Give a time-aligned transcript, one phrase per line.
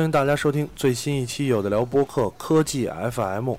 [0.00, 3.52] 欢迎大家收听最新一期《有的聊》播客科技 FM。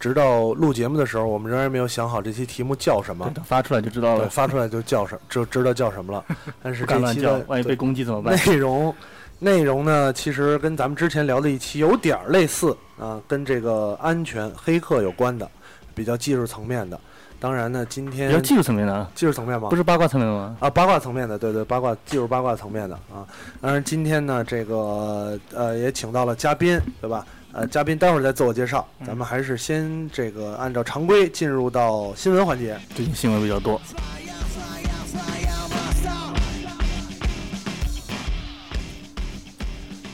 [0.00, 3.30] 直到录节目的时候，我们仍然没有想好这期题目叫什么。
[3.32, 4.28] 等发出来就知道对，了。
[4.28, 6.24] 发出来就叫什 就知道叫什么了。
[6.64, 8.36] 但是这期的，万一被攻击怎么办？
[8.44, 8.92] 内容
[9.38, 15.48] 内容呢，其实跟咱们之前聊的一期有点儿类似啊，跟这个安全黑客有关的，
[15.94, 17.00] 比较技术层面的。
[17.42, 19.68] 当然呢，今天比较技术层面的啊，技术层面吗？
[19.68, 20.56] 不是八卦层面的吗？
[20.60, 23.26] 啊，八卦层面的，对对，八卦技术八卦层面的啊。
[23.60, 27.26] 当然，今天呢，这个呃也请到了嘉宾，对吧？
[27.50, 32.78] 呃，嘉宾待会儿再自我介绍，嗯咱们还是先这个按照常规进入到新闻环节。
[32.94, 33.80] 最近新闻比较多。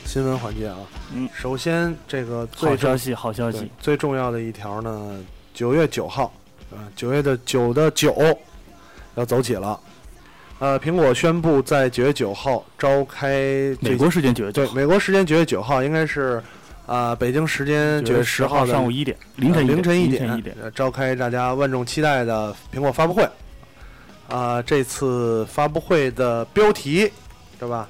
[0.07, 0.79] 新闻环节啊，
[1.15, 5.20] 嗯，首先这个最好消息，好消息，最重要的一条呢，
[5.53, 6.33] 九月九号，
[6.70, 8.14] 啊，九月的九的九
[9.14, 9.78] 要走起了。
[10.58, 16.42] 呃，苹果宣布在九月九号召开美国时间九月九对，美国时间九月九号应该是，
[16.84, 20.56] 啊、北京时间九月十号的上午一点，凌晨呃凌晨一一点一点。
[20.61, 23.28] 呃召开大家万众期待的苹果发布会。
[24.28, 27.11] 啊、这次发布会的标题，
[27.58, 27.89] 对吧？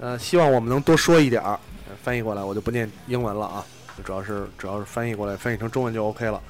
[0.00, 1.52] 呃，希望我们能多说一点儿。
[1.86, 3.64] 呃翻译过来我就不念英文了啊，
[4.02, 6.40] 主要是主要是翻译过来，翻译成中文就 OK 了。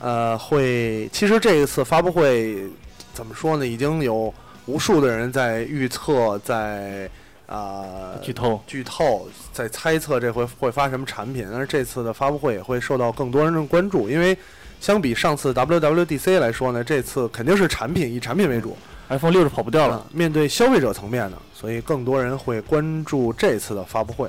[0.00, 2.68] 呃，会其实这一次发布会
[3.12, 3.66] 怎么说呢？
[3.66, 4.32] 已经有
[4.66, 7.08] 无数的人在预测，在
[7.46, 14.36] 啊、剧透，剧透，在猜测这回会发什么产品，但是这次的发布会也会受到更多人的关注，因为
[14.80, 18.76] 相比上次 WWDC 来说呢，这次肯定是产品以产品为主
[19.08, 20.06] ，iPhone 六是跑不掉了啊。
[20.12, 24.28] 面对消费者层面的，所以更多人会关注这次的发布会。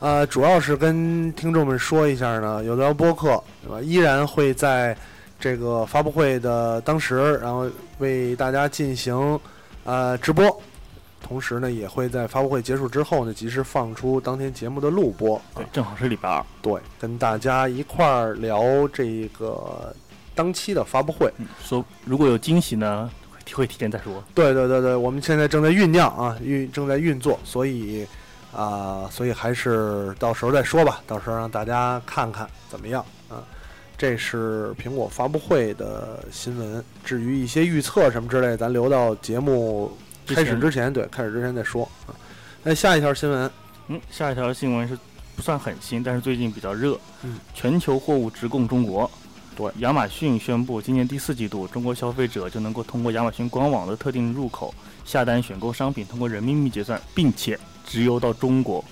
[0.00, 4.96] 呃，主要是跟听众们说一下呢，有的聊播客对吧，依然会在
[5.40, 9.38] 这个发布会的当时，然后为大家进行
[9.84, 10.60] 呃直播，
[11.20, 15.40] 同时呢，也会在发布会结束之后呢，及时放出当天节目的录播。
[15.54, 16.44] 对，正好是礼拜二。
[16.62, 19.92] 对，跟大家一块儿聊这个
[20.34, 21.28] 当期的发布会。
[21.38, 24.22] 嗯，说如果有惊喜呢，会提会提前再说。
[24.32, 28.06] 对对对对，我们现在正在酝酿啊，运正在运作，所以
[28.60, 33.38] 啊、所以还是到时候再说吧，到时候让大家看看怎么样啊。
[33.96, 42.10] 这是苹果发布会的新闻，至于一些预测什么之类，咱留到节目开始之前，对，开始之前再说啊。
[42.64, 43.48] 那下一条新闻，
[43.86, 44.98] 嗯，下一条新闻是
[45.36, 46.98] 不算很新，但是最近比较热。
[47.22, 49.08] 嗯，全球货物直供中国。
[49.56, 54.74] 对，亚马逊宣布，今年第四季度，中国消费者就能够通过亚马逊官网的特定入口
[55.04, 58.84] 下单选购商品，通过人民币结算，并且直邮到中国。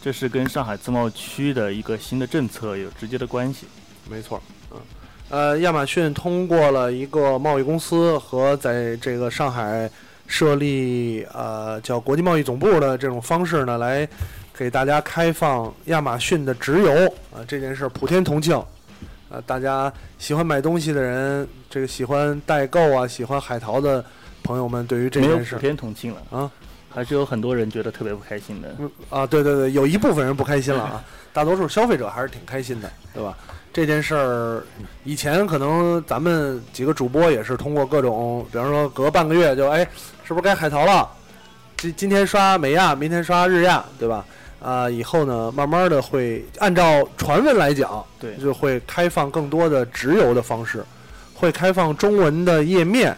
[0.00, 3.66] 这是跟上海自贸区的一个新的政策有直接的关系。
[4.08, 4.40] 没错，
[4.70, 4.78] 嗯，
[5.28, 9.90] 呃，亚马逊通过了一个贸易公司和在这个上海
[10.26, 14.08] 设立呃叫国际贸易总部的这种方式呢，来
[14.56, 18.62] 给大家开放亚马逊的直邮啊、这件事儿普天同庆，
[19.30, 24.02] 呃，大家喜欢买东西的人，这个喜欢代购啊，喜欢海淘的
[24.42, 26.50] 朋友们，对于这件事儿普天同庆了啊，
[26.90, 28.74] 还是有很多人觉得特别不开心的。
[28.78, 33.36] 嗯啊，对对对，有一部分人不开心了啊， 大多数消费者还是挺开心的，对吧？
[33.72, 34.62] 这件事儿，
[35.04, 39.86] 以前可能咱们几个主播也是通过各种，比方说隔半个月就哎，
[40.24, 41.08] 是不是该海淘了？
[41.76, 44.24] 今今天刷美亚，明天刷日亚，对吧？
[44.60, 50.84] 啊、以后呢，慢慢的会按照传闻来讲，对就会开放更多的直邮的方式，
[51.32, 53.16] 会开放中文的页面，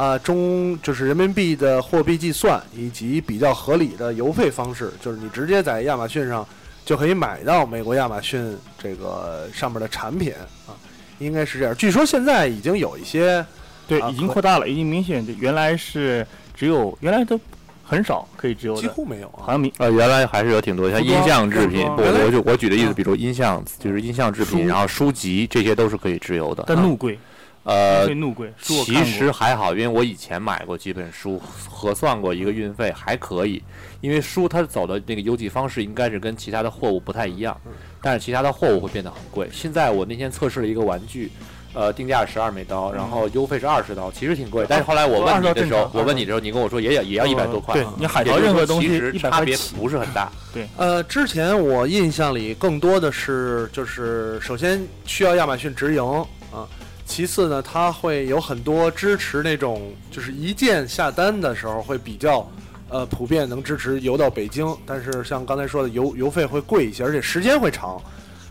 [0.00, 6.46] 啊、中就是人民币的货币计算以及比较合理的邮费方式，就是你直接在亚马逊上
[6.86, 10.32] 就可以买到美国亚马逊这个上面的产品
[10.66, 10.72] 啊，
[11.18, 11.76] 应该是这样。
[11.76, 13.44] 据说现在已经有一些
[13.86, 17.38] 对，啊已经扩大了，已经明显就原来是只有原来都
[17.84, 26.64] 很少可以直邮几，乎没有啊，好像明呃，原来还是有挺多，像音像制品，不，服装原来我就我举的例子，啊比如音像，就是音像制品，然后书籍这些都是可以直邮的。
[26.66, 27.18] 但怒贵，
[27.64, 29.04] 呃，怒贵，其。
[29.04, 33.62] 实还好，因为我以前买过几本书，核算过一个运费还可以。
[34.00, 37.54] 因为书它走的那个邮寄方式应该是跟其他的货物不太一样，
[38.00, 39.46] 但是其他的货物会变得很贵。
[39.52, 41.30] 现在我那天测试了一个玩具，
[41.74, 44.64] 呃，定价十二美刀，然后邮费是二十刀，其实挺贵。
[44.66, 47.74] 但是后来我问你的时20刀正常，候我问你的时候，你跟我说也要也要一百多块。
[47.74, 50.32] 对你海淘任何东西其实差别，不是很大。
[50.54, 56.02] 对呃，之前我印象里更多的是，就是首先需要亚马逊直营
[56.50, 56.64] 啊，
[57.10, 62.48] 其次呢，它会有很多支持那种就是一键下单的时候会比较
[62.88, 68.00] 呃普遍能支持邮到北京，但是像刚才说的邮邮费会贵一些，而且时间会长，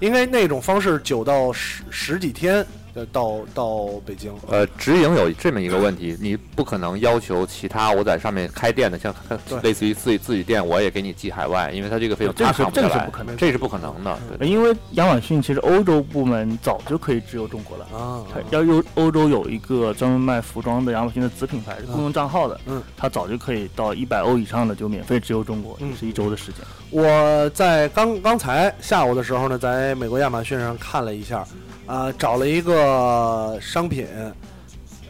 [0.02, 2.64] 因为那种方式九到十十几天
[2.94, 4.34] 呃到到北京。
[4.50, 9.14] 呃，直营有这么一个问题，你不可能要求其他我在上面开店的，像
[9.64, 14.18] 类似于自己自己店，我也给你寄海外，因为它这个费用这个是他扛不下来这个是不可能这是不可能的。
[14.38, 17.86] 对因为亚马逊其实欧洲部门早就可以直邮中国了。
[17.98, 26.62] 啊，它要有欧洲有一个专门卖服装的亚马逊的子品牌是公用账号的，嗯，它早就可以到一百欧以上的就免费直邮中国，嗯是一周的时间。
[26.90, 31.46] 我在刚刚才下午的时候呢，在美国亚马逊上看了一下，
[31.90, 34.06] 啊、找了一个商品，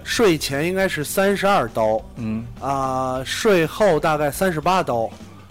[0.05, 5.09] 税前应该是三十二刀，嗯，啊、税后大概三十八刀。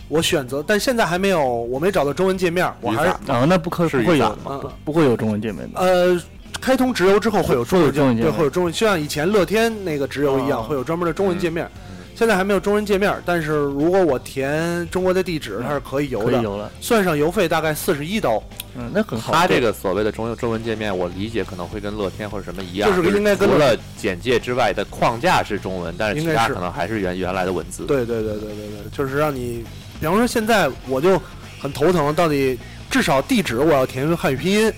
[0.08, 5.78] 我选择，但现在还没有，我没找到中文界面，我还是啊，那不可是不会有吗不不会有中文界面的。
[5.80, 6.18] 呃，
[6.62, 11.66] 开通直邮之后会有中文对，会有中文界面对会有中文，就像以前乐天那个直邮一样，哦会有专门的中文界面。
[11.66, 11.82] 嗯
[12.18, 18.42] 现在还没有中文界面，但是如果我填中国的地址，它是可以邮的，可以邮了，算上邮费大概四十一刀。
[18.80, 19.32] 嗯，那很好。
[19.32, 27.84] 它这个所谓的中中文界面，我理解可能会跟乐天或者什么一样，就是应该跟除了简介之外的框架是中文，但是其他可能还是原原来的文字。
[27.86, 29.64] 对对对对对对，就是让你，
[29.98, 31.20] 比方说现在我就
[31.60, 32.56] 很头疼，到底
[32.88, 34.72] 至少地址我要填汉语拼音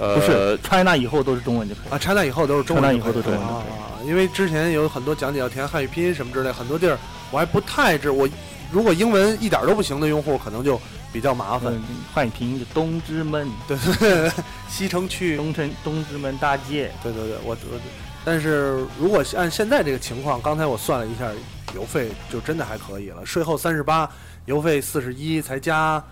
[0.00, 1.94] 呃，不是 China 以后都是中文就可以。
[1.94, 3.62] 啊，插单以后都是中文 China 以，后都是中文就可以啊，
[4.04, 6.98] 因为之前有很多讲解要填汉语拼音什么之类，很多地儿
[7.30, 8.28] 我还不太知我。
[8.72, 10.80] 如果英文一点都不行的用户，可能就
[11.14, 11.72] 比较麻烦。
[11.72, 11.82] 嗯，
[12.12, 14.32] 汉语拼音就东直门，对对对，
[14.68, 16.90] 西城区，东城东直门大街。
[17.04, 17.80] 对对对，我我，
[18.24, 21.30] 但是如果按现在这个情况，刚才我算了一下，
[21.72, 24.10] 邮费就真的还可以了，税后三十八，
[24.46, 26.02] 邮费四十一，才加，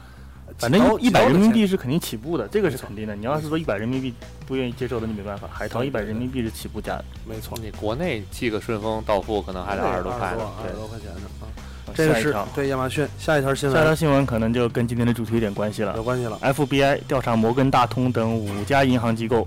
[0.59, 3.17] 反正一百人民币是肯定起步的，这个是肯定的。
[3.17, 4.15] 你要是说一百人民币
[4.47, 5.49] 不愿意接受的，你没办法。
[5.53, 7.05] 海淘一百人民币是起步价的。
[7.27, 10.49] 没错，你国内寄个顺丰到付可能还得二十多块呢。
[10.63, 11.51] 二十，多块钱呢啊。
[11.85, 16.03] 好这个是对亚马逊下一条新闻下一条新闻可能就跟今天的主题有点关系了有。
[16.03, 16.39] 关系了。
[16.43, 19.47] FBI 调查摩根大通等五家银行机构，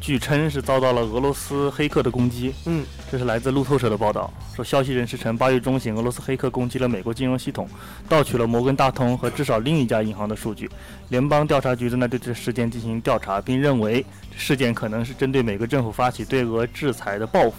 [0.00, 2.52] 据称是遭到了俄罗斯黑客的攻击。
[2.64, 7.68] 嗯，这是来自路透社的报道，说消息人士称，八月中旬，俄罗斯黑客攻击了美国金融系统，
[8.08, 10.68] 盗取了摩根大通和至少另一家银行的数据。
[11.10, 14.04] 联邦调查局正在对这事件进行调查，并认为
[14.36, 17.54] 事件可能是针对美国政府发起对俄制裁的报复。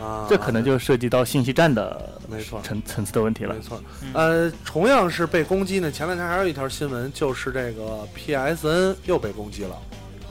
[0.00, 3.60] 啊，这可能就涉及到信息战的没错层层次的问题了没。
[3.60, 3.80] 错。
[4.12, 9.76] 呃，同样是被攻击呢，前两天还有一条新闻，就是这个 PSN 又被攻击了。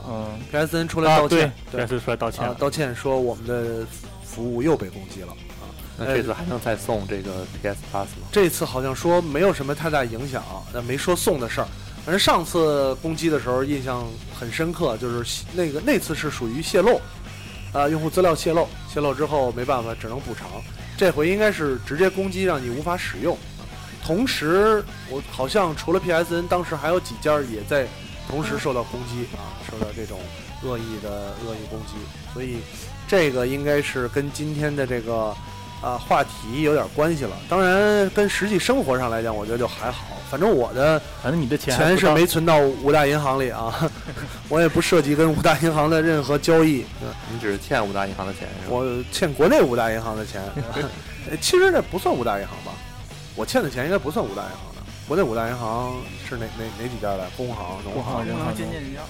[0.06, 2.44] 嗯，PSN 出来啊，道歉，，PSN 出来道歉，。
[2.46, 3.86] 啊道歉说我们的
[4.22, 5.28] 服务又被攻击了。
[5.96, 8.26] 那这次还能再送这个 PS Plus 吗？
[8.32, 10.42] 这次好像说没有什么太大影响，
[10.74, 11.68] 那没说送的事儿。
[12.04, 14.04] 反正上次攻击的时候印象
[14.38, 17.00] 很深刻，就是那个那次是属于泄露，
[17.74, 20.48] 啊、用户资料泄露，泄露之后没办法，只能补偿。
[20.96, 23.36] 这回应该是直接攻击，让你无法使用。
[24.02, 27.86] 同时，我好像除了 PSN，当时还有几家也在
[28.28, 30.20] 同时受到攻击啊，受到这种
[30.62, 31.94] 恶意的恶意攻击，
[32.32, 32.58] 所以
[33.08, 35.34] 这个应该是跟今天的这个
[35.84, 37.36] 啊话题有点关系了。
[37.48, 40.06] 当然，跟实际生活上来讲，我觉得就还好。
[40.30, 43.72] 反正我的反正你的钱钱是没存到五大银行里啊，
[44.48, 46.78] 我也不涉及跟五大银行的任何交易。
[47.00, 48.76] 对你只是欠五大银行的钱是吧？
[48.76, 50.42] 我欠国内五大银行的钱，
[51.30, 52.72] 呃 其实这不算五大银行吧？
[53.36, 54.82] 我欠的钱应该不算五大银行的。
[55.06, 55.92] 国内五大银行
[56.28, 57.28] 是哪哪哪几家的？
[57.36, 59.02] 工行、农行、人行、渐渐要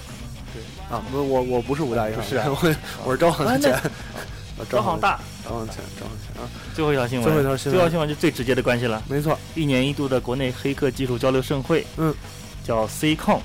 [0.95, 3.79] 啊，不是我我不是五大银行，我我是招行的钱，我
[4.69, 5.19] 招行大。
[5.43, 7.73] 招行钱，招行钱啊，最后一条新闻，最后一条新闻。
[7.73, 9.01] 最后一条新闻就最直接的关系了。
[9.09, 12.13] 没错，一年一度的国内黑客技术交流盛会，嗯，
[12.63, 13.39] 叫 CCon，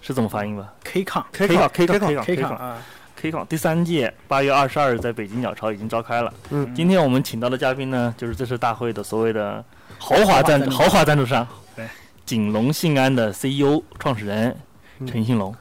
[0.00, 2.82] 是怎么发音吧？K 抗 K 抗 K K 抗抗 K K 抗抗啊
[3.16, 6.32] ，K Con 第三届八月二十二日在北京鸟巢已经召开了。
[6.50, 6.74] 嗯。
[6.74, 9.64] 今天我们请到的嘉宾呢，就是这次大会的所谓的
[9.98, 11.86] 豪华赞豪华赞助豪华赞助商，对，
[12.24, 14.56] 锦龙信安的 CEO 创始人
[15.00, 15.06] 嗯。
[15.06, 15.54] 陈兴龙。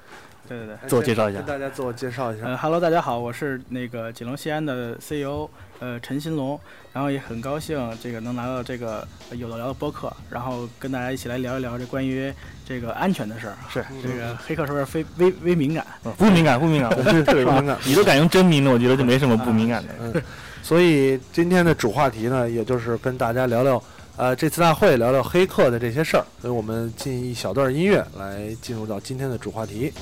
[0.52, 0.76] 对对对。
[0.76, 2.46] 哎自我介绍一下跟大家自我介绍一下。
[2.46, 6.60] 呃哈喽，大家好，我是那个锦龙西安的 CEO，呃，陈新龙。
[6.94, 12.34] 然后也很高兴这个能来到这个呃有的聊的播客，然后跟大家一起来聊一聊这关于
[12.68, 13.56] 这个安全的事儿。
[13.70, 15.86] 是这个黑客是不是非微微敏感？
[16.04, 19.94] 嗯不敏感，不敏感，我是 特别敏感你都敢用真名了，我觉得就没什么不敏感的。
[20.02, 20.22] 嗯，
[20.62, 23.82] 所以今天的主话题呢，也就是跟大家聊聊，
[24.18, 26.26] 呃，这次大会聊聊黑客的这些事儿。
[26.42, 29.94] 所以我们进一小段音乐来进入到今天的主话题。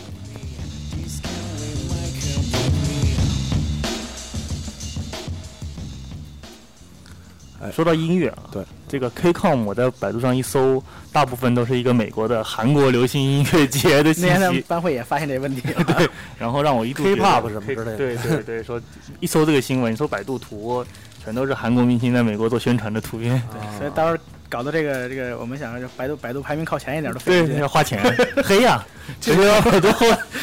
[7.73, 15.83] 说到音乐啊，对这个 K-COM，我在百度上一搜，大部分都是一个美国的韩国流行音乐节的信息那天在，班会也发现这个问题了。
[15.83, 18.81] 对，然后让我一度 K-pop 什么之类的对对对，说
[19.19, 20.85] 一搜这个新闻，一搜百度图，
[21.23, 23.41] 全都是韩国明星在美国做宣传的图片。
[23.77, 27.67] 所以到时候搞得这个这个，我们想着百度百度排名靠前一点都费要。
[27.67, 28.01] 花钱，
[28.43, 28.83] 黑呀，
[29.21, 29.61] 尽量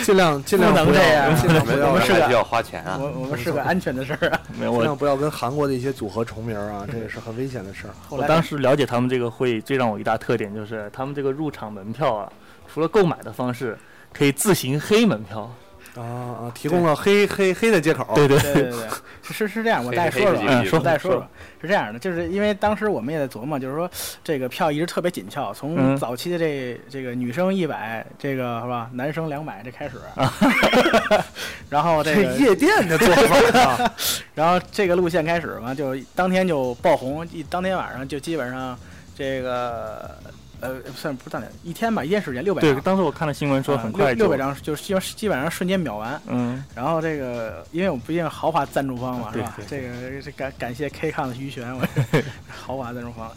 [0.04, 2.98] 尽量尽量不能这样尽量不要我们是个要花钱啊。
[3.00, 4.40] 我我们是个安全的事儿啊。
[4.56, 7.90] 没有我尽量不要跟韩国的一些组合重名啊，这个是很危险的事儿。
[8.08, 12.32] 我当时了解他们这个会，最让我一大特点就是他们这个入场门票啊，
[12.72, 13.76] 除了购买的方式，
[14.12, 15.52] 可以自行黑门票。
[15.96, 18.06] 啊啊，提供了黑黑黑的接口。
[18.14, 18.52] 对对对。
[18.54, 18.88] 对 对，
[19.22, 21.28] 是是是这样，我再说说黑黑啊，是几个我再说说说，
[21.62, 23.90] 是这样的，就是因为当时我们也在琢磨，就是说
[24.22, 25.96] 这个票一直特别紧俏，从嗯。
[25.96, 29.96] 早期的这这个女生一百，这个是吧，男生两百这开始，
[31.70, 33.92] 然后这这个夜店的做法啊，
[34.34, 38.78] 然后这个路线开始嘛，就当天就爆红，一当天晚上就基本上
[39.16, 40.16] 这个
[40.60, 46.20] 呃算不是当天一天吧，一天时间六百对，当时我看了新闻说啊很快就六六百，张，就是基本基本上瞬间秒完。
[46.26, 49.54] 嗯，然后这个，因为我们毕竟是豪华赞助方嘛，是吧？
[49.56, 51.86] 对这个这感感谢 K 抗的鱼玄，我
[52.48, 53.30] 豪华赞助方。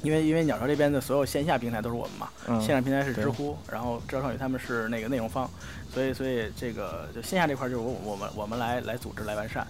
[0.00, 5.50] 因为因为鸟巢这边的所有线下平台都是我们嘛，嗯线上平台是知乎，然后知道少宇他们是那个内容方，
[5.92, 9.66] 所以所以这个就线下这块就是我我们我们来来组织来完善。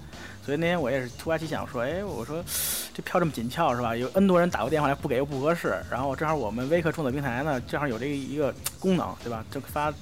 [0.49, 2.43] 所以那天我也是突发奇想说，哎，我说
[2.95, 3.95] 这票这么紧俏是吧？
[3.95, 8.50] 有 N 多人打过电话来不给又不合适，然后正好我们微客注册平台呢，正好有这个一个
[8.81, 9.45] 功能对吧？
[9.50, 9.93] 就发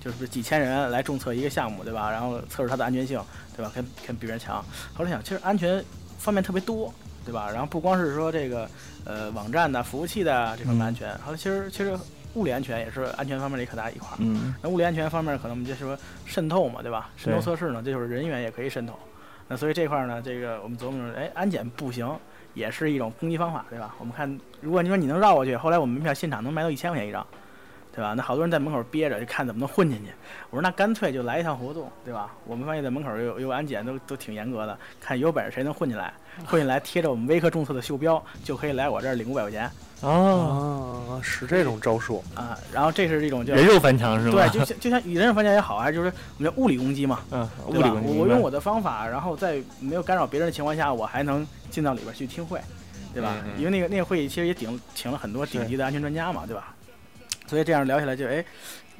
[0.00, 2.08] 就是几千人来注册一个项目对吧？
[2.08, 3.20] 然后测试它的安全性
[3.56, 3.72] 对吧？
[3.74, 4.64] 跟跟比别人强。
[4.94, 5.84] 后来想，其实安全
[6.20, 6.94] 方面特别多
[7.24, 7.50] 对吧？
[7.50, 8.70] 然后不光是说这个
[9.04, 11.98] 呃网站的、服务器的这方面安全，后来其实其实
[12.34, 14.18] 物理安全也是安全方面的一可大一块儿。
[14.20, 17.10] 嗯，那物理安全方面，可能我们就说渗透嘛，对吧？
[17.16, 18.96] 渗透测试呢，这就是人员也可以渗透。
[19.48, 22.18] 那所以这块呢，这个我们琢磨着，哎，安检不行，
[22.54, 23.94] 也是一种攻击方法，对吧？
[23.98, 27.24] 我们看，如果你说你能绕过去，后来我们门票现场能卖到一千块钱一张，
[27.96, 28.12] 对吧？
[28.14, 30.10] 那好多人在门口憋着，就看怎么能混进去。
[30.50, 32.30] 我说那干脆就来一趟活动，对吧？
[32.44, 36.12] 我们发现在门口有有安检都都挺严格的，看有本事谁能混进来，
[36.44, 39.70] 混进来贴着我们微客注册的袖标，就可以来我这儿领五百块钱
[40.02, 42.22] 哦，啊，是这种招数。
[42.34, 42.58] 啊。
[42.70, 44.32] 然后这是一种叫人肉翻墙是吗？
[44.32, 47.72] 对，就像就像与人肉翻墙也好，还是就是我们叫物理攻击嘛，嗯，物？
[47.72, 52.60] 理攻击我我用我的方法，然后在没有干扰别人的情况下，我还能进到里边去听会，
[53.14, 53.32] 对吧？
[53.46, 56.74] 嗯嗯因为那个那个会议其实也顶请了很多顶级的安全专家嘛，对吧？
[57.46, 58.44] 所以这样聊起来就哎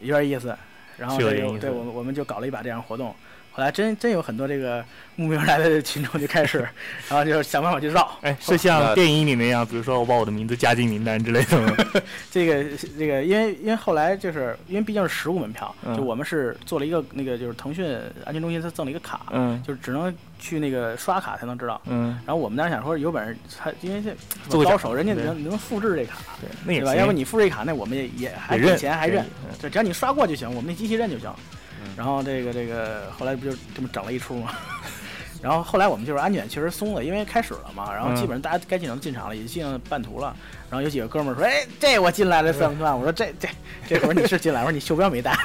[0.00, 0.56] 有点意思。
[0.96, 3.14] 然后是有点意思这个对我们我们就搞了一把这样活动。
[3.56, 4.84] 后来真真有很多这个
[5.14, 6.58] 慕名而来的群众就开始，
[7.08, 8.06] 然后就想办法去绕。
[8.20, 11.74] 哎，是像电影里那样，比如说我把我的名字加进名单之类的吗？
[12.30, 17.90] 这个这个，因为因为后来就是因为毕竟是实物门票，嗯就我们是做了一个那个就是腾讯
[18.26, 21.80] 安全中心他赠了一个卡，嗯就是只能去那个刷卡才能知道。
[21.86, 24.14] 嗯，然后我们当时想说，有本事他因为这
[24.50, 26.90] 做高手，人家能能复制这卡，对，那也对吧？
[26.90, 29.24] 行要不你复制这卡，那我们也也还认钱还认，
[29.58, 31.55] 只要你刷过就行，我们那机器认就行嗯。
[31.96, 34.52] 然后这个这个后来不就这么整了一出吗？
[35.42, 40.34] 然后后来我们就是安检确实松了，因为开始了嘛，然后基本上大家该进场都进场了，也进了半途了。
[40.68, 43.48] 然后有几个哥们儿说：“哎，这我进来了算不算？”我说：“这这
[43.86, 45.32] 这会儿你是进来，我说你袖标没带。”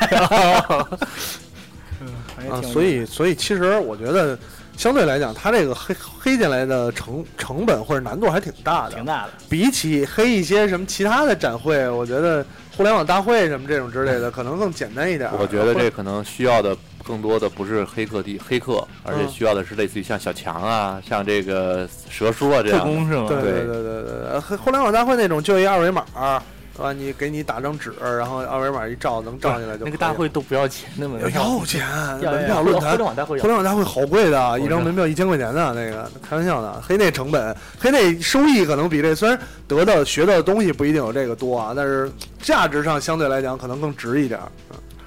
[2.01, 4.37] 嗯，啊，所以所以其实我觉得，
[4.75, 8.95] 相对来讲，它这个黑黑进来的成成本或者难度还挺大的。
[8.95, 9.33] 挺大的。
[9.47, 12.43] 比起黑一些什么其他的展会，我觉得
[12.75, 15.29] 互联网大会什么这种之类的，可能更简单一点。
[15.37, 22.85] 我觉得这可能需要的更多的不是黑客地黑客，而且需要的是类似于像小强啊，像这个蛇叔啊这特样特。
[22.85, 23.25] 工是吗？
[23.27, 26.41] 对对对对对互联网大会那种就一二维码，是
[26.81, 26.91] 吧？
[26.91, 29.85] 你给你打张纸，然后二维码一照能照进来就。
[29.85, 31.87] 那个大会都不要钱的门票，要钱，
[32.21, 36.81] 门票论坛互联网大会互联网大会好贵的，一张门票一千块钱呢，那个开玩笑的。
[36.81, 42.11] 黑内成本，黑内收益可能比这虽然得到学到的东西不一定有这个多啊，但是
[42.41, 44.47] 价值上相对来讲可能更值一点儿。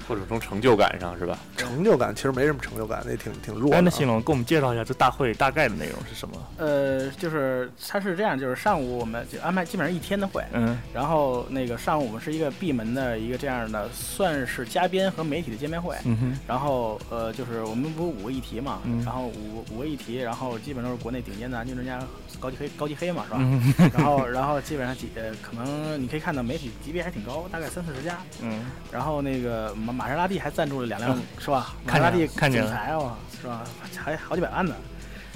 [0.07, 1.37] 或者从成就感上是吧？
[1.57, 3.81] 成就感其实没什么成就感，那挺挺弱的哎，啊。
[3.83, 6.35] 那新龙给我们介绍一下这大会大概的内容是什么？
[6.57, 15.95] 呃，就是它是这样，就是上午我们就安排基本上一天的会，嗯然后那个上午我们是一个闭门的一个这样的，算是嘉宾和媒体的见面会。
[16.05, 21.99] 嗯哼，然后呃，就是我们不是五个议题嘛，嗯然后五五个议题，然后基本都是国内顶尖的安全专家、
[22.39, 23.37] 高级黑高级黑嘛，是吧？
[23.39, 28.17] 嗯然后然后基本上几呃，可能你可以看到媒体级别还挺高，大概三四十家。
[28.41, 31.73] 嗯，然后那个玛玛莎拉蒂还赞助了两辆，是吧？
[31.85, 33.63] 玛莎拉蒂了看见了总裁哦，是吧？
[33.95, 34.75] 还好几百万呢。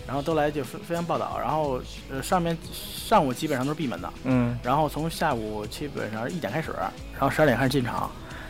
[0.06, 1.80] 然后都来就非非常报道，然后
[2.12, 6.74] 呃上面上午基本上都是闭门的，嗯然后从下午基本上一点开始，
[7.14, 8.10] 然后十二点开始进场，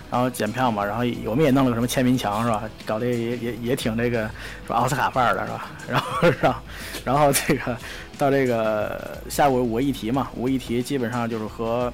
[0.09, 2.63] 然后检票嘛，然后我们也弄了个什么签名墙是吧？
[2.85, 4.21] 搞得也也也挺这个
[4.63, 5.67] 是吧奥斯卡范儿的是吧？
[5.89, 6.61] 然后然后
[7.03, 7.77] 然后这个
[8.17, 11.91] 到这个下午五个议题嘛，五个议题基本上就是和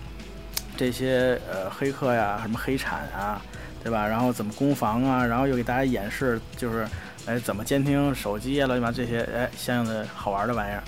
[0.78, 3.42] 这些呃黑客呀、什么黑产啊，
[3.86, 4.08] 对吧？
[4.08, 6.88] 然后怎么攻防啊，然后又给大家演示就是
[7.28, 10.82] 哎怎么监听手机啊，乱七八糟这些哎相应的好玩的玩意儿。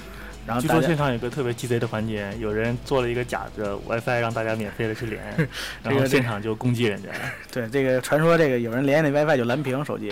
[0.48, 5.22] 然后据说现场有个特别鸡贼的环节，有人做了一个假的 WiFi 让大家免费的去连，
[5.84, 7.10] 然后现场就攻击人家。
[7.52, 10.12] 对，这个传说这个有人连那 WiFi 就蓝屏手机，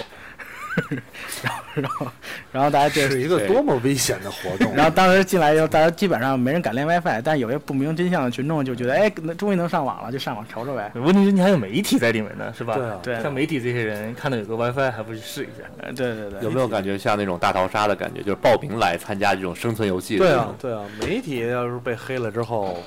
[1.44, 2.08] 然后然后
[2.52, 4.74] 然后大家这是一个多么危险的活动。
[4.76, 10.92] 然后当时进来以后，大家基本上没人敢连 WiFi，但是有些不明真相的群众就觉得，哎，那终于能上网了，就上网瞅瞅呗。
[10.96, 12.76] 问题是你还有媒体在里面呢，是吧？
[12.76, 15.64] 对啊对像媒体这些人看到有个 WiFi 还不去试一下？
[15.80, 22.78] 呃，对对对，有没有感觉像那种大逃杀的感觉，就是报名来参加这种生存游戏对，啊对啊，媒体要是被黑了之后，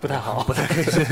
[0.00, 0.44] 不太好。
[0.44, 0.64] 不 太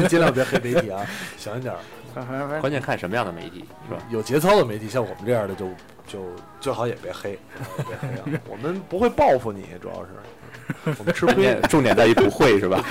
[0.08, 1.04] 尽量别黑媒体啊，
[1.38, 1.78] 小心点儿。
[2.60, 4.00] 关键看什么样的媒体是吧？
[4.10, 5.68] 有节操的媒体，像我们这样的就
[6.06, 6.24] 就
[6.60, 7.38] 最好也别黑，
[7.86, 8.40] 别黑啊！
[8.48, 12.82] 我们不会报复你，主要是我们吃亏重点在于不会是吧？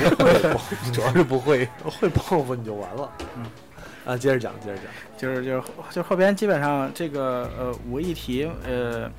[0.93, 3.11] 主要是不会，会报复你就完了。
[3.37, 3.45] 嗯，
[4.05, 4.85] 啊，接着讲，接着讲。
[5.17, 9.09] 就是就是就后边基本上这个呃五个议题呃。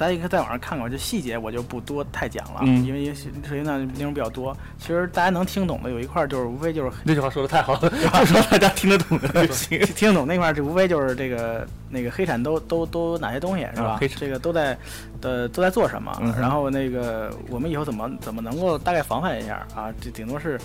[0.00, 4.56] 大家可以在网上看看，这细节我就不多太讲了，嗯因为因为涉及到内容比较多。
[4.78, 9.78] 其实大家能听懂的有一块儿就是无非就是那句话说的太好了， 就说大家听得懂的就行。
[9.94, 13.90] 听得懂那块儿，这无非就是这个那个黑产都都都哪些东西是吧？
[13.90, 14.76] 啊这个都在
[15.20, 16.16] 呃都在做什么？
[16.22, 19.92] 嗯然后那个我们以后怎么怎么能够大概防范一下啊？
[20.00, 20.58] 这顶多是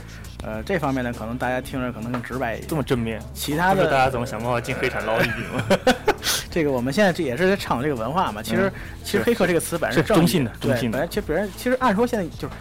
[0.46, 2.68] 呃这方面呢，可能大家听着可能更直白一点。
[2.68, 5.94] 这么正面，其他的大家怎么想办法进黑产捞一笔吗？
[6.52, 8.44] 这个我们现在这也是在倡导这个文化嘛。
[8.44, 8.72] 其实、
[9.04, 12.54] 其实黑客这个词本身是中性的对中性的本来其实别人其实按说现在就是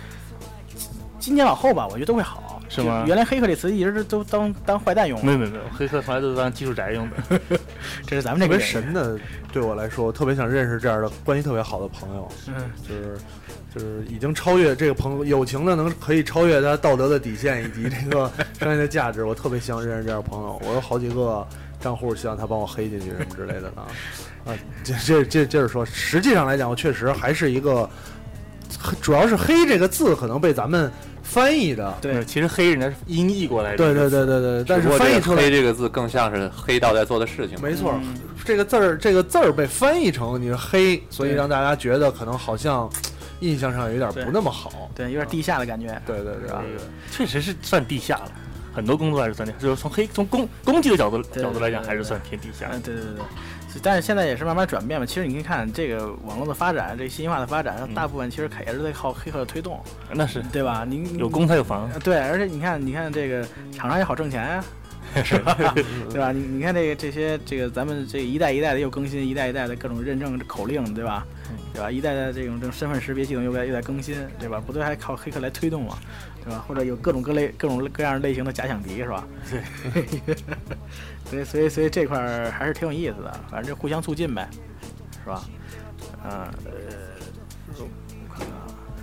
[1.20, 2.53] 今年往后吧，我觉得都会好。
[2.74, 7.40] 是吗原来黑客这词一直都当当坏蛋用没有没有没有，黑客从来都是当技术宅用的。
[8.04, 9.18] 这是咱们特别这个特别神的，
[9.52, 12.54] 对我来说，我特别想认识这样的关系特别好的朋友，嗯，
[12.88, 13.16] 就是
[13.72, 19.24] 就是已经超越这个朋友友情的，能可以超越他道德的底线以及这个 商业的价值。
[19.24, 20.60] 我特别希望认识这样的朋友。
[20.66, 21.46] 我有好几个
[21.80, 23.86] 账户，希望他帮我黑进去什么之类的呢。
[24.46, 27.88] 啊，这这这接着说，实际上来讲，我确实还是一个，
[29.00, 30.90] 主要是“黑”这个字可能被咱们
[31.24, 31.92] 翻译的。
[32.00, 33.76] 对其实黑人家是音译过来的。
[33.78, 37.58] 对对对对对，但是只不过这个“翻译出来黑”这个字更像是黑道在做的事情。
[37.60, 42.88] 没错，嗯这个字儿这个字儿被翻译成你是黑，所以让大家觉得可能好像
[43.40, 44.90] 印象上有点不那么好。
[44.94, 46.00] 对，有点地下的感觉。
[46.06, 48.32] 对对对吧对对，确实是算地下了，
[48.72, 52.68] 很多工作还是算地下，就是从黑从攻攻击的角度角度来讲，还是算偏地下。
[52.84, 53.24] 对对对。
[53.82, 55.06] 但是现在也是慢慢转变嘛。
[55.06, 59.80] 其实你可以看这个网络的发展，这个信息化的发展，嗯大部分其实也是在靠黑客的推动，
[60.12, 60.84] 那是对吧？
[60.88, 61.90] 你你有攻才有防。
[61.92, 64.64] 呃对，而且你看，你看这个厂商也好挣钱呀、
[65.22, 65.54] 是吧？
[66.10, 66.32] 对吧？
[66.32, 71.26] 你你看这个这些这个咱们这一代一代的又更新，一代一代的各种认证口令，对吧？
[71.72, 71.90] 对吧？
[71.90, 74.60] 一代代这种这种身份识别系统又在又在更新，对吧？
[74.64, 75.98] 不都还靠黑客来推动嘛，
[76.44, 76.64] 对吧？
[76.66, 79.26] 或者有各种各类各种各样类型的假想敌，是吧？
[80.26, 80.34] 对。
[81.24, 84.48] 所以所以所以这块儿还是挺有意思的，反正就互相促进呗，
[85.22, 85.42] 是吧？
[86.24, 86.50] 嗯呃，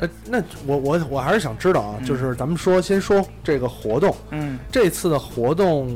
[0.02, 5.88] 呃，那我我我还是想知道啊，嗯就是咱们说先说这个活动，嗯，这次的活动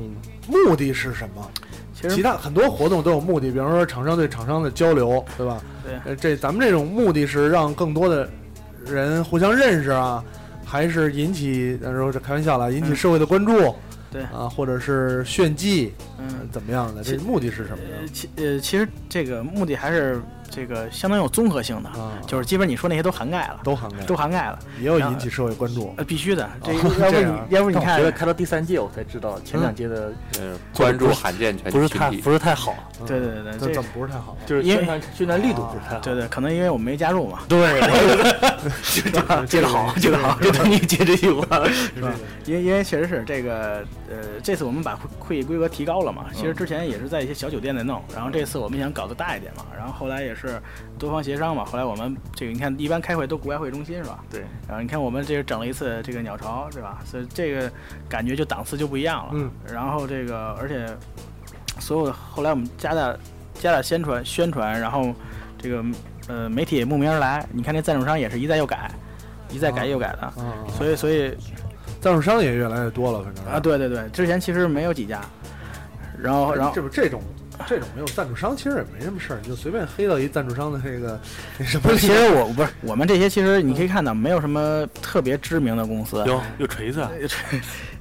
[0.47, 1.51] 目的是什么？
[1.93, 5.61] 其实其他很多活动都有目的，比方说厂商对厂商的交流，对吧？
[5.83, 8.29] 对呃，这咱们这种目的是让更多的
[8.85, 10.23] 人互相认识啊，
[10.63, 13.73] 还是引起，呃，说这开玩笑了，引起嗯社会的关注，
[14.11, 16.49] 对啊，或者是炫技，呃嗯。
[16.51, 17.01] 怎么样的？
[17.03, 18.09] 这其目的是什么呃，呢？
[18.13, 20.21] 其呃，其实这个目的还是
[20.55, 25.93] 这个相当有综合性的，啊，就是基本你说那些都涵盖了，都涵盖，都涵盖了，也有引起社会关注。
[25.97, 26.49] 呃，必须的。
[26.63, 32.09] 这哦要不你要不你看开到第三届我才知道前两届的嗯，关注罕见权不是太。
[32.11, 32.73] 不是太好，
[33.05, 34.37] 对对对对，这这怎么不是太好？
[34.45, 35.99] 就是因为宣传宣传力度不是太好。
[35.99, 37.81] 对对，可能因为我们没加入嘛，对，
[38.81, 39.21] 接得
[39.67, 41.65] 好，接得好，就等你接这句话。
[41.67, 42.11] 是吧？
[42.45, 46.25] 因为因为确实是这个，呃，这次我们把会会议规格提高了嘛。
[46.33, 49.65] 其实之前也是在一些小酒店在弄，然后这次我们想搞得大一点嘛。
[49.75, 50.61] 然后后来也是
[50.99, 51.65] 多方协商嘛。
[51.65, 54.23] 后来我们这个你看，一般开会都国外会中心是吧？
[54.29, 56.99] 对，然后你看我们这个整了一次这个鸟巢是吧？
[57.05, 57.71] 所以这个
[58.07, 59.31] 感觉就档次就不一样了。
[59.33, 59.49] 嗯。
[59.71, 60.85] 然后这个而且
[61.79, 63.15] 所有的后来我们加大
[63.55, 65.13] 加大宣传宣传，然后
[65.57, 65.83] 这个
[66.27, 67.45] 呃媒体也慕名而来。
[67.51, 68.91] 你看那赞助商也是一再又改，
[69.49, 70.19] 一再改又改的。
[70.21, 70.33] 啊，
[70.77, 71.35] 所以所以
[72.05, 73.59] 赞助商也越来越多了，反正啊，。
[73.59, 75.19] 对对对，之前其实没有几家，
[76.21, 77.19] 然后然后这不这种
[77.67, 81.19] 这种没有赞助商，其实也没什么事儿，你就随便黑到一赞助商的这个
[81.57, 81.97] 那什么。
[81.97, 87.09] 其实我不是我们这些，其实你可以看到没有什么特别知名的公司，有有锤子 啊，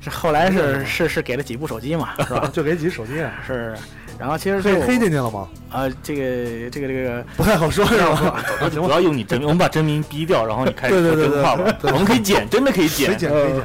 [0.02, 2.46] 是后来是是是给了几部手机嘛，是吧？
[2.52, 3.74] 就给几手机啊，是，
[4.18, 5.48] 然后其实这黑黑进去了吗？
[5.70, 8.44] 啊，这个这个这个不太好说，是吧？
[8.70, 11.77] 不 要用你真名， 我们把真名逼掉，然后你开始对对对说真话吧。
[11.83, 13.18] 我们可以剪，真的可以剪，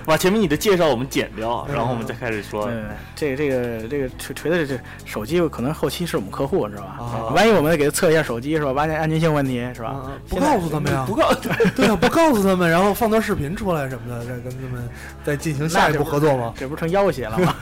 [0.06, 2.68] 把前面你的介绍我们剪掉，然后我们再开始说。
[2.68, 2.76] 对，
[3.16, 6.98] 这个这个这个锤锤的这手机可能后期是我们客户是吧？
[7.00, 8.74] 啊万一我们给他测一下手机是吧？
[8.74, 10.12] 发现安全性问题是吧啊？
[10.28, 11.32] 不告诉他们呀， 不告
[11.76, 14.90] 对啊，不告诉他们，然后放段视频出来什么的，再跟他们
[15.24, 16.54] 再进行下一步合作吗？
[16.58, 17.56] 这不成要挟了吗？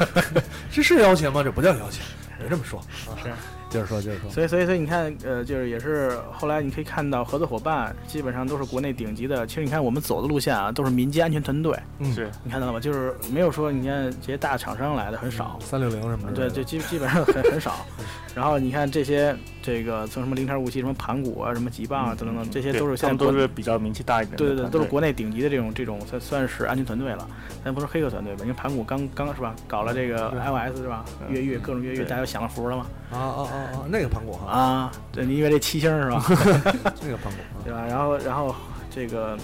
[0.71, 1.43] 这是要挟吗？
[1.43, 1.99] 这不叫要挟，
[2.37, 2.79] 别这么说。
[2.79, 3.33] 啊是，
[3.69, 4.29] 接着说，接着说。
[4.29, 9.45] 所以，所以，所以你看，呃，就是也是后来你可以看到合作伙伴基本上都是国内顶级的。
[9.45, 12.79] 其实你看我们走的路线啊，都是民间安全团队，嗯是你看到了吗？
[12.79, 17.85] 就是没有说你看这些大厂商来的很少，三六零什么的，对，就基基本上很很少。
[18.35, 24.37] 然后你看这些这个从什么零点五七、什么盘古啊、什么极棒啊等等等，这些都是现在都是比较名气大一点的。
[24.37, 27.27] 对对对，都是国内顶级的这种这种算算是安全团队了，
[27.63, 28.41] 但不是黑客团队吧？
[28.43, 31.03] 因为盘古刚刚是吧，搞了这个 iOS 是吧？
[31.21, 32.85] 嗯越狱各种越狱，大家都享了福了嘛？
[33.11, 36.23] 啊啊啊啊，那个盘古哈，啊，对，你以为这七星是吧？
[37.01, 37.85] 那个盘古对吧？
[37.87, 38.55] 然后然后
[38.89, 39.37] 这个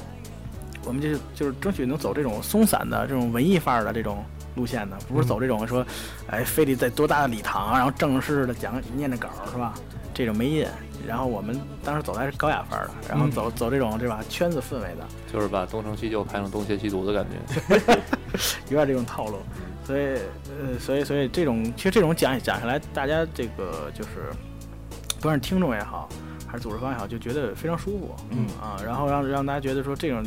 [0.86, 4.24] 我们就是就是争取能走这种松散的这种文艺范儿的这种
[4.56, 5.86] 路线的，不是走这种说，
[6.28, 9.74] 哎，非得在多大的礼堂，然后正式的讲念着稿是吧？
[10.14, 10.68] 这种没劲。
[11.06, 17.76] 然后我们当时走的还是高雅范儿的，然后走、走这种对吧圈子氛围的，就是把东成西就拍成东邪西毒的感觉。
[18.70, 19.40] 有点这种套路。
[19.86, 20.18] 所以
[20.62, 24.32] 呃，所以所以这种其实这种讲讲下来，大家这个就是
[25.18, 26.08] 不管是听众也好，
[26.48, 28.16] 还是组织方也好，就觉得非常舒服。
[28.32, 30.24] 嗯啊，然后让让大家觉得说这种，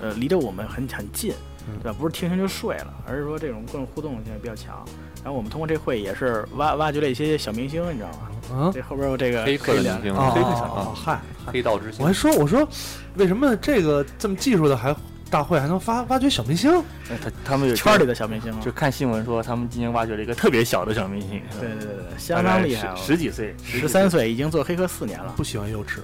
[0.00, 1.32] 呃，离着我们很很近，
[1.68, 1.96] 嗯对吧？
[1.98, 4.84] 不是听听就睡了，而是说这种各种互动性比较强。
[5.24, 8.18] 然后我们通过这会也是挖挖掘了一些小明星，你知道吗？
[8.50, 10.92] 啊这后边有这个黑客的明星，啊黑啊啊！
[10.94, 12.12] 嗨，黑道之星我还。
[12.12, 12.66] 说我说，
[13.16, 14.94] 为什么这个这么技术的还
[15.30, 16.70] 大会还能发挖掘小明星？
[17.10, 25.98] 哎他他们有圈里的小明星吗，就看新闻说他们今年挖掘了一个特别小的小明星，对对对对，相当厉害，十十几岁，十三岁已经做黑客四年了，不喜欢幼稚，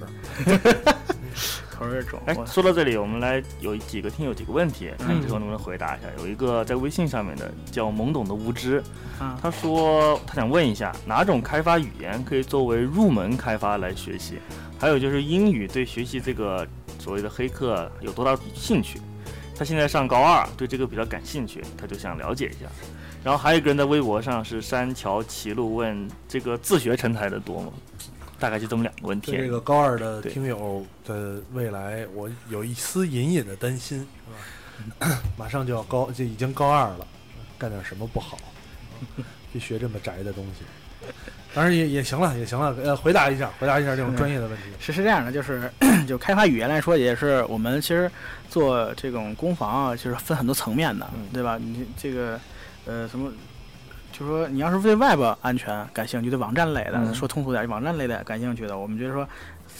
[1.69, 2.19] 口味重。
[2.25, 6.07] 哎，我说到这里，我们来有几个听友几个问题，看最后能不能回答一下。
[6.19, 8.81] 有一个在微信上面的叫懵懂的无知，
[9.19, 14.39] 啊，他说他想问一下，哪种开发语言可以作为入门开发来学习？
[14.79, 16.65] 还有就是英语对学习这个
[16.99, 19.01] 所谓的黑客有多大兴趣？
[19.57, 22.69] 他现在上高二，对这个比较感兴趣，他就想了解一下。
[23.23, 27.71] 然后还有一个人在微博上是山桥齐路问这个自学成才的多吗？
[28.37, 29.31] 大概就这么两个问题。
[29.31, 34.05] 这个高二的听友的未来，我有一丝隐隐的担心，
[34.99, 35.21] 是吧？
[35.37, 37.07] 马上就要高，就已经高二了，
[37.57, 38.37] 干点什么不好？
[39.53, 41.09] 就学这么宅的东西，
[41.55, 42.75] 当然也也行了，也行了。
[42.83, 44.63] 呃，回答一下，回答一下这种专业的问题。
[44.77, 45.71] 是是这样的，就是
[46.05, 48.11] 就开发语言来说，也是我们其实
[48.49, 51.57] 做这种攻防啊，就是分很多层面的，嗯对吧？
[51.57, 52.37] 你这个
[52.85, 53.31] 呃什么，
[54.11, 59.25] 就是说你要是对 Web 安全感兴趣，对网站类的，嗯说通俗点，网站类的感兴趣的，我们觉得说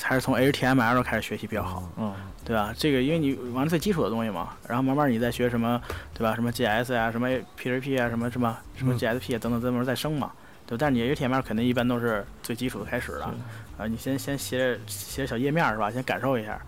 [0.01, 1.83] 还是从 HTML 开始学习比较好。
[1.97, 2.13] 嗯，
[2.45, 2.73] 对吧？
[2.77, 5.81] 这个因为你玩最基础的东西嘛，然后慢慢你再学什么，
[6.13, 6.33] 对吧？
[6.35, 7.27] 什么 GS 啊，什么
[7.61, 10.31] PHP 啊，什么什么什么嗯 GSP 啊等等，这么再升嘛。
[10.67, 13.33] 对，但是你 HTML 肯定一般都是最基础的开始了，
[13.77, 15.91] 啊，你先先写写小页面是吧？
[15.91, 16.59] 先感受一下，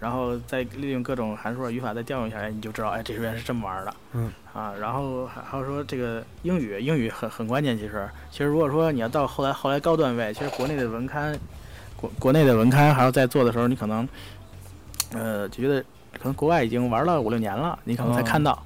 [0.00, 3.94] 然后再利用各种函数、语法再调用一下，哎，你就知道，哎，这原来是这么玩的。
[4.12, 4.30] 嗯。
[4.52, 7.78] 啊，然后还还有说这个英语，英语很很关键。
[7.78, 11.38] 其实，其实如果说你要到后来后来高段位，其实国内的文刊，
[11.96, 14.08] 国国内的文刊还要在做的时候，你可能，
[15.12, 15.80] 呃，就觉得
[16.18, 18.60] 可能国外已经玩了五六年了，你可能才哦看到，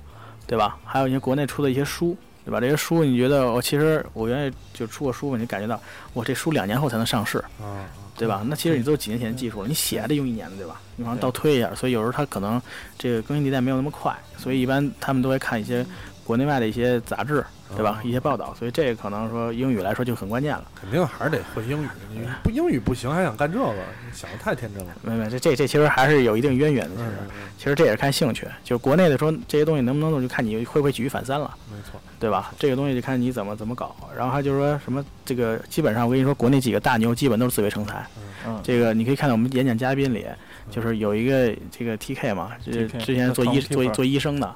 [0.46, 0.78] 对吧？
[0.84, 2.60] 还有一些国内出的一些书，对吧？
[2.60, 5.80] 这些书你觉得我其实我原来就出过书嘛，你感觉到
[6.12, 8.42] 我这书两年后才能上市，啊，对吧？
[8.46, 10.80] 那其实你都是几年前的技术了，你写还得用一年的，对吧？
[10.96, 12.60] 你往上倒推一下，所以有时候它可能
[12.98, 15.84] 这个更新迭代没有那么快，所以一般他们都会看一些
[16.24, 17.44] 国内外的一些杂志，
[17.76, 18.00] 对吧？
[18.04, 20.64] 一些报道，所以这个可能说英语来说就很关键了。
[20.80, 24.92] 肯定还是得会英语，你不英语不行，还想干这个，你想的太天真了。
[25.02, 31.50] 没没，这这这其实还是有一定渊源的，其实嗯，其实这也是看兴趣，就是国内的说这些东西能不能弄，就看你会不会举一反三了。
[31.70, 32.52] 没错，对吧？
[32.58, 33.94] 这个东西就看你怎么怎么搞。
[34.16, 38.04] 然后还就是说什么这个，基本上我跟你说，国内几个大牛基本都是自学成才。
[38.46, 40.26] 嗯，这个你可以看到我们演讲嘉宾里，
[40.70, 44.46] 就是有一个这个 TK 嘛，就是之前做医做做医生的。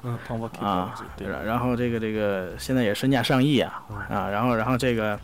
[0.59, 5.19] 啊，对，然然后这个这个现在也身价上亿啊啊，然后然后这个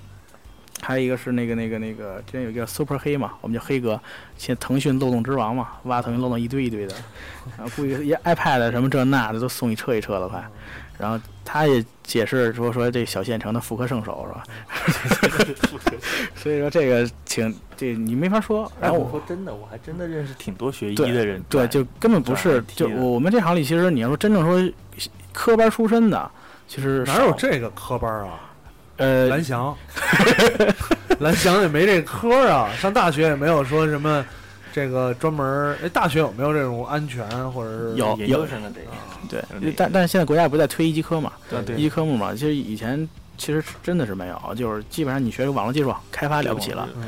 [0.82, 4.00] 还有一个是那个那个那个之前有一个 Super 黑嘛，我们叫黑哥，
[4.38, 6.96] 现在腾讯漏洞之王嘛，挖腾讯漏洞一堆一堆的，
[7.58, 10.44] 然后估计一 iPad 什么这那的都送一车一车了快，
[10.98, 14.44] 然后他也解释说说这小县城的妇科圣手是吧？
[16.36, 24.74] 所以说这个挺这你没法说，然然后后我我说真的，我还真的认识挺多学医的人，对，就根本不是，就我我们这行里，其实你要说真正说
[25.34, 26.32] 科班出身的，
[26.68, 28.40] 其实哪有这个科班啊？
[28.98, 29.76] 呃蓝翔，
[31.20, 32.72] 蓝翔也没这科啊。
[32.78, 34.24] 上大学也没有说什么
[34.72, 35.76] 这个专门儿。
[35.84, 38.92] 哎，大学有没有这种安全或者是有研究生的这个，
[39.28, 47.04] 对嗯，但但是现在国家不是在推一级科嘛，对对一级科目嘛，其实以前其实真的是没有，就是基本上你学个网络技术开发了不起了，嗯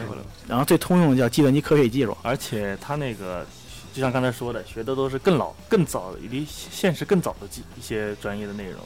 [0.48, 3.46] 然后最通用的叫计算机科学与技术，而且他那个，
[3.94, 8.80] 就像刚才说的，学的都是更老、更早的，离现实更早的技一些专业的内容。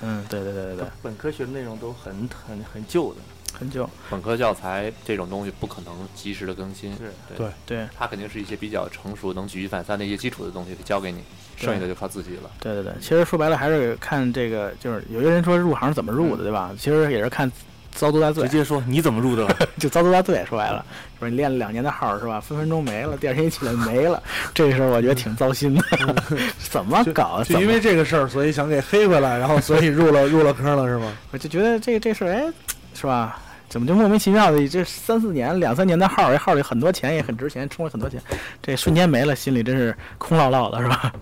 [0.00, 3.20] 嗯，对对对对对，本科学的内容都很很很旧的。
[3.52, 11.18] 很久，本科教材这种东西不可能及时的更新，是对对它肯定是一些比较成熟、能举一反三的一些基础的东西教给你，
[11.56, 12.50] 剩下的就靠自己了。
[12.60, 16.72] 对对对，其实说白了还是看这个，就是有些人说入行怎么入的，对吧？
[16.78, 17.50] 其实也是看
[17.90, 19.44] 遭多大罪直，接说你怎么入的？
[19.80, 20.44] 就遭多大罪。
[20.48, 20.84] 说白了，
[21.18, 22.40] 说你练了两年的号是吧？
[22.40, 24.22] 分分钟没了，第二天一起来没了，
[24.54, 25.82] 这时候我觉得挺糟心的。
[26.70, 27.42] 怎么搞？
[27.42, 31.12] 就因为这个事儿，所以想给黑回来，然后所以入了入了坑了，是吗？
[31.32, 32.52] 我就觉得这这事儿，哎，
[32.94, 33.40] 是吧？
[33.68, 38.18] 怎么就莫名其妙的这三四年、两三年的号，这号里很多钱也很值钱，充了很多钱，
[38.62, 41.12] 这瞬间没了，心里真是空落落的，是吧？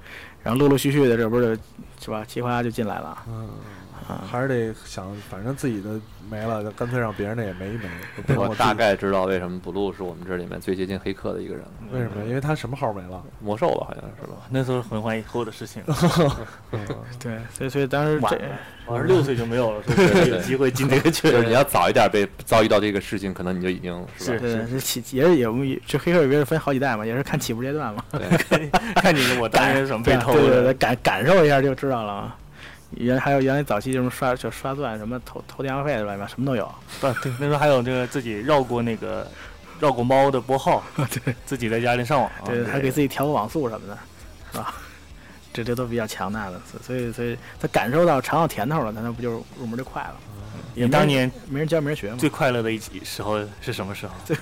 [0.44, 1.58] 然后陆陆续续的，这不是
[2.00, 2.24] 是吧？
[2.24, 3.50] 齐花就进来了嗯，
[4.30, 7.88] 还是得想，反正自己的没了，就干脆让别人的也没一没。
[8.36, 12.24] 我大概知道为什么 blue 是我们这里面最接近黑客的一个人了，为什么？
[12.26, 13.22] 因为他什么号没了？
[13.40, 14.34] 魔兽吧，好像是吧？
[14.50, 15.82] 那时候很怀以后的事情，
[16.72, 16.80] 嗯
[17.18, 18.40] 对，所以所以当时这，
[18.86, 21.30] 我二十六岁就没有了，说不定有机会进这个圈。
[21.32, 24.38] 就是你要早一点被遭遇到这个事情，可能你就已经是吧？
[24.40, 25.54] 对对，起也是有
[25.86, 28.04] 这黑客里边分好几代嘛，也是看起步阶段嘛，
[28.96, 30.74] 看你我当年怎么被偷对对对，的。
[30.74, 32.34] 感感受一下就知道了嘛。
[32.96, 36.26] 原还有原来早期就是刷就刷钻什么投投电话费是吧？
[36.26, 36.70] 什么都有。
[37.00, 39.30] 对对，那时候还有这个自己绕过那个
[39.78, 43.98] 绕过猫的拨号，对自己在家里上网啊，对，还给自己调个网速什么的，
[44.52, 44.74] 是吧？
[45.52, 50.16] 这这都比较强大的，所所以所以他感受到尝到甜头了，那他不就入门就快了？
[50.74, 54.12] 你当年没人教没人学嘛，最快乐的一集时候是什么时候？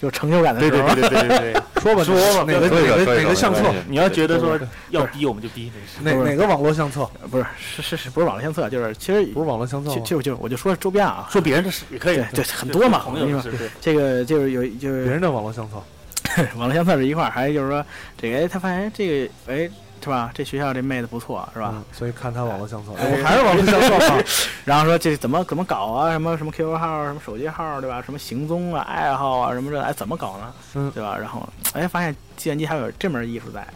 [0.00, 0.88] 有成就感的对时候。
[0.94, 3.62] 对对对对对对， 说吧，说吧，哪个哪个哪个相册？
[3.88, 4.58] 你要觉得说
[4.90, 5.70] 要逼我们就逼，
[6.02, 7.08] 哪哪个网络相册？
[7.30, 9.96] 不是是是是不是网络相册，就是其实不是网络相册吗？
[9.96, 13.68] 就就就我就说周边啊，说别人的事也可以对，很多嘛，朋友的事对。
[13.80, 15.82] 这个就是有就是别人的网络相册。
[16.56, 17.84] 网络相册是一块儿，还有就是说
[18.16, 19.68] 这个哎，他发现哎这个哎
[20.02, 20.30] 是吧？
[20.34, 21.72] 这学校这妹子不错是吧？
[21.74, 22.92] 嗯，所以看她网络相册，
[23.24, 24.18] 还是网络相册啊。
[24.64, 26.10] 然后说这怎么怎么搞啊？
[26.12, 28.02] 什么什么 QQ 号、什么手机号，对吧？
[28.02, 30.52] 什么行踪啊、爱好啊，什么这，哎，怎么搞呢？
[30.74, 31.16] 嗯对吧？
[31.18, 33.66] 然后哎，发现计算机还有这门艺术在，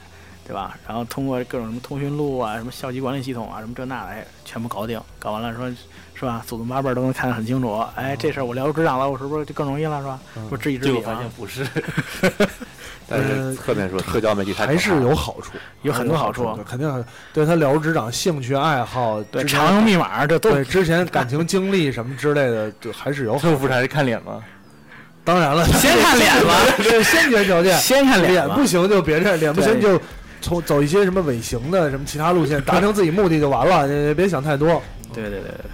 [0.47, 0.77] 对吧？
[0.87, 5.01] 然后通过各种什么通讯录啊、什么校级管理系统啊、什么这那的，哎，全部搞定。
[5.19, 5.69] 搞完了说，
[6.15, 6.43] 是吧？
[6.47, 7.85] 祖宗八辈都能看得很清楚。
[7.95, 10.01] 哎，这事儿我了如指掌了，我是不是就更容易了？
[10.01, 10.19] 是吧？
[10.37, 11.31] 嗯不是知己知彼吗结果发现？
[11.31, 11.67] 不是，
[13.09, 15.53] 但是侧面说，社交媒体还是有好处，
[15.83, 23.43] 有很多好处对肯定是对他了如指掌，兴趣爱好，对，常用密码这都对之前感情经历什么之类的，就还是有好处。
[23.43, 24.43] 最后不是还是看脸吗？
[25.25, 27.75] 当然了，先看脸吧，这是先决条件。
[27.79, 29.99] 先看吧脸不行就别这样，脸不行就
[30.45, 34.69] 从走一些什么尾行的什么其他路线，达成自己目的就完了，也别想太多。
[35.15, 35.71] 对对对对对，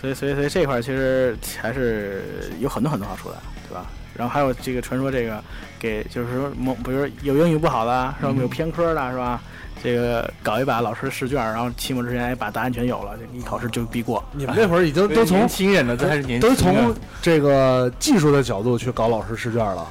[0.00, 3.36] 所以所以所以这块儿其实还是有很多很多好处的，
[3.68, 3.84] 对吧？
[4.16, 5.42] 然后还有这个传说，这个
[5.78, 8.34] 给就是说某，比如说有英语不好的，是吧？
[8.40, 9.40] 有偏科的，是吧？
[9.80, 14.24] 这个搞一把老师试卷，然后期末之前哎把答案全有了，这一考试就必过。
[14.32, 19.86] 你们那会儿已经都从年轻人呢，这还是年轻人都从这个技术的角度去搞老师试卷了。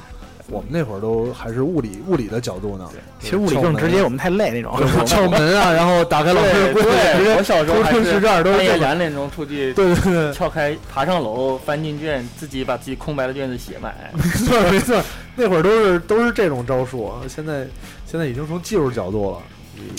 [0.50, 2.88] 我们那会儿都还是物理物理的角度呢。
[3.20, 4.78] 其实物理更直接，我们太累那种。
[5.04, 6.82] 敲门啊，然后打开老师的柜，
[7.16, 8.84] 直接我小时候还偷听是试卷都是半夜这个。
[8.86, 13.94] 两点钟出去 对对对，撬开爬上楼翻进卷，自己把自己空白的卷子写满。
[14.14, 15.02] 没错没错，
[15.36, 17.20] 那会儿都是都是这种招数啊。
[17.28, 17.66] 现在
[18.06, 19.38] 现在已经从技术角度了，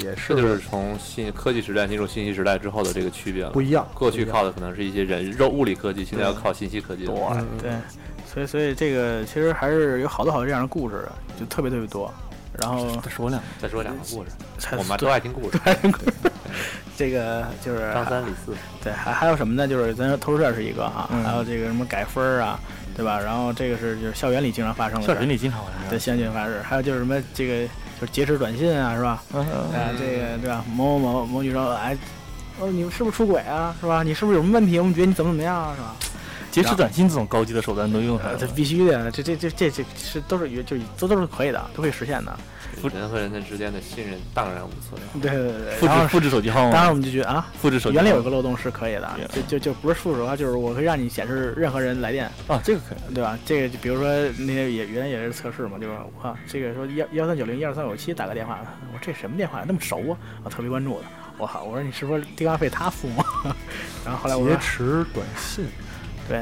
[0.04, 3.62] 也是这就是从信科技时代进入信息时代之后的这个区别了不。
[3.62, 3.88] 一样。
[3.94, 7.14] 过去靠的可能是一些人肉物理科技，现在要靠信息科技了。
[7.38, 7.72] 嗯对，
[8.32, 12.14] 所以所以这个其实还是有好多好多这样的故事的，就特别特别多。
[12.62, 14.30] 然后再说两个，再说两个故事，
[14.78, 15.58] 我们都爱听故事。
[16.98, 19.66] 这个就是张三李四，对，还还有什么呢？
[19.66, 22.60] 就是咱说偷试是一个哈，嗯还有这个什么改分儿啊，
[22.98, 23.18] 对吧？
[23.18, 27.66] 然后这个是就是校园里经常发生的校园里经常发生对，校园里发生的事，还有就是什么这个
[28.02, 29.24] 就是劫持短信啊，是吧？
[29.34, 30.66] 嗯嗯啊，这个对吧？
[30.76, 31.98] 某某某某女生，哎，
[32.60, 33.74] 哦，你是不是出轨啊？
[33.80, 34.04] 是吧？
[34.04, 34.78] 你是不是有什么问题？
[34.80, 35.74] 我们觉得你怎么怎么样啊？
[35.78, 35.96] 是吧？
[36.52, 38.48] 劫持短信这种高级的手段都用上了，这。
[38.48, 42.38] 必须的，这这这这这是都是就都都是可以的，都可以实现的。
[42.94, 45.02] 人和人的之间的信任荡然无存。
[45.22, 45.76] 对对对对。
[45.76, 47.96] 复制复制手机号码，当然我们就觉得啊，复制手机。
[47.96, 53.14] 原来有个漏洞是可以的，就就就不是复制的话，就是我可以让你显示任何人来电，啊，这个可以。
[53.14, 53.38] 对吧？
[53.46, 54.08] 这个就比如说
[54.38, 58.60] 那些也原来也是测试嘛，就是哇，这个说幺幺三九零一二三五七打个电话，
[58.94, 60.18] 我这什么电话那么熟啊？
[60.44, 61.06] 我特别关注的，
[61.38, 63.26] 我好，我说你是不是电话费他付吗？
[64.06, 65.66] 然后后来我说劫持短信
[66.30, 66.40] 对，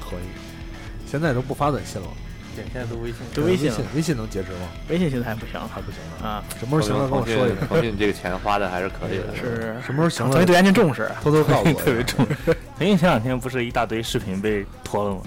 [0.00, 2.08] 可以，现在都不发短信了。
[2.56, 3.18] 对，现在都微信。
[3.34, 4.68] 都微信了，微信能截止吗？
[4.88, 6.28] 微信现在还不行还不行了。
[6.28, 7.10] 啊，什么时候行了？
[7.10, 7.82] 跟我说一腾下。
[7.82, 9.34] 讯这个钱花的还是可以的。
[9.36, 11.74] 是什么时候行了腾讯对安全重视，偷偷告诉我。
[11.74, 12.56] 特别重视。
[12.78, 15.20] 腾讯前两天不是一大堆视频被拖了吗？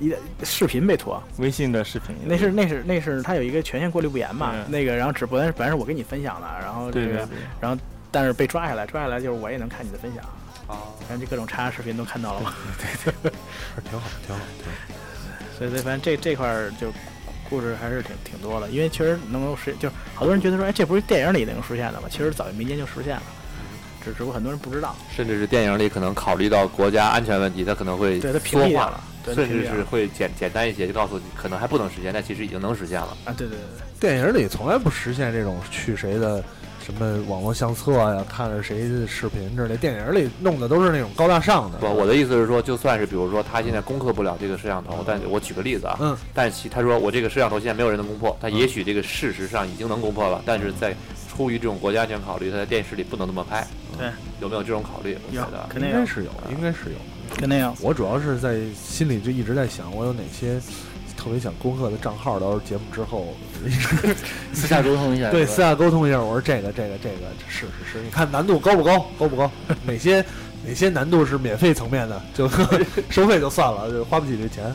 [0.00, 0.12] 一
[0.44, 7.26] 视频被拖，微信的视频，那是那是那是它有一个权限过滤不严嘛，嗯那个然后只本来本来是我跟你分享的，然后这个对对
[7.60, 7.78] 对，
[8.10, 10.24] 但是被抓下来，抓下来就是我也能看你的分享，
[10.70, 13.10] 啊，然后这各种插视频都看到了嘛，是
[13.82, 14.72] 挺好，挺好，挺好。
[15.58, 16.92] 所以所以反正这这块儿就
[17.48, 22.08] 故事还是挺挺多的，因为确实能够实，就是好多人觉得说，哎，这不是电影里能实现的吗？
[22.10, 23.22] 其实早就民间就实现了，
[24.04, 33.16] 只只不过很多人不知道，甚至是电影里可能考虑到国家安全问题，他可能会对他屏蔽掉了，甚至是会简简单一些，就告诉你可能还不能实现，但其实已经能实现了。
[33.24, 34.00] 啊，对对对对。
[34.00, 36.42] 电影里从来不实现这种去谁的
[36.82, 41.78] 什么网络相册呀、看着谁的视频之类，电影里弄的都是那种高大上的。
[41.78, 50.94] 不，我的意思是说，就算是比如说他现在攻克不了这个摄像头，但是我举个例子啊，嗯，但其他说我这个摄像头现在没有人能攻破，但也许这个事实上已经能攻破了，但是在
[51.28, 53.66] 出于这种国家安全考虑，他在电视里不能那么拍。
[53.98, 54.08] 对，
[54.40, 55.18] 有没有这种考虑？
[55.28, 56.96] 我觉得肯定有应该，是有，应该是有。
[57.36, 57.74] 肯定有。
[57.80, 60.60] 我主要是在心里就一直在想，我有哪些
[61.16, 63.34] 特别想攻克的账号，到时候节目之后
[64.52, 65.30] 私下沟通一下。
[65.30, 66.20] 对私下沟通一下。
[66.20, 67.16] 我说这个这个这个
[67.48, 68.98] 是是是，你看难度高不高？
[69.18, 69.50] 高不高？
[69.84, 70.24] 哪些
[70.66, 72.48] 哪些难度是免费层面的，就
[73.10, 74.74] 收费就算了，就花不起这钱。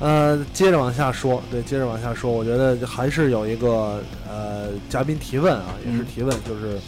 [0.00, 6.78] 呃，接着往下说，对，接着往下说，我觉得还是有一个呃嘉宾提问啊，也是嗯提问，就是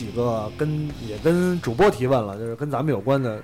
[0.00, 3.38] 几个跟也跟主播提问了，就是跟咱们有关的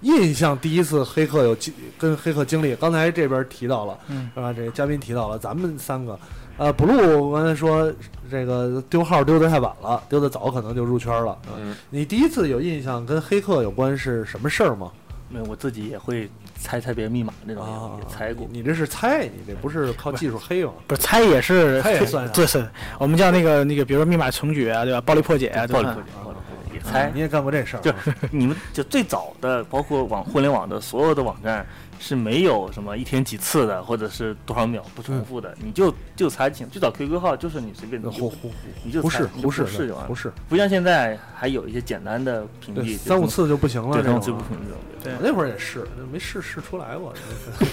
[0.00, 0.58] 印象。
[0.58, 4.52] 第一次黑客有经跟黑客经历，刚才这边提到了，嗯，是吧？
[4.52, 6.18] 这个嘉宾提到了，咱们三个，
[6.56, 7.92] 呃，blue 刚才说
[8.28, 11.38] 这个丢号丢的太晚了，丢的早可能就入圈了。
[11.56, 14.90] 嗯，你第一次有印象跟黑客有关是什么事儿吗？
[15.32, 18.46] 没有，我自己也会猜猜别人密码那种，啊也也猜过。
[18.50, 20.72] 你你这是猜，你这不是靠技术黑吗？
[20.86, 25.00] 不是猜也是，猜也算啊对是，我们叫那个那个，比如说密码重举啊，对吧？
[25.00, 25.82] 暴力破解啊，对吧？
[25.82, 27.10] 暴力破解，暴力破解也猜。
[27.14, 27.80] 你也干过这事儿？
[27.80, 27.92] 就
[28.30, 31.64] 你们就最早的，包括网互联网的所有的网站
[32.02, 36.68] 是没有什么一天几次的，或者是多少秒不重复的，你就就猜清。
[36.70, 38.50] 最早 QQ 号就是你随便呼呼呼
[38.82, 43.92] 你就胡适猜你就胡适胡适就完了胡适，不像现在还有一些简单的屏对，蔽，三五次就不行了。
[43.92, 44.76] 对，这种啊这种就不屏蔽了。
[45.04, 47.12] 对我那会儿也是，没试试出来过。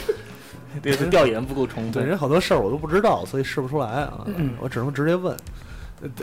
[0.84, 2.10] 对，是调研不够充分对，分。
[2.10, 4.28] 人好多事儿我都不知道，所以试不出来啊。
[4.60, 5.36] 我只能直接问。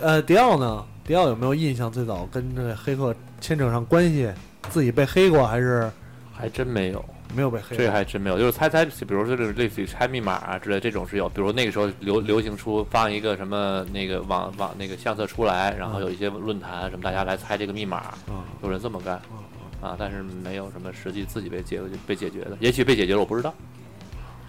[0.00, 0.84] 呃，迪奥呢？
[1.02, 1.90] 迪奥有没有印象？
[1.90, 4.30] 最早跟这个黑客牵扯上关系，
[4.68, 5.90] 自己被黑过还是
[6.36, 7.76] 还真没有，没有被黑？
[7.76, 8.38] 这个还真没有。
[8.38, 11.28] 就是猜猜，比如说这种类似于猜密码啊之类，这种是有。
[11.28, 19.20] 比如那个时候流流行出放一个什么那个网网那个相册出来，然后有一些论坛什么，大家来猜这个密码，嗯有人这么干。
[19.80, 23.52] 啊，但是没有什么实际自己被解被解决的，也许被解决了，我不知道。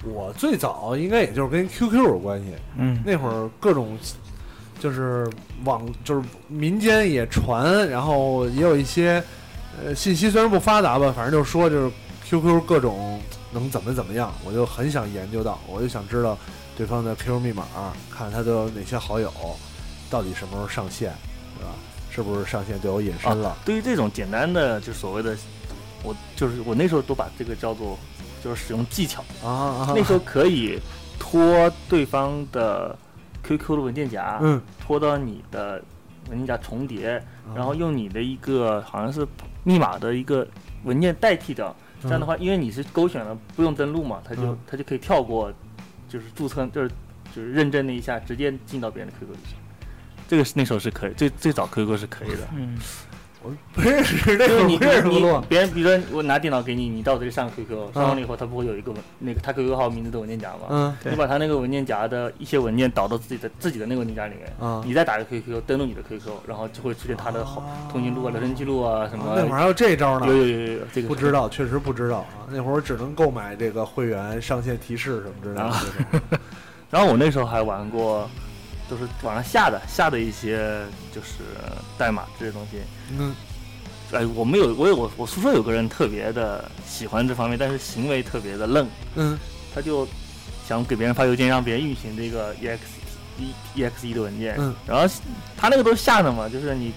[0.06, 3.98] 我最早应该也就是跟 QQ 有关系，嗯，那会儿各种
[4.80, 5.30] 就是
[5.66, 9.22] 网就是民间也传，然后也有一些
[9.84, 11.92] 呃信息虽然不发达吧，反正就说就是
[12.26, 13.20] QQ 各种
[13.52, 16.38] 能怎么怎么样，我就很想研究到，我就想知道
[16.78, 17.66] 对方的 QQ 密码，
[18.10, 19.32] 看他都有哪些好友，
[20.10, 21.14] 到底什么时候上线，
[21.58, 21.72] 对吧？
[22.10, 23.56] 是不是上线对我隐身了？
[23.66, 25.36] 对于这种简单的，就所谓的，
[26.02, 27.98] 我就是我那时候都把这个叫做
[28.42, 29.22] 就是使用技巧。
[29.44, 29.50] 啊
[29.84, 29.94] 啊！
[29.96, 30.80] 那时候可以
[31.20, 32.98] 拖对方的
[33.44, 35.82] QQ 的文件夹，嗯，拖到你的
[36.30, 39.28] 文件夹重叠，嗯然后用你的一个好像是
[39.66, 40.48] 密码的一个
[40.86, 41.76] 文件代替掉。
[42.02, 45.52] 这样的话，因为你是勾选了不用登录嘛，它就嗯它就可以跳过，
[46.08, 46.90] 就是注册就是
[47.34, 49.56] 就是认证那一下，直接进到别人的 QQ 里去。
[50.28, 52.48] 这个是那时候是可以，最最早 QQ 是可以的。
[52.56, 52.78] 嗯，
[53.46, 60.68] 我不认识这个，就是你不认识别人比如说我拿电脑给你，你到这里上 QQ，上完了以后，他不会有一个文那个他 QQ 号名字的文件夹吗？
[60.70, 69.34] 嗯你把他那个文件夹的一些文件导到自己的自己的那个文件夹里面，啊，你再打个 QQ 登录你的 QQ，然后就会出现他的好通讯录啊、聊天记录啊什么。
[69.36, 70.36] 那会儿还有这招呢有。
[70.36, 72.48] 有有有有这个不知道，确实不知道啊。
[72.50, 76.40] 那会儿我只能购买这个会员上线提示什么之类的。
[76.92, 78.30] 然后我那时候还玩过，
[78.90, 81.44] 就是网上下的下的一些就是
[81.98, 82.80] 代码这些东西。
[83.18, 83.34] 嗯
[84.12, 89.38] 哎，我们有我有我我宿舍有个人特别的喜欢这方面，但是行为特别的愣，嗯
[89.74, 90.08] 他就
[90.68, 92.78] 想给别人发邮件，让别人运行这个 ex
[93.40, 94.56] e exe 的文件。
[94.60, 95.12] 嗯然后
[95.58, 96.94] 他那个都是下的嘛，就是你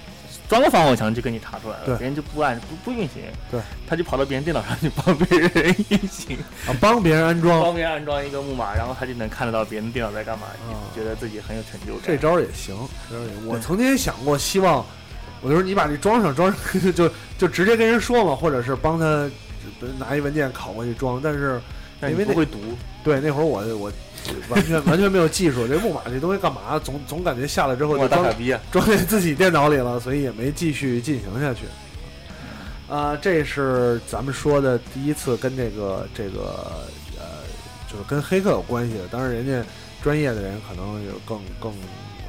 [0.48, 3.22] 装个防火墙就给你查出来了，别人就不按不不运行。
[3.50, 6.38] 对，他就跑到别人电脑上去帮别人运行。
[6.66, 12.02] 啊，帮别人安装帮别人安装一个木马，然后他就能看得到别人电脑在干嘛，啊觉得自己很有成就感。
[12.06, 12.74] 这招也行。
[13.10, 14.84] 这招也我曾经也想过，希望
[15.42, 16.58] 我就说你把这装上，装上
[16.94, 19.30] 就就直接跟人说嘛，或者是帮他
[19.98, 21.20] 拿一文件拷过去装。
[21.22, 21.60] 但是
[22.02, 22.58] 因为那不会读，
[23.04, 23.92] 对那会儿我我
[24.48, 26.78] 完全 完全没有技术，这木马这东西干嘛？
[26.82, 28.60] 总总感觉下来之后就装大傻逼啊！
[28.70, 31.60] 装在自己电脑里了，所以也没继续进行下去。
[32.88, 36.72] 啊、这是咱们说的第一次跟这个这个
[37.18, 37.44] 呃，
[37.86, 39.06] 就是跟黑客有关系的。
[39.10, 39.62] 当然，人家
[40.02, 41.70] 专业的人可能有更更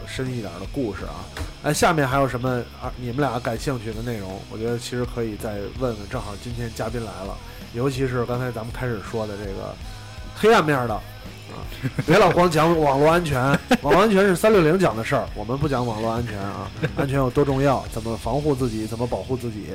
[0.05, 1.23] 深一点的故事啊。
[1.63, 2.91] 哎，下面还有什么啊？
[2.97, 4.41] 你们俩感兴趣的内容？
[4.51, 6.09] 我觉得其实可以再问问。
[6.09, 7.37] 正好今天嘉宾来了，
[7.73, 9.73] 尤其是刚才咱们开始说的这个
[10.35, 11.01] 黑暗面的啊，
[12.05, 13.41] 别老光讲网络安全，
[13.81, 16.69] 网络安全是三六零讲的事儿，我们不讲网络安全啊。
[16.95, 19.67] 安全有多重要，怎么防护自己，怎么保护自己，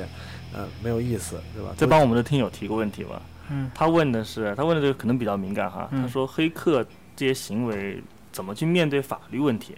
[0.53, 1.71] 呃、没有意思，对吧？
[1.77, 3.21] 再帮我们的听友提个问题吧。
[3.49, 5.87] 嗯，他问的是，他问的这个可能比较敏感哈。
[5.91, 9.75] 嗯他说黑客这些行为怎么去面对法律问题，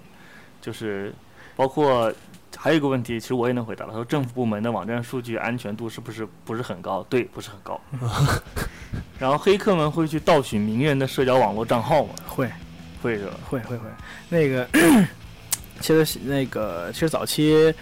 [0.62, 1.14] 就是
[1.56, 2.12] 包括
[2.56, 3.92] 还有一个问题，其实我也能回答了。
[3.92, 7.06] 他说政府部门的网站数据安全度是不是不是很高？
[7.10, 7.80] 对，不是很高。
[9.20, 12.14] 然后黑客们会去盗取名人的社交网络账号吗？
[12.28, 12.50] 会
[13.02, 13.34] 会是吧？
[13.50, 13.88] 会会会，
[14.30, 14.68] 那个
[15.82, 17.74] 其实那个其实早期，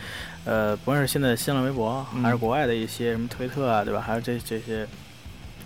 [0.44, 4.02] 呃，不管是现在的新浪微博，嗯还是国外的一些什么推特啊，对吧？
[4.02, 4.88] 还有这这些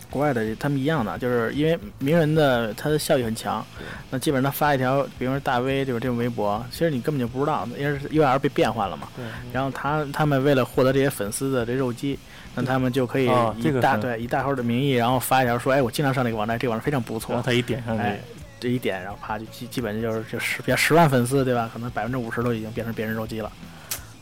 [0.10, 3.66] 国外的，他们一样的，就是因为名人的他的效益很强，
[4.10, 9.08] 那基本上他发一条，比如说大 V 就是这种微博，其实你根本就不知道，因为是 URL 被变换了嘛。
[9.16, 9.26] 对。
[9.54, 12.18] 然后他他们为了获得这些粉丝的这肉鸡，
[12.56, 13.26] 那他们就可以
[13.58, 17.46] 以大、对以大号的名义，然后发一条说，哎，我经常上那个网站，这个网站非常不错然后。
[17.46, 18.20] 他一点上去，哎，
[18.60, 21.70] 这一点，然后啪就基基本就是就十别十万粉丝，对吧？
[21.72, 23.52] 可能百分之五十都已经变成别人肉鸡了，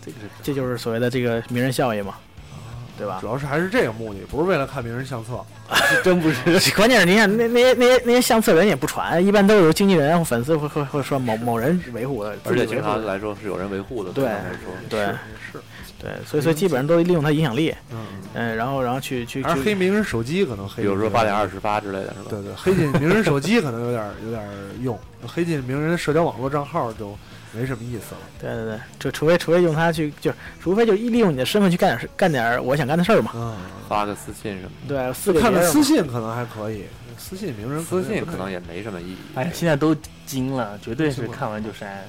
[0.05, 2.15] 这个是这就是所谓的这个名人效应嘛，
[2.97, 3.27] 对吧主？
[3.27, 5.39] 要是还是这个目的，不是为了看名人相册。
[6.03, 6.71] 真不是。
[6.75, 15.05] 关键是你看那那些那些那些相册人也不传，一般都是由经纪人或粉丝会会会说某某人维护的，而且经自己维护的常来说是有人维护的，对来说对
[15.51, 15.59] 是，
[15.99, 20.83] 对，所以所以基本上都利用他影响力，嗯，嗯，然后然后去去去还是黑名人手机可能黑。
[20.83, 22.25] 比如说八点二十发之类的，是吧？
[22.29, 24.43] 对对，黑进名人手机可能有点有点
[24.81, 27.17] 用，黑进名人社交网络账号就
[27.51, 28.21] 没什么意思了。
[28.39, 30.31] 对对对，就除非除非用它去，就
[30.61, 33.31] 除非就一利用你的身份去干点事干点我想干的事儿嘛。
[33.35, 36.85] 嗯，发个私信什么的，对，四个看看别人嘛私信可能还可以，
[37.17, 39.17] 私信名人私信可能也没什么意义。
[39.35, 39.95] 哎，现在都
[40.25, 42.03] 精了，绝对是看完就删。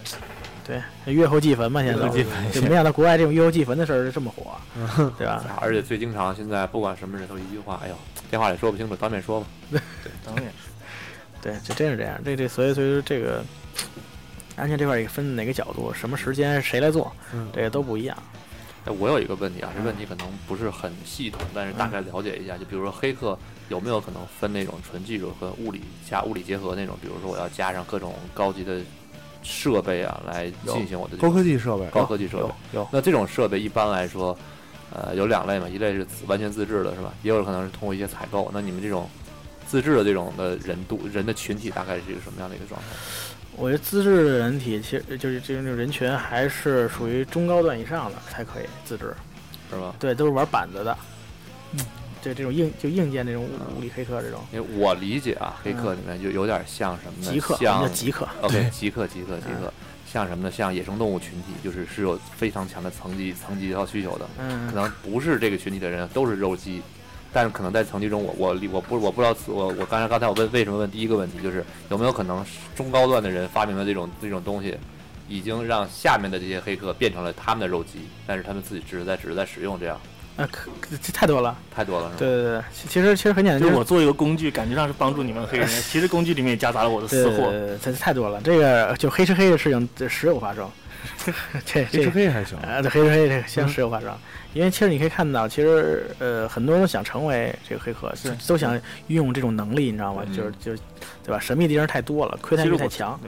[0.66, 0.82] 对
[1.14, 4.54] 月后祭坟嘛，现在都月后祭坟就没想到国外这种月后祭坟的事儿这么火，
[5.16, 5.42] 对吧？
[5.62, 7.94] 而且最经常现在不管什么人都一句话，哎呦，
[8.28, 9.46] 电话里说不清楚，当面说吧。
[9.70, 9.80] 对
[10.26, 10.70] 当面说，
[11.40, 12.20] 对，就真是这样。
[12.22, 13.42] 这这所以所以说这个
[14.58, 18.16] 安全这块儿也分哪个角度，什么时间谁来做，嗯这个都不一样。
[18.84, 22.56] 哎，我有一个问题啊，这问题可能不是很系统，但是大概了解一下。
[22.56, 23.38] 就比如说黑客
[23.68, 26.96] 有没有可能分那种纯技术和物理加物理结合那种？
[27.02, 28.80] 比如说我要加上各种高级的
[29.42, 31.86] 设备啊，来进行我的高科技设备。
[31.90, 32.42] 高科技设备
[32.72, 32.80] 有。
[32.80, 34.36] 有那这种设备一般来说，
[34.92, 37.12] 呃，有两类嘛，一类是完全自制的，是吧？
[37.22, 38.50] 也有可能是通过一些采购。
[38.54, 39.08] 那你们这种
[39.66, 42.86] 自制的这种的人度人的群体，大概是一个什么样的一个状态？
[43.58, 49.12] 我觉得资质的人体其实就是这种人群还是属于中高端以上的才可以自制，
[49.68, 49.94] 是吧？
[49.98, 50.96] 对，都是玩板子的。
[51.72, 51.80] 嗯
[52.20, 57.30] 对这种硬就硬件这种物物理黑客这种因为我理解啊，黑客里面就有点像什么呢？
[57.30, 58.28] 极客，像极客。
[58.42, 59.72] OK，极客，极客，极客，
[60.04, 60.50] 像什么呢？
[60.50, 64.28] 像野生动物群体，就是是有非常强的层级层级和需求的。
[64.40, 66.82] 嗯可嗯，能不是这个群体的人都是肉鸡，
[67.32, 74.76] 但是可能在层级中，我我我不我不知道我我刚才刚才我问为什么问第一个问题，就是有没有可能中高段的人发明了这种这种东西，
[75.28, 80.00] 已经让下面的这些黑客变成了他们的肉鸡，但是他们自己只是在只是在使用这样，
[80.36, 80.70] 啊，可
[81.02, 81.56] 这太多了。
[81.74, 82.18] 太多了是吧？
[82.18, 87.50] 对对对，其其实其实很简单，就是我做一个工具，感觉上是帮助你们黑人，其实工具里面也夹杂了我的私货。
[87.50, 88.40] 对对，这太多了。
[88.42, 90.68] 这个就黑吃黑的事情，这时有发生。
[91.64, 94.12] 这这黑还行，啊，这黑吃黑这个相时有发生，
[94.52, 98.74] 因为其实你可以看到，其实呃很多人都想成为这个黑客，是都想
[99.06, 100.22] 运用这种能力，你知道吗？
[100.26, 100.82] 嗯就是就是
[101.24, 101.38] 对吧？
[101.38, 103.18] 神秘敌人太多了，窥探欲太强，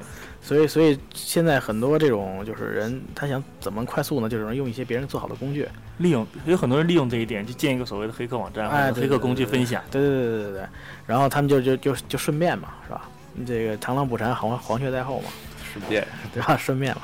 [0.42, 4.28] 所以所以现在很多这种就是人，他想怎么快速呢？
[4.28, 5.68] 就是用一些别人做好的工具，
[5.98, 9.82] 利用有很多人利用这一点，去建一个所谓的黑客网站，哎黑客工具分享。
[9.90, 10.62] 对对对对对对，
[11.06, 13.08] 然后他们就就就就顺便嘛，是吧？
[13.46, 15.28] 这个螳螂捕蝉，黄黄雀在后嘛。
[15.72, 16.04] 顺便
[16.34, 16.56] 对吧？
[16.56, 17.02] 顺便嘛，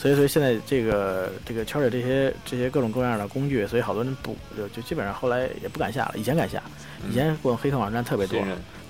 [0.00, 6.62] 所以所以现在这个这个圈里这些这些各种各样的工具，所以好多人不就就基本上后来也不敢下了，以前敢下，
[7.10, 8.40] 以前逛黑客网站特别多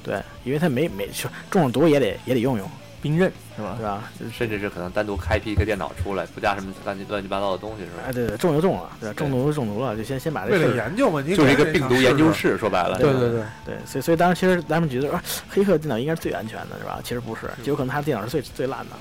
[0.04, 1.08] 对，因为他没没
[1.50, 3.82] 中了毒也得也得用用，兵刃是吧是？
[3.82, 4.04] 吧？
[4.30, 8.12] 甚至是可能单独开辟一个电脑出来，不加什么乱七乱七八糟的东西是吧哎，？
[8.12, 9.14] 对对，中就中了，对吧？
[9.14, 10.76] 中毒就中毒了，就先先把这为了。
[10.76, 17.00] 研究嘛，你就是一个病毒研究室，说白了，对对对，对，所以所以当时其实咱们觉得说黑客电脑应该是最安全的，是吧？
[17.02, 18.96] 其实不是，有可能他电脑是最最烂的，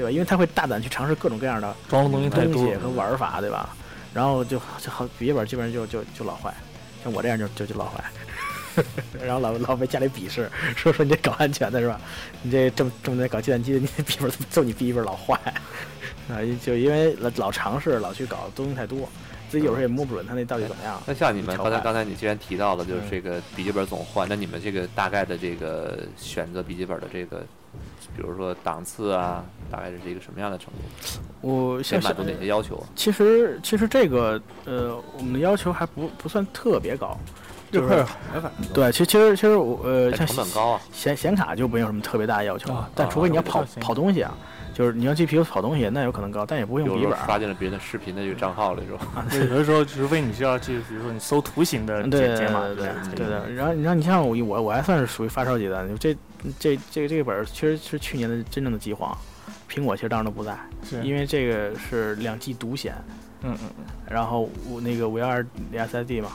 [0.00, 0.10] 对吧？
[0.10, 3.76] 因为他会大胆去尝试各种各样的装的东西太多东西和玩法，对吧？
[4.14, 6.52] 然后就就好笔记本基本上就就就老坏，
[7.04, 8.02] 像我这样就就就老坏，
[9.22, 12.00] 然后老老被家里鄙视，说说你这搞安全的是吧？
[12.42, 15.38] 你这这么这么在搞计算机的，你笔记本就你笔记本老坏
[16.28, 19.08] 啊，就因为老老尝试老去搞东西太多，
[19.48, 21.00] 自己有时候也摸不准它那到底怎么样。
[21.06, 27.44] 那像你们刚才刚才你既然提到了，就是嗯这个笔记本总换，那你们这个大概的这个选择笔记本的这个，
[28.16, 31.20] 比如说档次啊，大概是一个什么样的程度？
[31.40, 32.86] 我像先满足哪些要求啊？
[32.94, 37.16] 其实其实这个呃，我们的要求还不不算特别高，
[37.70, 38.06] 就是这块儿，
[38.40, 38.72] 反正。
[38.72, 44.34] 对，其实其实其实我呃，像成本高啊，显显卡就没有什么特别大的要求，啊但除非你要跑啊跑东西啊，
[44.74, 47.24] 就是你要 GPU 跑东西，那有可能高，但也不会用笔记本儿。
[47.24, 49.24] 刷进了别人的视频的这个账号里是吧？
[49.30, 56.16] 对，有的时候除非你需要去，比如说你搜图形的对对解解码对对对对，然后你让你像我我我还算是属于发烧级的，这
[56.58, 59.16] 这这个这个本儿其实是去年的真正的饥荒，
[59.68, 62.94] 苹果其实当时都不在，是因为这个是两 G 独显，
[63.42, 66.30] 嗯嗯嗯，然后我那个五幺二 SSD 嘛，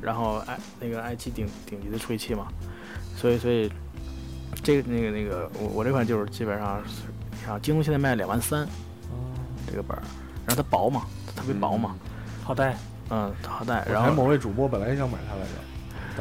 [0.00, 2.48] 然后 i 那个 i 七顶顶级的处理器嘛，
[3.16, 3.70] 所以所以
[4.62, 8.66] 这个那个那个我我这款就是基本上是，你看京东现在卖两万三
[9.66, 10.02] 这个本儿，
[10.46, 11.94] 然后它薄嘛，它特别薄嘛，
[12.42, 12.76] 好带。
[13.12, 15.48] 嗯，好带，然后某位主播本来也想买它来着，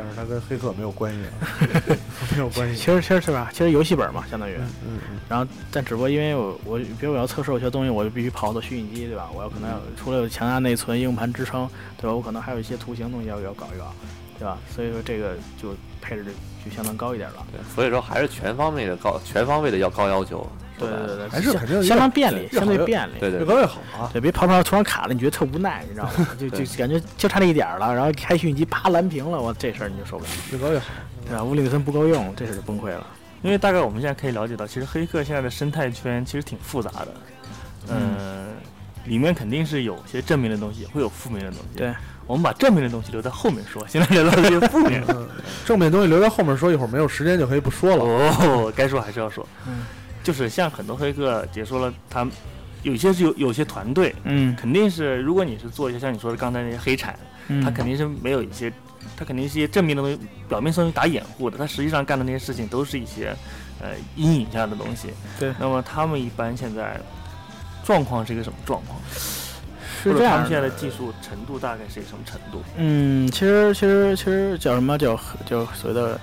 [0.02, 1.32] 但是它跟黑客没有关系啊，
[2.32, 2.76] 没有关系。
[2.76, 9.30] 其实其实是吧，其实游戏本嘛，相当于，嗯嗯，然后但只不过因为我我比如我要测试有些东西，我就必须跑到虚拟机，对吧？
[9.36, 12.14] 我要可能要除了有强大内存、硬盘支撑，对吧？
[12.16, 13.94] 我可能还有一些图形东西要要搞一搞，
[14.38, 14.58] 对吧？
[14.74, 16.32] 所以说这个就配置就
[16.70, 17.46] 就相当高一点了。
[17.52, 20.50] 对，所以说还是全方位的高，全方位的要高要求。
[20.88, 23.14] 对对对，还是肯定相当便利，相对便利。
[23.20, 24.10] 对对越高越好啊。
[24.14, 26.28] 对，别跑跑突然卡了，你觉得特无奈，你知道吗？
[26.40, 30.86] 就就感觉就差那一点儿了，然后开虚拟机啪蓝屏了，我这事儿你就受不了，越高越好。
[31.26, 31.44] 对吧？
[31.44, 33.06] 物理内存不够用，这事儿就崩溃了。
[33.42, 37.08] 因为大概我们现在可以了解到，其实黑客现在的生态圈其实挺复杂的，
[37.90, 38.48] 嗯，
[39.06, 41.78] 里面肯定是有些正面的东西，也会有负面的东西。
[41.78, 41.94] 对，
[42.28, 45.04] 我们把正面的东西留在后面说，现在聊到这些负面。
[45.08, 45.26] 嗯，
[45.66, 48.04] 正面东西留在后面说，一会儿没有时间就可以不说了。
[48.04, 49.86] 哦，该说还是要说，嗯，
[50.30, 52.32] 就是像很多黑客解说了，他们
[52.84, 57.18] 有些是有有些团队，嗯肯定是如果你是做一些像你说的刚才那些黑产，
[57.48, 58.72] 嗯，他肯定是没有一些，
[59.18, 63.36] 他肯定是一些正面的东西，表面上打掩护的，他实际上干的那些事情都是一些，
[63.82, 65.08] 呃，阴影下的东西。
[65.40, 67.02] 对那么他们一般现在
[67.84, 69.02] 状况是一个什么状况？
[69.10, 72.62] 是这样他们现在的技术程度大概是一个什么程度？
[72.78, 76.22] 嗯，其实其实其实叫什么叫叫所谓的。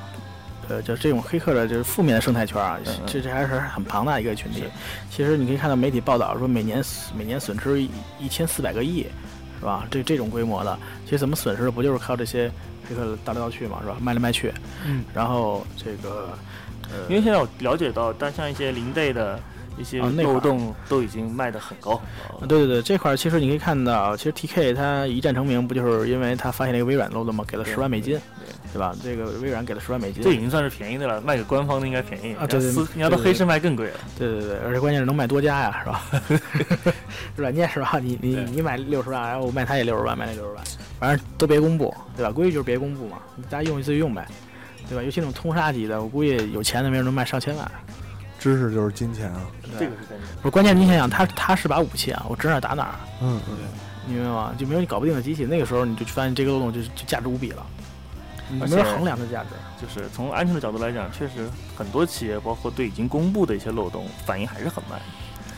[0.68, 4.64] 呃，就这种黑客的，就是负面的生态圈啊，这这还是很庞大一个群体。
[5.10, 6.82] 其实你可以看到媒体报道说，每年
[7.16, 9.06] 每年损失一一千四百个亿，
[9.60, 9.86] 是吧？
[9.90, 12.50] 这这种规模的，其实怎么损失的，不就是靠这些
[12.88, 13.96] 黑客倒来倒去嘛，是吧？
[14.00, 14.52] 卖来卖去，
[14.84, 16.36] 嗯，然后这个，
[16.90, 19.38] 呃，因为现在我了解到，但像一些零 day 的
[19.78, 22.46] 一些漏洞都已经卖得很高很高了。
[22.46, 27.44] 对对对，这块儿其实你可以看到，其实 TK 它一战成名，不就是因为他发现了一个微软漏洞嘛？
[27.46, 28.18] 给了十万美金，
[28.72, 28.94] 对吧？
[29.02, 32.34] 这个微软给了十万美金，这已经算是便宜的了，卖给官方的应该便宜。
[32.34, 33.94] 啊对对你要私你要到对对黑市卖更贵了。
[34.18, 36.92] 对对对，而且关键是能卖多家呀，是吧？
[37.36, 37.98] 软件是吧？
[38.02, 40.64] 你你你买六十万，然后我卖他也六十万，卖那六十万，
[40.98, 42.30] 反正都别公布，对吧？
[42.32, 44.26] 规矩就是别公布嘛，大家用自己用呗，
[44.88, 45.02] 对吧？
[45.02, 47.70] 尤其那种通杀级的，我估计有钱的没人能卖上千万。
[48.38, 49.42] 知识就是金钱啊。
[49.78, 50.26] 这个是真的。
[50.42, 53.56] 不是，关键你想想，他他是把武器啊，我指哪儿打哪儿，嗯嗯，
[54.06, 54.52] 你明白吗？
[54.58, 57.66] 就没有你搞不定的机器，那个时候你就发现这个漏洞就就价值无比了。
[58.50, 59.50] 你而且没有衡量的价值。
[59.80, 65.00] 就是从安全的角度来讲，确实很多企业，包括对已经公布的一些漏洞，反应还是很慢。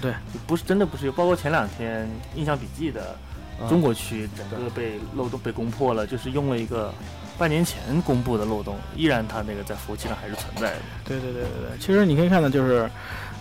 [0.00, 0.12] 对，
[0.46, 3.16] 不是真的不是，包括前两天印象笔记的
[3.60, 6.94] 啊中国区整个被漏洞被攻破了，就是用了一个
[7.36, 10.76] 半年前公布的漏洞，依然它那个在服务器上还是存在的。
[11.04, 12.88] 对对对对对，其实你可以看到，就是，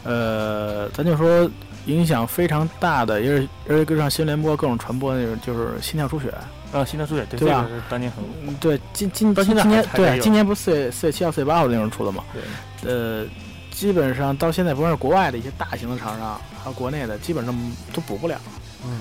[0.04, 1.50] 呃，咱就说
[1.86, 6.34] 影响非常大的，也是而且跟上新闻联播各种传播那种，就是心跳出血。
[6.74, 12.24] 啊，新的出血，对，对吧这个是当年很嗯，对，今今到现在今今年对，今年不是四月四月七号、四月八号那种出的嘛？
[12.34, 12.92] 对。
[12.92, 13.26] 呃，
[13.72, 17.56] 基本上到现在，不管是国外的一些大型的厂商，还有国内的，基本上
[17.94, 18.40] 都补不了。
[18.86, 19.00] 嗯，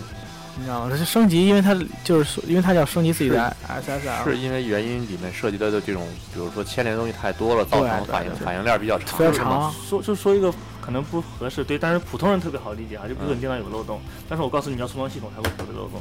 [0.57, 0.89] 你知道吗？
[0.91, 9.19] 它是升级，因为它就是说因为它要升级自己的 SSL，是因为原因里面涉及的这种，比如说牵连的东西太多了，造成反应反应链比较长。
[9.19, 9.75] 非常长。
[9.89, 16.01] 说就说一个可能不合适，对，但是普通人特别好理解啊，就比如说嗯你电脑有个漏洞，但是我告诉你你要重装系统才会有个漏洞，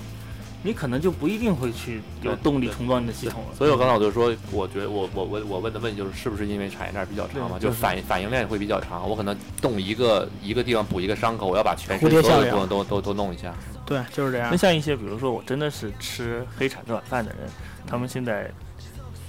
[0.65, 3.55] 你可能就不一定会去有动力重装你的系统了。
[3.55, 7.59] 所以我刚才我就说，我觉得我我我我问的问题就是，是不是因为产业链比较长嘛？
[7.59, 13.53] 就是反应反应链会比较长，我可能动一个一个地方补一个伤口，我要把全身所有的都都都弄一下。
[13.85, 14.57] 对，就是这样那。
[14.57, 17.47] 像一些比如说我真的是吃黑产这碗饭的人，
[17.85, 18.49] 他们现在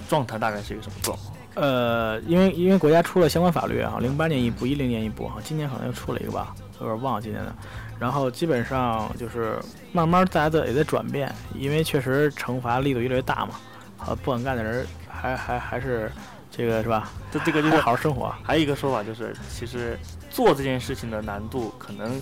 [0.09, 1.37] 状态大概是一个什么状况？
[1.53, 7.55] 呃，因为因为国家出了相关法律啊，零八年一部，一零年一部哈，今年好像又出了一个吧，有点忘了今年的。
[7.99, 9.59] 然后基本上就是
[9.91, 13.55] 慢慢大家的也在转变，因为确实惩罚力度越来越大嘛，
[13.97, 16.11] 啊不敢干的人还还还是
[16.51, 17.09] 这个是吧？
[17.31, 18.33] 这这个就还是好好生活。
[18.43, 19.97] 还有一个说法就是，其实
[20.29, 22.21] 做这件事情的难度可能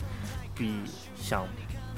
[0.54, 0.82] 比
[1.16, 1.46] 想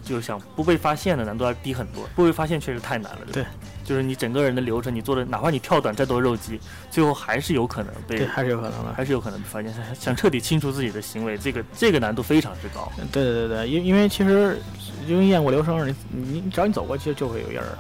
[0.03, 2.07] 就想不被发现的难度要低很多。
[2.15, 3.49] 不被发现确实太难了，对吧，
[3.88, 6.59] 就是你整个人的流程，你做的哪怕你跳短再多肉鸡，
[6.91, 8.93] 最后还是有可能被对，还是有可能的。
[8.93, 9.73] 还是有可能被发现。
[9.73, 12.91] 想想彻底清除自己的行为，这个这个难度非常之高。
[13.13, 14.59] 对对对对，因因为其实
[15.07, 17.77] 因为验过留声，你你你只要你走过去就会有印儿的，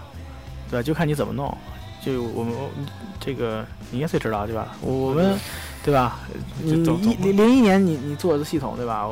[0.71, 0.81] 对吧？
[0.81, 1.55] 就看你怎么弄。
[2.01, 2.53] 就我们
[3.19, 4.77] 这个你应该最知道对吧？
[4.79, 5.37] 我我们
[5.83, 6.19] 对吧？
[6.63, 9.05] 你一零零一年你你做的系统对吧？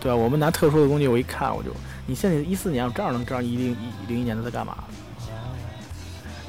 [0.00, 0.14] 对吧？
[0.14, 1.70] 我们拿特殊的工具，我一看我就，
[2.04, 4.76] 你现在一四年，我正好能知道一零一零一年他在干嘛，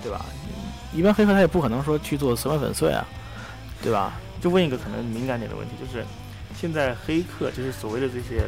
[0.07, 0.25] 对吧？
[0.93, 3.05] 一般黑客他也不可能说去做死亡粉碎啊，
[3.83, 4.13] 对吧？
[4.39, 6.05] 就问一个可能敏感点的问题，就是
[6.57, 8.45] 现在黑客，就是所谓的这些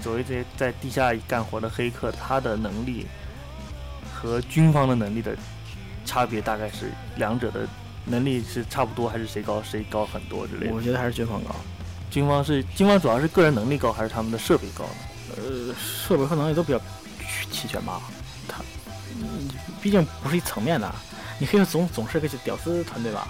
[0.00, 3.04] 所谓这些在地下干活的黑客，他的能力
[4.14, 5.36] 和军方的能力的
[6.04, 7.66] 差别大概是两者的
[8.04, 10.72] 能力是差不多，还是谁高谁高很多之类的？
[10.72, 11.56] 我觉得还是军方高。
[12.08, 14.90] 军方是军方主要是个人能力高，还是他们的设备高呢？
[15.36, 16.80] 呃，设备和能力都比较
[17.50, 18.00] 齐全吧。
[19.82, 20.92] 毕竟不是一层面的，
[21.38, 23.28] 你黑客总总是个屌丝团队吧？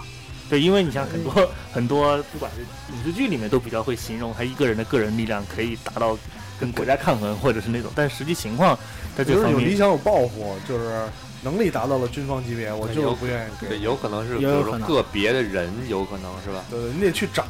[0.49, 2.61] 对，因为你像很多很多，不管是
[2.95, 6.17] 影视剧里面都比较会形容他一个人的个人力量可以达到
[6.59, 8.77] 跟国家抗衡，或者是那种，但实际情况
[9.17, 11.05] 在就这方面，是有理想有抱负，就是
[11.43, 13.67] 能力达到了军方级别，我就是不愿意给。
[13.67, 16.63] 对，有可能是比如说个别的人，有可能是吧？
[16.69, 17.45] 对对，你得去找，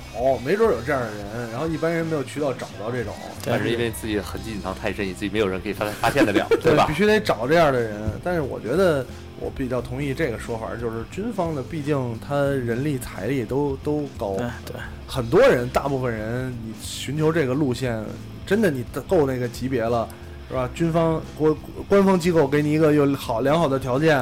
[0.45, 3.13] 没准有这样的人，然后一般人没有渠道找到这种，
[3.45, 6.93] 但是因为自己的痕迹隐藏太深，你自己没有人可以发发现得了， 对吧必？
[6.93, 7.97] 须得找这样的人。
[8.23, 9.05] 但是我觉得
[9.39, 14.75] 我比较同意这个说法，就是军方的，毕竟他人力财力都都高，对对，
[15.07, 18.03] 很多人，大部分人，你寻求这个路线，
[18.45, 20.07] 真的你够那个级别了，
[20.47, 20.69] 是吧？
[20.73, 21.55] 军方国
[21.87, 24.19] 官方机构给你一个有好良好的条件，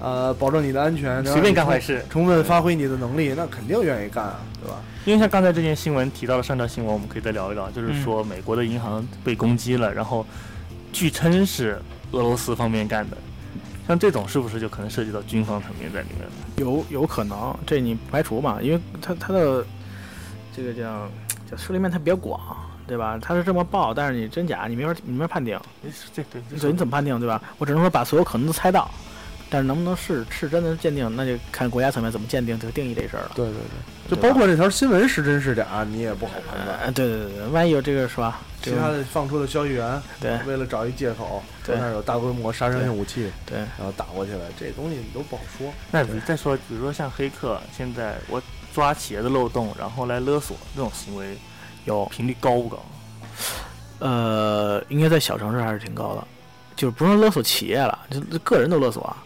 [0.00, 2.04] 呃，保证你的安全，随便干坏事。
[2.10, 4.76] 充分发挥你的能力，那肯定愿意干啊，对吧？
[5.04, 10.26] 因为像刚才这件新闻提到的上条新闻，我们可以再聊一聊，就是说美国的银行被攻击了，然后
[10.92, 11.80] 据称是
[12.12, 13.16] 俄罗斯方面干的。
[13.86, 16.32] 像这种是不是就可能涉及到军方层面在里面了？
[16.56, 18.58] 有有可能，这你不排除嘛？
[18.60, 19.64] 因为他他的
[20.54, 21.08] 这个叫
[21.50, 22.38] 叫涉猎面它比较广，
[22.88, 23.16] 对吧？
[23.22, 25.60] 他是这么报，但是你真假你没法你没法判定，
[26.12, 27.40] 这对对，你怎么判定，对吧？
[27.58, 28.90] 我只能说把所有可能都猜到，
[29.48, 33.32] 但是能不能是是真的鉴定，那就看国家层面怎么鉴定这个定义这事儿了。
[33.34, 33.54] 对对
[34.08, 36.78] 对，就包括这条新闻是真是假，你也不好判断。
[36.80, 38.40] 呃，对对对对，万一有这个是吧？
[38.60, 45.72] 其他的放出的消息源，对为了找一借口，说对那儿有大规模杀伤性武器，对，然后打过去了，这东西你都不好说。
[45.92, 48.42] 那比再说，比如说像黑客，现在我
[48.74, 51.38] 抓企业的漏洞，然后来勒索这种行为，
[51.88, 52.78] 有频率高不高？
[53.98, 56.24] 呃，应该在小城市还是挺高的，
[56.76, 59.16] 就是不是勒索企业了，就个人都勒索啊。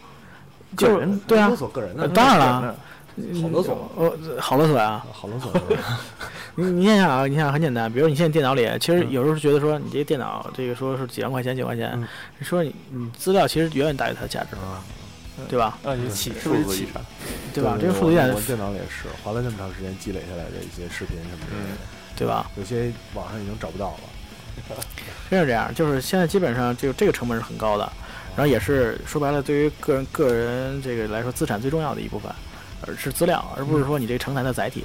[0.74, 2.74] 就是个人对啊勒，索个人的呃，当然了，
[3.42, 5.52] 好勒索呃，好勒索呀、好勒索。
[6.54, 12.08] 你你想想啊，你想想很简单，比如你现在电脑里，其实嗯有时候觉得说你这个电脑这个说是几万块钱几万块钱，嗯
[12.38, 14.80] 你说你你资料其实远远大于它的价值，啊，
[15.48, 15.78] 对吧？
[15.84, 16.88] 啊，你起是不是起？
[17.52, 17.76] 对吧？
[17.78, 21.54] 这个数字电脑里也是花了那么长时间积累下来的一些视频什么的，
[22.22, 22.50] 对吧？
[22.56, 24.76] 有些网上已经找不到了。
[25.28, 27.90] 真是这样，就是现在基本上就这个成本是很高的，
[28.36, 32.30] 然后也是说白了，对于个人个人这个来说，资产最重要的一部分。
[32.84, 34.84] 而是资料，而不是说你这个承载的载体。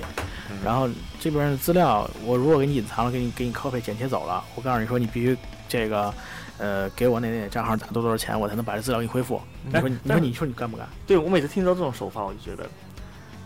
[0.52, 0.88] 嗯然后
[1.20, 5.36] 这边的资料，我如果给你隐藏了，给你给你 copy 剪切走了，我告诉你说你必须
[5.68, 6.14] 这个，
[6.60, 9.42] 呃，给我那那账号打多多少钱，我才能把这资料给你恢复。
[9.66, 10.88] 你说你你说你说你干不干？
[11.08, 12.70] 对我每次听到这种手法，我就觉得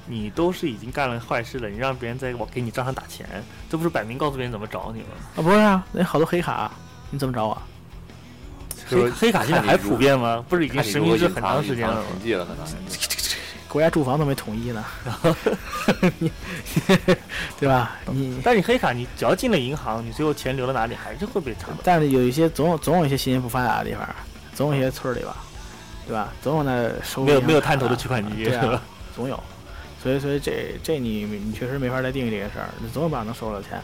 [0.06, 3.26] 你都是已经干了坏事了，你让别人在我给你账上打钱，
[3.70, 5.08] 这不是摆明告诉别人怎么找你吗？
[5.36, 6.72] 啊，不是啊，那好多黑卡，
[7.10, 7.62] 你怎么找我？
[8.89, 10.43] 黑黑卡现在还普遍吗？
[10.49, 12.02] 不是已经实名制很长时间了吗？
[12.24, 12.66] 了，可能。
[13.70, 14.84] 国家住房都没统一呢，
[16.20, 16.30] 你
[17.58, 17.95] 对吧？
[18.08, 21.78] 你但你黑卡，你只要进了银行，你最后钱流到哪里还是会被查的。
[21.82, 24.06] 但是有一些总有总有一些信息不发达的地方，
[24.54, 25.38] 总有一些村儿里吧，
[26.06, 26.34] 对吧？
[26.41, 28.82] 总有那收没有没有探头的取款机对是吧啊？，
[29.16, 29.41] 总有。
[30.02, 33.80] 所以所以这这你你确实没法再定义这个事儿，你总有办法能收到钱，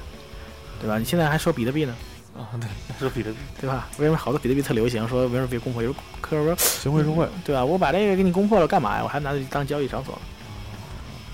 [0.81, 0.97] 对吧？
[0.97, 1.95] 你现在还收比特币呢，
[2.35, 2.67] 啊，对，
[2.99, 3.87] 说比特币，对吧？
[3.99, 5.07] 为什么好多比特币特流行？
[5.07, 7.63] 说为什么被攻破，有时候客户说行贿受贿，对吧？
[7.63, 9.03] 我把这个给你攻破了干嘛呀？
[9.03, 10.19] 我还拿它当交易场所，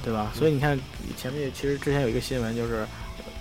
[0.04, 0.32] 对吧？
[0.34, 0.78] 所以你看
[1.18, 2.86] 前面其实之前有一个新闻就是，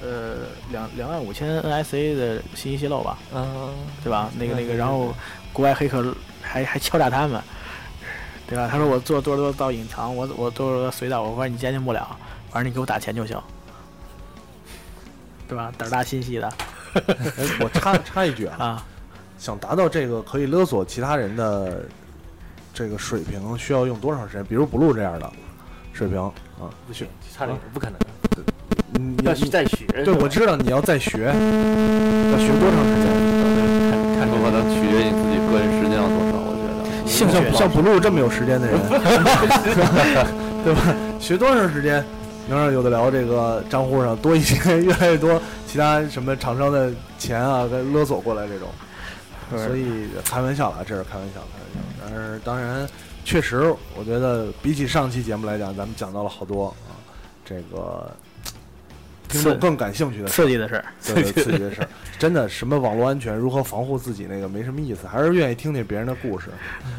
[0.01, 3.74] 呃，两两万五千 NSA 的信息泄露吧，嗯，
[4.05, 4.30] 对吧？
[4.38, 5.12] 那个那个，然后
[5.53, 7.43] 国外黑客还还敲诈他们，
[8.53, 8.68] 对吧？
[8.70, 12.07] 他说我做多少多少道隐藏，我我多少多少隧道，我说你监听不了，
[12.50, 13.40] 反正你给我打钱就行，
[15.48, 15.72] 对吧？
[15.78, 16.46] 胆儿大心细的
[16.92, 17.03] 哎，
[17.64, 18.84] 我插插一句啊，啊，
[19.38, 21.82] 想达到这个可以勒索其他人的
[22.74, 24.44] 这个水平，需要用多长时间？
[24.44, 25.32] 比如 blue 这样的
[25.94, 29.86] 水平啊，不行，差点不可能，你要去再学。
[30.05, 31.32] 对，我知道你要再学，要
[32.38, 33.09] 学多长时间？
[33.88, 36.32] 看看有可能取决于你自己个人时间要多少，
[37.20, 37.28] 我觉得。
[37.28, 38.78] 兴趣像像 blue 这么有时间的人，
[40.64, 40.80] 对吧？
[41.20, 42.04] 学多长时间
[42.48, 48.68] 能让有的聊这个账户上多一些， 越来越多其他什么厂商的钱啊，跟勒索过来这种？
[49.50, 51.80] 所以开玩笑了，这是开玩笑，开玩笑。
[52.00, 52.88] 但是当然，
[53.24, 56.96] 确实，我觉得比起上期节目来讲，咱们讲到了好多啊，
[57.44, 58.10] 这个
[59.33, 60.85] 听众更感兴趣的刺激的事儿。
[61.05, 66.51] 对对刺激的 事儿，真的什么网络安全，如何防护自己那个没什么意思，还是愿意听听别人的故事。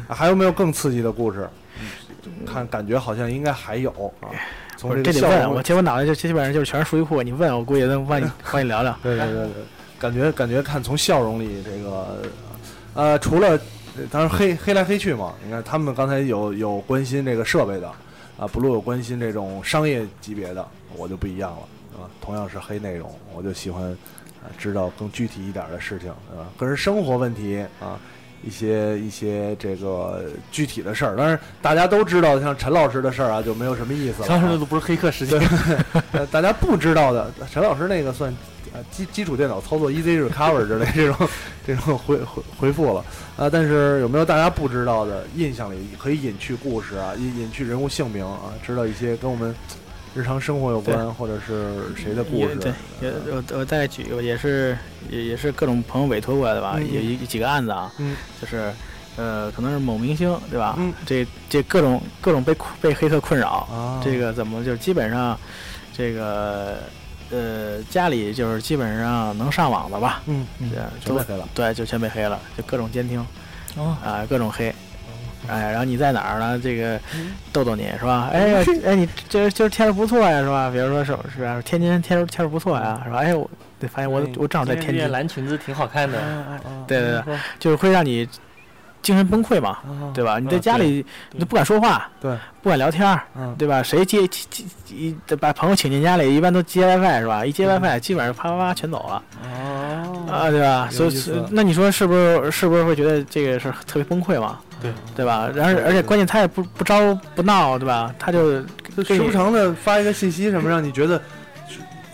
[0.08, 1.48] 啊还有没有更刺激的故事？
[2.46, 4.28] 看感觉好像应该还有啊。
[4.76, 8.96] 从这得问我，，其实我脑袋就基本上就是全是数据库，你问我估计能帮你 帮你聊聊。
[9.02, 9.50] 对对对对，
[9.98, 12.22] 感觉感觉看从笑容里这个，
[12.94, 13.58] 呃，除了
[14.10, 17.88] 当然黑黑来黑去嘛，你看他们刚才有有关心这个设备的，
[18.36, 20.66] 啊，blue 有关心这种商业级别的，
[20.96, 21.58] 我就不一样了
[21.94, 22.10] 啊。
[22.20, 23.84] 同样是黑内容，我就喜欢
[24.42, 27.98] 啊知道更具体一点的事情啊，个人生活问题啊。
[28.46, 34.28] 一些一些这个具体的事儿，但是大家都知道，像陈老师的事儿啊，就没有什么意思了啊。
[34.28, 35.40] 当时那都不是黑客时间，
[36.12, 38.30] 呃， 大家不知道的，陈老师那个算
[38.74, 41.28] 呃基基础电脑操作 easy recover 之类这种
[41.66, 43.02] 这种回回回复了
[43.38, 49.54] 啊、但是有没有大家不知道的印象里可以隐去故事啊，隐隐去人物姓名啊，知道一些跟我们
[50.14, 52.50] 日常生活有关或者是谁的故事？
[52.50, 54.76] 也对，也我我再举个，也是
[55.10, 58.16] 也也是各种朋友委托过来的吧，嗯有一几个案子啊，嗯。
[58.40, 58.72] 就是
[59.16, 60.76] 呃，可能是某明星对吧？
[60.78, 60.92] 嗯。
[61.04, 65.38] 这这各种各种被被黑客困扰，啊，这个怎么就基本上
[65.92, 66.78] 这个
[67.30, 70.46] 呃家里就是基本上能上网的吧，嗯。
[70.60, 70.70] 嗯。
[71.00, 73.24] 全被黑了，对，就全被黑了，就各种监听
[73.76, 73.96] 哦。
[74.04, 74.72] 啊，各种黑。
[75.48, 76.58] 哎，然后你在哪儿呢？
[76.62, 78.30] 这个嗯逗逗你是吧？
[78.32, 80.70] 哎呀，哎，你这今儿天儿不错呀，是吧？
[80.70, 81.60] 比如说是是吧？
[81.64, 83.18] 天津天儿天儿不错呀，是吧？
[83.18, 86.18] 哎，我对，发现我我正好在天津蓝裙子挺好看的，
[86.86, 88.26] 对对对，就是会让你
[89.04, 89.78] 精神崩溃嘛，
[90.12, 90.38] 对吧？
[90.40, 93.20] 你在家里你都不敢说话，对，不敢聊天
[93.56, 93.82] 对吧？
[93.82, 94.64] 谁接接接
[94.96, 97.44] 一把朋友请进家里，一般都接 WiFi 是吧？
[97.44, 100.88] 一接 WiFi，基本上啪啪啪全走了哦啊，对吧？
[100.90, 104.58] 所以那你说是不是是不是会觉得这个事特别崩溃嘛？
[104.82, 105.48] 对对吧？
[105.54, 108.12] 然后而且关键他也不不招不闹，对吧？
[108.18, 108.60] 他就
[108.96, 111.20] 就时不常的发一个信息什么，让你觉得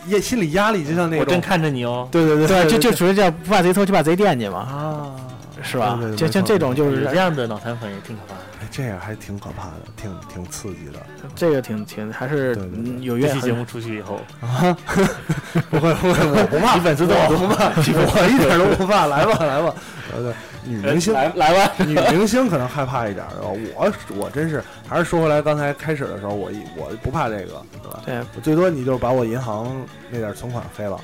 [0.08, 2.08] 压心理压力，就像那种我正看着你哦。
[2.10, 5.14] 对对对对，就就属于叫不怕贼偷，就把贼惦记嘛，啊，
[5.62, 6.16] 是吧对对？
[6.16, 8.40] 对就像这种就是这样的脑残粉也挺可怕的。
[8.60, 11.00] 哎这样还挺可怕的，挺挺刺激的。
[11.34, 12.54] 这个挺挺还是
[13.00, 14.76] 有怨恨这期节目出去以后 啊，
[15.70, 19.74] 不会不会，我不怕，你粉丝多我不怕，我一点都不怕，来吧来吧。
[20.14, 20.32] 呃，
[20.64, 28.00] 女明星来来吧，女明星可能害怕一点吧，我我真是还是说回来，刚才开始的时候，我一我不怕这个，对吧？
[28.04, 31.00] 对，最多你就是把我银行那点存款飞了，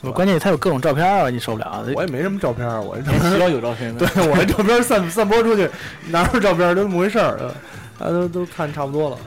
[0.00, 1.84] 我关键他有各种照片啊，你受不了。
[1.94, 4.06] 我也没什么照片，我这 照还片，需要有照片的。
[4.06, 5.68] 对我这照片散散播出去，
[6.06, 7.54] 哪有照片儿都那么回事儿，呃
[7.98, 9.18] 大家都都看差不多了。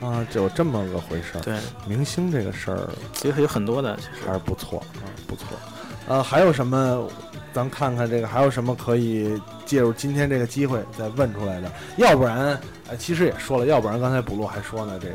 [0.00, 1.40] 啊，就有这么个回事儿。
[1.40, 5.46] 对，明星这个事儿其实有很多的，其实还是不错啊，不错。
[6.06, 7.06] 呃，还有什么
[7.52, 15.14] 咱看看这个还有什么可以借助今天这个机会再问出来的，要不然，呃，其实也说了，要不然刚才补录还说呢，这个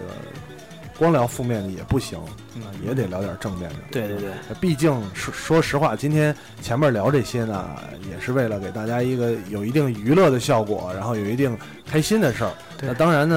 [0.98, 3.76] 光聊负面的也不行，啊，也得聊点正面的。
[3.92, 7.70] 对对对，毕竟说说实话，今天前面聊这些呢，
[8.10, 11.58] 也是为了给大家一个有一定娱乐的效果，然后有一定
[11.90, 12.52] 开心的事儿。
[12.82, 13.36] 那当然呢，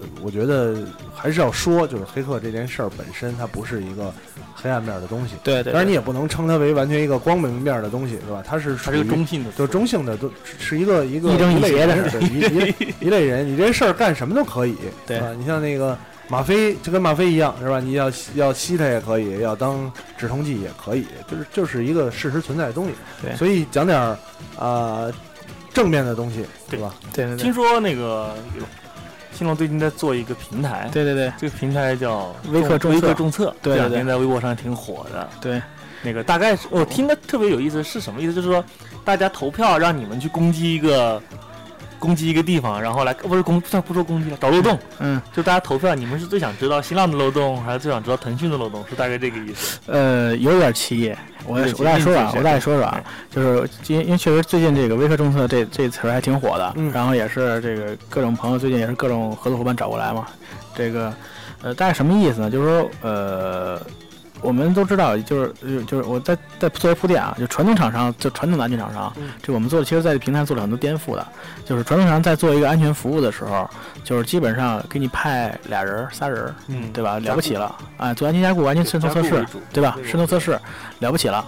[0.00, 0.76] 呃我觉得
[1.14, 4.12] 还是要说，就是黑客这件事儿本身它不是一个
[4.54, 8.42] 黑暗面的东西，对对，当然你也不能称它为完全一个光明面的东西，是吧？
[8.46, 15.26] 它是它是个属于中性的，就中性的，都是一个一个一类的人，一一 一类人，你这事儿干什么都可以，对吧？
[15.38, 15.98] 你像那个
[16.30, 17.80] 吗啡，就跟吗啡一样，是吧？
[17.80, 22.92] 你要要吸它也可以，要当止痛剂也可以，就是就是一个事实存在的东西。
[23.20, 24.16] 对所以讲点儿
[24.56, 25.10] 啊、
[25.74, 26.94] 正面的东西，对吧？
[27.12, 28.32] 对对对听说那个
[29.32, 35.28] 新浪最近在做一个平台，对对对这个平台叫微客众微测客众测，对对对这两天在微博上挺火的。
[35.40, 35.60] 对，
[36.02, 38.34] 那个大概是我听的特别有意思，是什么意思？
[38.34, 38.64] 就是说
[39.04, 41.20] 大家投票让你们去攻击一个
[42.00, 44.76] 攻击一个地方，然后来不是攻，算不说攻击了，找漏洞。
[44.98, 48.84] 嗯就大家投票，你们是最想知道新浪的漏洞，还是最想知道腾讯的漏洞？
[48.90, 49.78] 是大概这个意思。
[49.86, 51.14] 呃，有点歧义。
[51.46, 60.26] 我我大概说说啊，我大概说说啊，就是因因为确实最近这个微客政策这这词儿还挺火的，嗯然后也是这个各种朋友最近也是各种合作伙伴找过来嘛，
[60.74, 61.14] 这个
[61.62, 62.50] 呃大概什么意思呢？
[62.50, 63.80] 就是说呃。
[64.42, 71.26] 我们都知道，就是呃就是我在在做铺垫啊，就传统厂商，就传统的安全厂商，嗯这我们做的其实在这平台做了很多颠覆的，
[71.64, 73.68] 就是传统厂商在做一个安全服务的时候，
[74.04, 77.18] 就是基本上给你派俩人儿、仨人儿，嗯，对吧？
[77.18, 78.14] 了不起了啊！
[78.14, 79.96] 做安全加固、安全渗透测试对吧？
[80.04, 80.58] 渗透测试
[81.00, 81.44] 了不起了，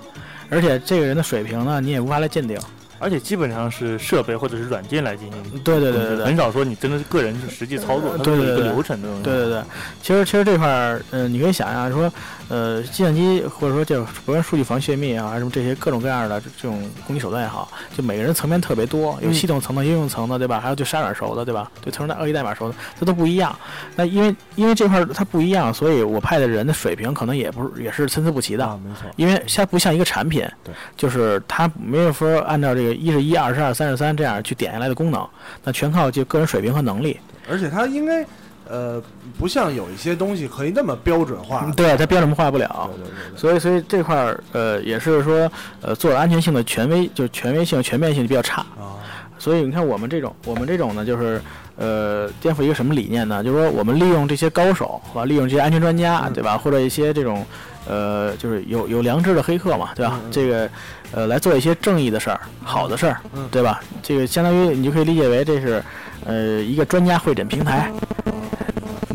[0.51, 2.59] 而且这个人的水平呢，你也无法来鉴定。
[2.99, 5.43] 而且基本上是设备或者是软件来进行。
[5.64, 9.24] 对对对对对很少说你真的是个人去实际操作，它对对对是一个流程的东西。
[9.24, 9.62] 对对对，
[10.01, 12.09] 其实其实这块儿，呃，你可以想象说，
[12.53, 20.61] 呃，计算机或者说这种不论数据防泄密啊，还是什么这些各种各样的这这种攻击手段也好，就每个人层面特别多，有系统层的、应用层的，对吧？
[20.61, 21.72] 还有对杀软熟的，对吧？
[21.80, 23.59] 对特殊恶意代码熟的，这都不一样。
[23.96, 28.66] 那因为因为这块儿它不一样，所以我派的人的水平可能也不是也是参差不齐的。
[28.66, 29.11] 啊，没错。
[29.16, 35.26] 因为它不像一个产品，对，就是它没有说按照这个一是一、二是二、三是三这样去点下来的功能，
[35.64, 37.18] 那全靠就个人水平和能力。
[37.50, 38.24] 而且它应该，
[38.73, 39.03] 呃，
[39.39, 41.70] 不像有一些东西可以那么标准化。
[41.77, 43.05] 对，它标准化不了对。
[43.05, 43.39] 对对对。
[43.39, 45.53] 所以，所以这块儿，呃，也是说，
[45.83, 48.62] 呃，做安全性的权威，就是权威性、全面性比较差。
[48.81, 48.97] 啊，
[49.39, 51.39] 所以你看，我们这种，我们这种呢，就是，
[51.77, 53.45] 呃，颠覆一个什么理念呢？
[53.45, 56.57] 就是说，我们利用这些高手，吧，利用这些安全专家，嗯对吧？
[56.57, 57.45] 或者一些这种，
[57.87, 60.18] 呃，就是有有良知的黑客嘛，对吧？
[60.25, 60.70] 嗯嗯这个，
[61.12, 63.81] 呃，来做一些正义的事儿、好的事儿，嗯对吧？
[64.03, 65.83] 这个相当于你就可以理解为这是，
[66.25, 67.91] 呃，一个专家会诊平台，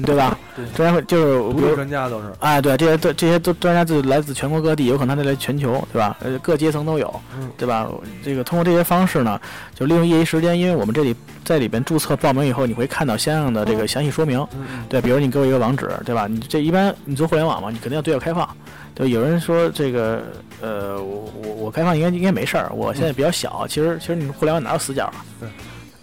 [0.05, 0.37] 对吧？
[0.55, 2.25] 对专家会就是比如专家都是。
[2.39, 6.17] 哎，对，这些都这些都专家就来自全国各地，有可能他来全球，对吧？
[6.21, 7.87] 呃，各阶层都有嗯，对吧？
[8.23, 9.39] 这个通过这些方式呢，
[9.73, 16.27] 就利用业余时间，因为我们这里在里边注册报名以后，你会看到相应的这个详细说明，嗯对，比如你给我一个网址，对吧？
[16.27, 18.47] 你这一般你做互联网嘛，你肯定要对外开放。
[18.93, 20.23] 对，有人说这个，
[20.59, 25.23] 呃，我我我开放应该应该没事儿，我现在比较小，其实其实你互联网哪有死角啊？
[25.39, 25.47] 对，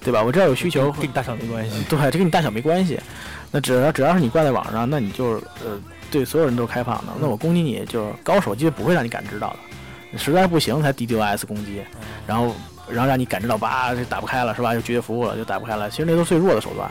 [0.04, 0.22] 对吧？
[0.22, 1.82] 我知道有需求，跟你大小没关系。
[1.88, 3.00] 对，这跟你大小没关系。
[3.50, 5.80] 那只要只要是你挂在网上，那你就是呃
[6.10, 7.12] 对所有人都是开放的。
[7.20, 10.18] 那我攻击你就是高手，机不会让你感知到的。
[10.18, 11.82] 实在不行才 DDoS 攻击，
[12.26, 12.54] 然后
[12.88, 14.74] 然后让你感知到吧，这打不开了是吧？
[14.74, 15.90] 就拒绝服务了，就打不开了。
[15.90, 16.88] 其实那都是最弱的手段，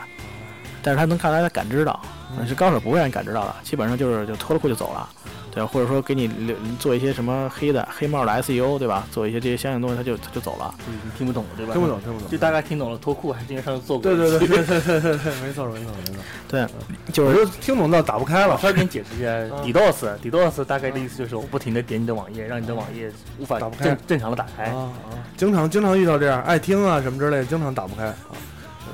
[0.81, 2.01] 但是他能看出来他感知到，
[2.37, 5.07] 嗯是高手不会让你感知到的，基本上就是就脱了裤就走了。
[5.51, 9.05] 对，或者说给你留做一些什么黑的黑帽的 SEO，对吧？
[9.11, 10.73] 做一些这些相应东西，他就他就走了。
[10.87, 11.73] 你听不懂对吧？
[11.73, 12.27] 听不懂，听不懂。
[12.27, 14.17] 就大概听懂了脱裤，还是因为上次做过对。
[14.17, 16.15] 对对对对对对对，没错没错没错。
[16.49, 16.67] 对，
[17.11, 18.57] 就是就听懂到打不开了。
[18.57, 19.27] 稍微给你解释一下
[19.63, 24.63] ，DDoS，DDoS 大概的意思就是我不停的点你的网页，让你的网页无法正正常的打开。
[24.71, 25.13] 啊啊！
[25.37, 28.11] 经常经常遇到这样，爱听啊什么之类的，经常打不开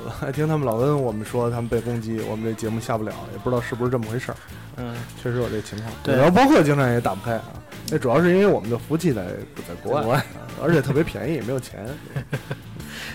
[0.08, 0.18] 啊。
[0.20, 4.36] 呃爱听他们老跟我们说他们被攻击，我们这节目下不了，也不知道是不是这么回事儿。
[4.76, 5.90] 嗯，确实有这情况。
[6.02, 7.44] 对然后包括经常也打不开啊，
[7.90, 9.26] 那主要是因为我们的服务器在
[9.68, 10.24] 在国外，
[10.62, 11.86] 而且特别便宜，没有钱。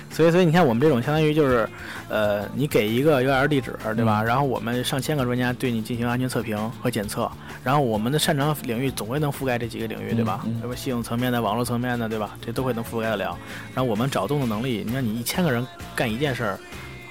[0.09, 1.67] 所以，所以你看，我们这种相当于就是，
[2.09, 4.23] 呃，你给一个 URL 地址，对吧？
[4.23, 7.29] 然后我们上千个专家对你进行安全测评和检测，
[7.63, 10.41] 然后我们的擅长领域总会能覆盖这几个领域，对吧？
[10.45, 10.75] 嗯嗯对吧？
[10.75, 12.37] 系统层面的、网络层面的，对吧？
[12.41, 13.37] 这都会能覆盖得了。
[13.73, 15.65] 然后我们找动的能力，你看你一千个人
[15.95, 16.59] 干一件事儿，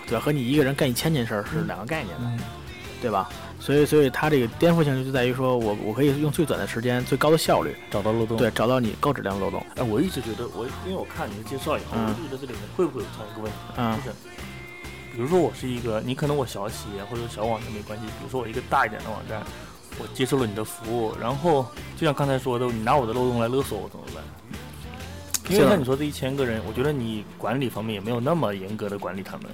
[0.07, 0.25] 对吧？
[0.25, 2.39] 和你一个人干一千件事儿是两个概念的，嗯
[3.03, 3.29] 对吧？
[3.65, 8.37] 所以，所以它这个颠覆性就在于说我我可以用最短的时间、最高的效率，找到漏洞。
[8.37, 9.65] 对，找到你高质量的漏洞。
[9.77, 14.17] 哎，我一直觉得我，因为我看你的介绍以后，嗯我就觉得这里面会不会有这样一个问题，嗯就是
[15.15, 19.43] 比如说我是一个，你可能我小企业或者小网站没关系，比如说我一个大一点的网站，
[19.99, 21.65] 我接受了你的服务，然后
[21.97, 24.23] 就像刚才说的，你拿我的漏洞来勒索我怎么办？
[25.49, 29.47] 因为像你说这一千个人，我觉得你管理方面也没有那么严格的管理他们。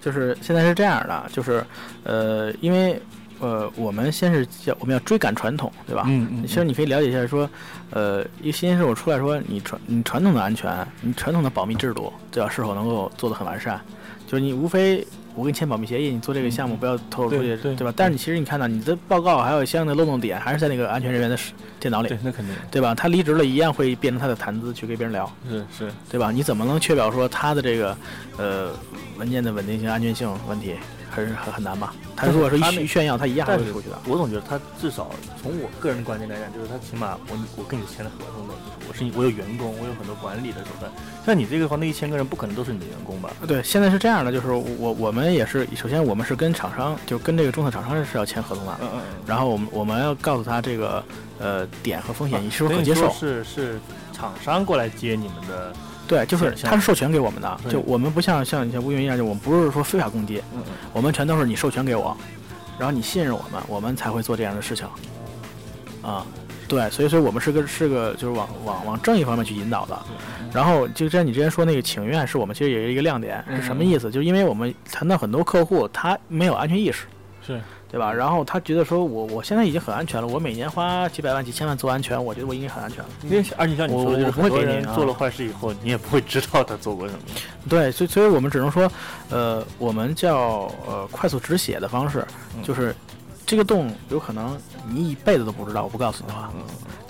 [0.00, 1.64] 就是现在是这样的，就是
[2.04, 3.00] 呃，因为
[3.40, 6.04] 呃，我们先是叫我们要追赶传统，对吧？
[6.06, 7.48] 嗯嗯其实你可以了解一下，说，
[7.90, 12.48] 呃，一新鲜事物出来说，你传你传统的安全，你传统的保密制度，对吧？
[12.48, 13.80] 是否能够做得很完善？
[14.26, 15.06] 就是你无非
[15.36, 17.92] 我跟你签保密协议，你做这个项目不要透露出去，对对吧？
[17.96, 21.38] 但是你其实你看到你的报告还有相应的漏洞点，还是在那个安全人员的
[21.78, 22.92] 电脑里对，，那肯定对吧？
[22.94, 25.92] 他离职了一样会变成他的谈资去跟别人聊，是是。
[26.10, 26.32] 对吧？
[26.32, 27.96] 你怎么能确保说他的这个
[28.38, 28.70] 呃
[29.18, 30.74] 文件的稳定性、安全性问题，
[31.16, 31.94] 还是很很难吧？
[32.14, 33.98] 他如果说他那一炫耀，他一样会出去的。
[34.06, 35.10] 我总觉得他至少
[35.40, 40.92] 从我个人观点来讲，就是他起码我我跟你签了合同的，就是我是我有员工，我有很多管理的手段。
[41.24, 43.30] 像你这个话，那一千个人不可能都是你的员工吧？
[43.46, 51.02] 对，现在是这样的，就是我我们也是，首先我们是跟厂商，就跟这个中特厂商是要签合同的，嗯嗯然后我们我们要告诉他这个
[51.38, 53.18] 呃点和风险你是不是等于说可接受？
[53.18, 53.80] 是是
[54.12, 55.72] 厂商过来接你们的，
[56.06, 62.16] 对，就是像他是授权给我们的，就我们不像像像乌云一样，就我们不是说非法攻击，嗯我们全都是你授权给我，
[62.78, 64.86] 然后你信任我们，我们才会做这样的事情。
[66.02, 66.24] 啊，
[66.68, 69.98] 对，所以所以我们是个是个就是往往往正义方面去引导的。
[70.52, 74.10] 然后就像你之前说那个请愿，是我们其实也是一个亮点，是什么意思？
[74.10, 77.06] 就是因为我们谈到很多客户他没有安全意识，
[77.44, 77.60] 是
[77.90, 78.12] 对吧？
[78.12, 83.08] 然后他觉得说我我现在已经很安全了，我每年花几百万几千万做安全，我觉得我已经很安全了。
[83.22, 87.20] 因为而且像你说的，就是很多给你啊人做了坏事以后，你也不会知道他做过什么。
[87.68, 88.90] 对，所以所以我们只能说，
[89.30, 92.26] 呃，我们叫呃快速止血的方式，
[92.62, 92.94] 就是
[93.46, 96.50] 这个洞有可能你一辈子都不知道，我不告诉你的话。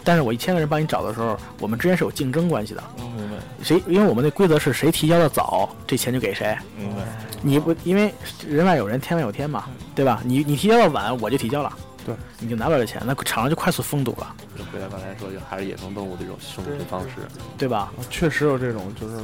[0.05, 2.85] 但是我一千个人帮你找的时候，我们之间是有竞争关系的。
[2.99, 3.83] 嗯，明白谁？
[3.89, 6.57] 因为我们的规则是谁提交的早，这钱就给谁。
[6.79, 7.03] 明白。
[7.43, 8.15] 你不因为
[8.47, 9.65] 人外有人，天外有天嘛，
[9.95, 10.21] 对吧？
[10.25, 11.73] 你你提交的晚，我就提交了，
[12.05, 17.17] 对，你就拿不了这钱，那场上就快速封堵了，就回来刚才说，就还是野生动物的一种生存方式。
[17.59, 17.91] 对吧？
[18.11, 19.17] 确实有这种，就是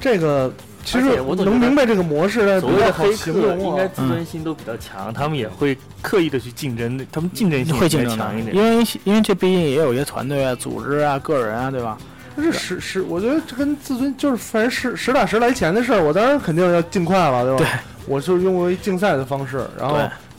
[0.00, 0.52] 这个，
[0.86, 8.54] 其实能明白这个模式，但所谓的黑不太好形客应该自尊心都比较强，他们也会刻意的去竞争，他们竞争性会强一，点。
[8.54, 11.98] 因为因为这毕竟也有一些团队啊、组织啊、个人啊，对吧？
[12.36, 17.58] 但是实实，我觉得这跟自尊就是反正实实打实来钱的事儿，我当然肯定要尽快了，对吧？
[17.58, 17.66] 对，
[18.06, 19.96] 我就用为竞赛的方式，然后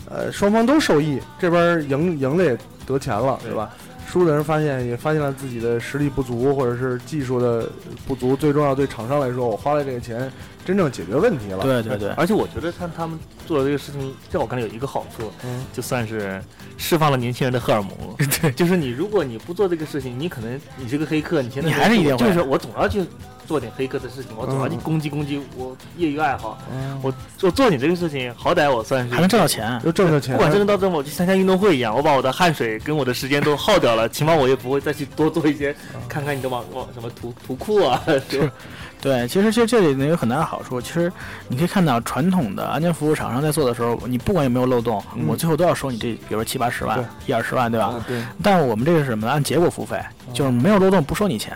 [0.09, 3.69] 呃双方都受益，这边赢赢了也得钱了，对对吧？
[4.07, 7.69] 输的人发现也发现了自己的实力不足，或者是技术的
[8.07, 10.31] 不足，最重要对厂商来说，我花了这个钱
[10.65, 11.61] 真正解决问题了。
[11.61, 16.41] 对对对，而且我觉得他他们做的这个事情，在我看来有一个好处，嗯就算是
[16.77, 17.91] 释放了年轻人的荷尔蒙。
[18.41, 23.03] 对，就是你如果你不做这个事情，你可能你是个黑客，你现在你还是一定会就是我总要去
[23.47, 26.57] 做点黑客的事情，我总要去嗯攻击攻击我业余爱好。
[26.71, 29.81] 嗯，我我做你这个事情，好歹我算是还能挣到钱。
[29.85, 35.73] 又挣到钱，不管挣得到挣不，我去参加运动会一样，我把我的汗水跟我的时间都耗掉了，起码我也不会再去多做一些，
[36.09, 38.51] 看看你的网网什么图 图库啊，是吧？
[38.99, 40.81] 对，其实这这里呢有很大的好处。
[40.81, 41.11] 其实
[41.47, 47.85] 你可以看到，传统的安全服务厂商在做的时候，你不管有没有漏洞，嗯我最后都要收你这，比如说七八十万、一二十万，对吧？
[47.87, 49.31] 啊，对，但我们这个是什么呢？
[49.31, 49.99] 按结果付费，
[50.33, 51.55] 就是没有漏洞不收你钱，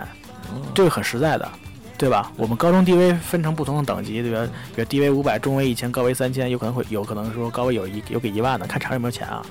[0.76, 1.50] 这个很实在的，
[2.02, 2.32] 对吧？
[2.36, 4.52] 我们高中 DV 分成不同的等级，对吧？
[4.76, 9.46] 比如 DV 五百、中微一千、高 V 三千，有可能会有可能说高 V 有一有给一万的，看厂商有没有钱啊。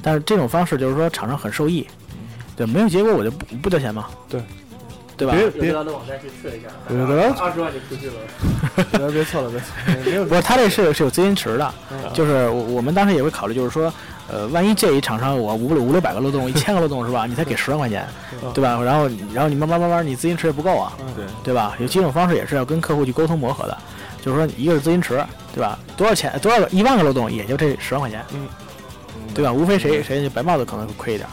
[0.00, 1.84] 但是这种方式就是说厂商很受益，
[2.54, 4.40] 对，没有结果我就不不交钱嘛，对，
[5.16, 5.34] 对吧？
[5.58, 6.68] 别的网站去测一下，
[7.42, 8.14] 二十万就出去了。
[8.92, 13.92] 别别错了，别错了，没有 不是，他这是是有资金池的，嗯就是我我们当时也会考虑，就是说，
[14.28, 17.24] 呃，万一这一厂商我五五六百个漏洞，一千个漏洞是吧？
[17.26, 18.06] 你才给十万块钱，
[18.52, 18.78] 对吧？
[18.82, 21.74] 然后然后你慢慢慢慢，你资金池也不够啊，对对吧？
[21.80, 23.78] 有几种方式也是要跟客户去沟通磨合的，
[24.20, 25.78] 就是说一个是资金池，对吧？
[25.96, 28.46] 多少钱多少个一万个漏洞也就这十万块钱，嗯，
[29.34, 29.50] 对吧？
[29.50, 31.26] 无非谁谁白帽子可能会亏一点，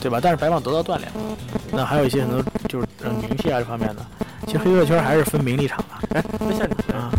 [0.00, 0.20] 对吧？
[0.22, 1.10] 但是白帽得到锻炼，
[1.72, 4.06] 那还有一些很多就是呃名气啊这方面的，
[4.46, 7.10] 其实黑客圈还是分名利场的哎那像你啊。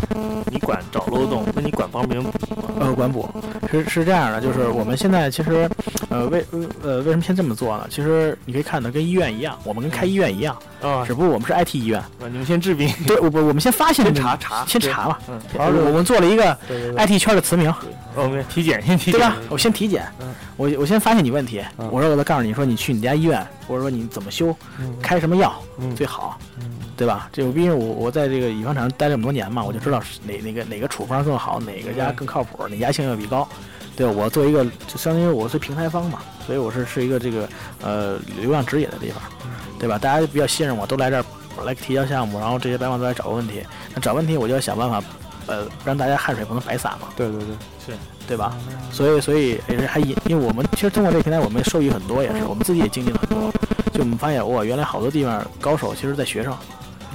[0.50, 2.70] 你管找漏洞，那你管帮别人补吗？
[2.80, 3.28] 呃，管补
[3.70, 5.68] 是是这样的，就是我们现在其实，
[6.08, 6.44] 呃，为
[6.82, 7.86] 呃为什么先这么做呢？
[7.90, 12.02] 其实你可以看到跟医院一样，我们跟开医院一样，啊，只不过我们是 IT 医院。
[12.30, 15.18] 你们先治病，对，我我我们先发现查查先查吧。
[15.28, 16.56] 嗯，我我们做了一个
[16.96, 17.72] ，IT 圈的词名，
[18.14, 19.36] 我们体检先体检，对吧？
[19.50, 26.64] 我先体检嗯，我我先发现你问题，嗯我说我再告诉你说你去你家医院，或者说你怎么修，嗯开什么药嗯最好，嗯
[26.98, 27.30] 对吧？
[27.32, 33.48] 这个毕竟我我在这个乙方厂待了这么多年嘛，我就知道是哪哪个哪个处方更好，哪个家更靠谱，哪家性价比高。
[33.94, 37.48] 对我作为一个就相当于我是平台方嘛，所以我是是一个这个
[37.80, 39.22] 呃流量指引的地方，
[39.78, 39.96] 对吧？
[39.96, 41.24] 大家比较信任我，都来这儿
[41.64, 43.62] 来提交项目，然后这些白网都来找问题，
[43.94, 45.02] 那找问题我就要想办法，
[45.46, 47.08] 呃，让大家汗水不能白洒嘛。
[47.16, 47.46] 对对对，
[47.86, 47.92] 是
[48.26, 48.56] 对吧？
[48.92, 53.52] 所以所以也是还因，因为我们其实通过这个平台，我们受益很多，也是我们自己也精进了很多。
[53.92, 56.56] 就我们发现哇，原来好多地方高手其实在学生，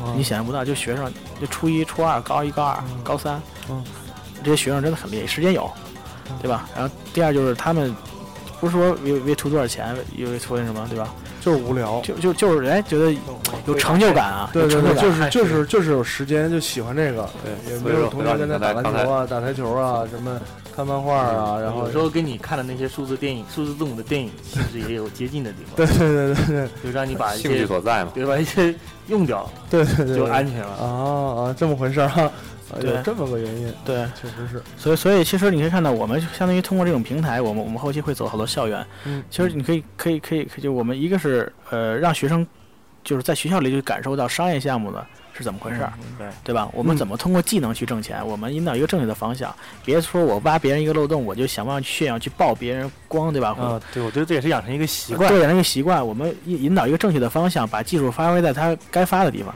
[0.01, 3.83] 哦你想象不到，就学生就初一、初二、高一、高二、高三，嗯，
[4.43, 5.69] 这些学生真的很厉害，时间有，
[6.41, 6.67] 对吧？
[6.75, 7.95] 然后第二就是他们
[8.59, 11.13] 不是说为为图多少钱，因为图那什么，对吧？
[11.41, 11.99] 就是无聊。
[12.01, 13.13] 就就就是人哎，觉得
[13.65, 20.39] 有成就感啊，对对对，就是就是就是有时间就喜欢这个，对也没有同学跟他打篮球啊、打台球啊，什么
[20.75, 26.69] 看漫画啊，然后有时候跟你看的那些数字电影、数字字母的电影，其实也有接近的地方，对对对对对。
[26.83, 28.11] 就让你把一兴趣些所在嘛。
[28.13, 28.73] 对把一些
[29.07, 30.73] 用掉，对对对，就安全了。
[30.73, 30.85] 啊
[31.43, 32.31] 啊，这么回事儿啊，啊
[32.81, 32.89] 对。
[32.89, 38.85] 有这么个原因，对，确实是，所以，所以其实你可以看到，我们相当于通过这种平台，我们我们后期会走好多校园。
[39.05, 42.45] 嗯，其实你可以可以可以，可以就我们一个是呃，让学生
[43.03, 45.05] 就是在学校里就感受到商业项目的
[45.35, 46.31] 是怎么回事儿，明白。
[46.43, 46.69] 对吧？
[46.73, 48.25] 我们嗯怎么通过技能去挣钱？
[48.25, 49.53] 我们引导一个正确的方向，
[49.83, 53.49] 别说我挖别人一个漏洞，我就想办法去炫耀，去爆别人光，对吧？
[53.59, 55.27] 啊，对，我觉得这也是养成一个习惯。
[55.29, 59.53] 对，养成一个习惯，我们引引导一个正确的方向，把技术发挥在它该发的地方，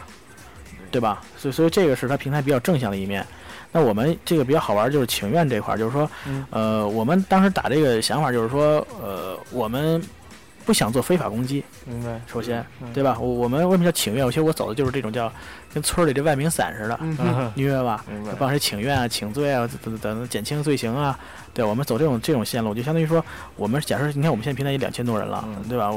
[0.89, 1.21] 对吧？
[1.37, 3.25] 所以，所以这个是它平台比较正向的一面。
[3.71, 10.01] 那我们这个比较好玩，就是请愿这块儿，就是说，嗯呃，我们当时打这个想法就是说，呃，我们
[10.67, 12.19] 不想做非法攻击，明白。
[12.27, 13.17] 首先，嗯对吧？
[13.17, 14.23] 我我们为什么叫请愿？
[14.27, 15.31] 其实我走的就是这种叫
[15.73, 18.03] 跟村儿里这万民伞似的，嗯嗯，你明白吧？
[18.11, 18.33] 明白。
[18.37, 21.17] 帮谁请愿啊、请罪啊等等等减轻罪行啊。
[21.53, 23.23] 对，我们走这种这种线路，就相当于说，
[23.55, 25.89] 我们假设你看我们现在平台有两千多人了，嗯对吧？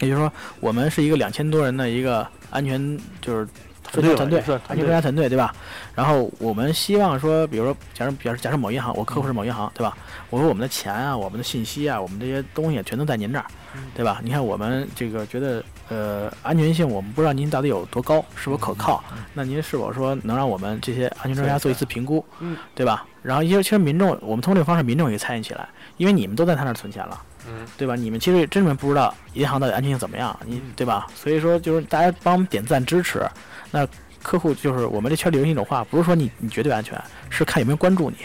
[0.00, 3.46] 也就是说，我们是一个两千多人的一个安全就是
[3.90, 5.54] 分团队团队安全专家团队，对吧？
[5.94, 9.96] 然后我们希望说，比如说，假如假如假设某银行，我客户是某银行，对吧？
[10.30, 13.46] 我说我们的钱啊，我们的信息啊，我们这些东西全都在您这儿，
[13.94, 14.20] 对吧？
[14.22, 19.02] 你看我们这个觉得呃安全性，我们不知道您到底有多高，是否可靠？
[19.34, 23.06] 那您是否说能让我们这些安全专家做一次评估，嗯，对吧？
[23.22, 27.96] 然后，因为其实民众，我们通过这个方式，民众也参与起来，因为你们都在他那儿存钱了，嗯，对吧？
[27.96, 31.08] 你们其实真正不知道银行到底安全性怎么样，你对吧？
[31.14, 33.20] 所以说，就是大家帮我们点赞支持，
[33.70, 33.86] 那
[34.22, 37.00] 客户就是我们这圈里流行一种话，不是说你你绝对安全，
[37.30, 38.16] 是看有没有关注你。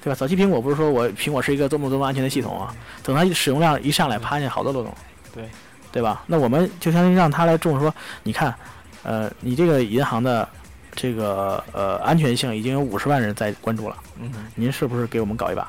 [0.00, 0.14] 对吧？
[0.14, 2.72] 早期苹果不是说我苹果是一个多么多么安全的系统啊，
[3.02, 4.94] 等它使用量一上来，发现好多漏洞，
[5.34, 5.44] 对
[5.90, 6.22] 对吧？
[6.26, 7.92] 那我们就相当于让他来重视说，
[8.22, 8.54] 你看，
[9.02, 10.48] 呃，你这个银行的
[10.92, 15.68] 这个呃安全性已经有五十万人在关注了，嗯，您是不是给我们搞一把，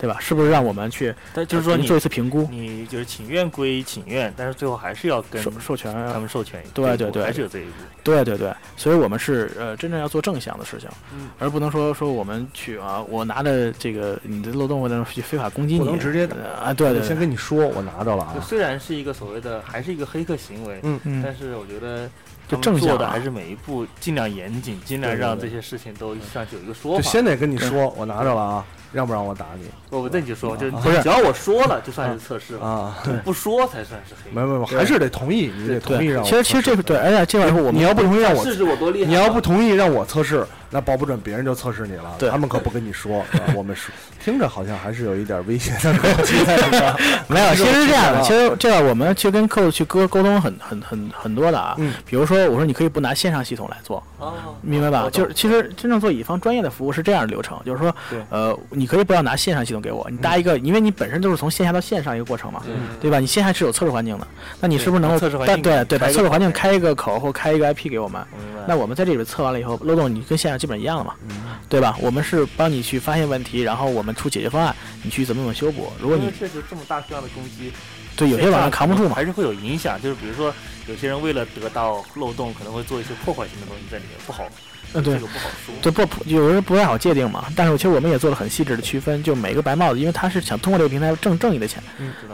[0.00, 0.16] 对吧？
[0.18, 6.62] 是不是让我们去但就是说你做一次评估，你就是请愿归请愿，但是最后还是要跟授授权啊他们授权。
[6.72, 7.72] 对对对还是有这一步。
[8.02, 16.26] 对对对，所以我们是呃真正要做正向的事情，嗯而不能说说我们去啊，我拿着这个你的漏洞或者去非法攻击你，不能直接
[16.62, 22.08] 啊，对对先，跟你说，我拿着了啊，就虽然是一个所谓的，还是一个黑客行为，嗯嗯但是我觉得
[22.48, 27.02] 就正向啊做的还是每一步尽量严谨，尽量让这些事情都上去有一个说法。
[27.02, 32.98] 就先得跟你说，我拿着了啊，要不让我打你我那你就说，就不是只要我说了，就算是测试了，啊。
[33.24, 34.40] 不说才算是黑客。
[34.40, 39.08] 没没没，还是得同意，你得同意让我其实其实这个对，而且这块以后我你要不同意让我试试我多厉害？
[39.08, 42.14] 你要不同意让我测试，那保不准别人就测试你了。
[42.18, 43.92] 对他们可不跟你说，我们说，
[44.22, 46.94] 听着好像还是有一点危险的 口气在里边。
[47.28, 51.74] 没有，其实是这样的，啊其实这样我们去跟客户去沟沟通很很很很多的啊。
[51.78, 55.08] 嗯比如说，我说你可以不拿线上系统来做，哦明白吧？
[55.10, 62.62] 就是其实真正做乙方专业的服务是这样的流程，就是说对，呃，你可以不要拿线上系统给我，你搭一个，因为你本身就是从线下到线上一个过程嘛，
[63.00, 63.18] 对吧？
[63.18, 64.26] 你线下是有测试环境的，
[64.60, 68.24] 那你是不是能够测试环境对对，把测试环境开一个口或开一个 IP 给我们？
[68.38, 68.62] 明白。
[68.68, 71.36] 那我们在这里边测完了以后，漏洞你跟线上基本一样的嘛，嗯
[71.68, 71.96] 对吧？
[72.00, 75.90] 我们是帮你去发现问题，然后我们出解决方案，你去怎么怎么修补。
[75.98, 77.72] 如果你确实这么大数量的攻击，
[78.14, 80.00] 对有些网站扛不住嘛，还是会有影响。
[80.02, 80.52] 就是比如说，
[80.86, 84.44] 有些人为了得到漏洞，可能会做一些破坏性的东西在里面，不好，
[84.92, 85.74] 嗯对这个不好说。
[85.80, 91.82] 这不有人不太好界定嘛，但是其实我们也做了很细致的区分，就每个白帽子，因为他是想通过这个平台挣正义的钱，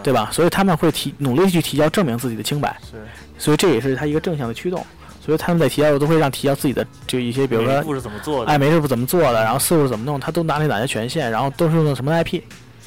[0.03, 0.31] 对吧？
[0.33, 2.97] 所以他们会提努力去提交证明自己的清白，是，
[3.39, 4.85] 所以这也是他一个正向的驱动。
[5.27, 8.53] 所以他们在提交的时候都会让提交自己的就一些，比如说每一步是怎么做的？
[8.53, 12.41] 哎，每日部怎么做的，然后四步是怎么弄，他都拿哪些权限，然后都是用的什么 IP。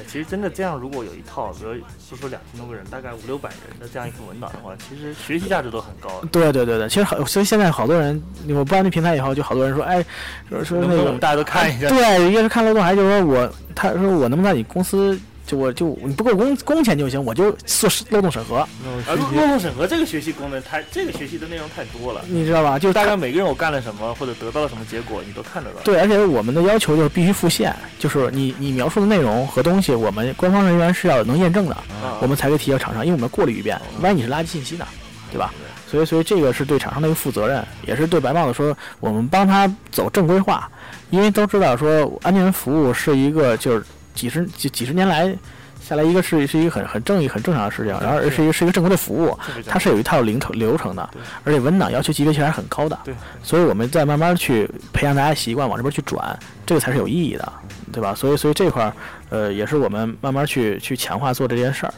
[0.08, 1.74] 其实真的这样，如果有一套，比如
[2.10, 6.10] 就说两千多个人，大概五六百人的这样一份文档的话，其实学习价值都很高。
[6.32, 10.02] 对对对对，其实好，所以现在好多人，我办那平台以后，就好多人说，哎，
[10.50, 11.90] 说说那个能不能我们大家都看一下？
[11.90, 15.20] 对，一个是看漏洞，还就是说我，他说我能不能在你公司，
[15.50, 18.70] 就我就你不给我工工钱就行，我就做漏洞审核，啊，
[19.08, 22.24] 漏漏洞审核这个学习功能太，这个学习的内容太多了。
[22.28, 22.78] 你知道吧？
[22.78, 25.82] 就是大概每个人我干了什么，或者得到了什么结果，你都看得到。
[25.84, 34.86] 对，而且我们的要求就是必须复现，就是你你描述的内容和东西，我们官方人员是要能验证的，啊我们才可以提交厂商，因为我们过滤一遍，万一你是垃圾信息呢，
[35.32, 35.52] 对吧？
[35.90, 40.70] 所以所以这个是对厂商的一个负责任，也是对白帽子说，我们帮他走正规化，
[41.10, 43.84] 因为都知道说安全服务是一个就是
[44.14, 45.36] 几十几几十年来
[45.82, 51.10] 下来一个是是一个很很正义、很正常的事情，然后而是一个是一个正规的服务，它是有一套流程流程的，
[51.44, 53.00] 而且文档要求级别其实还是很高的。
[53.04, 57.54] 对，所以我们再慢慢去培养大家习惯往这边去转，这个才是有意义的，
[57.92, 58.14] 对吧？
[58.14, 58.94] 所以所以这块儿，
[59.30, 61.94] 呃，也是我们慢慢去去强化做这件事儿，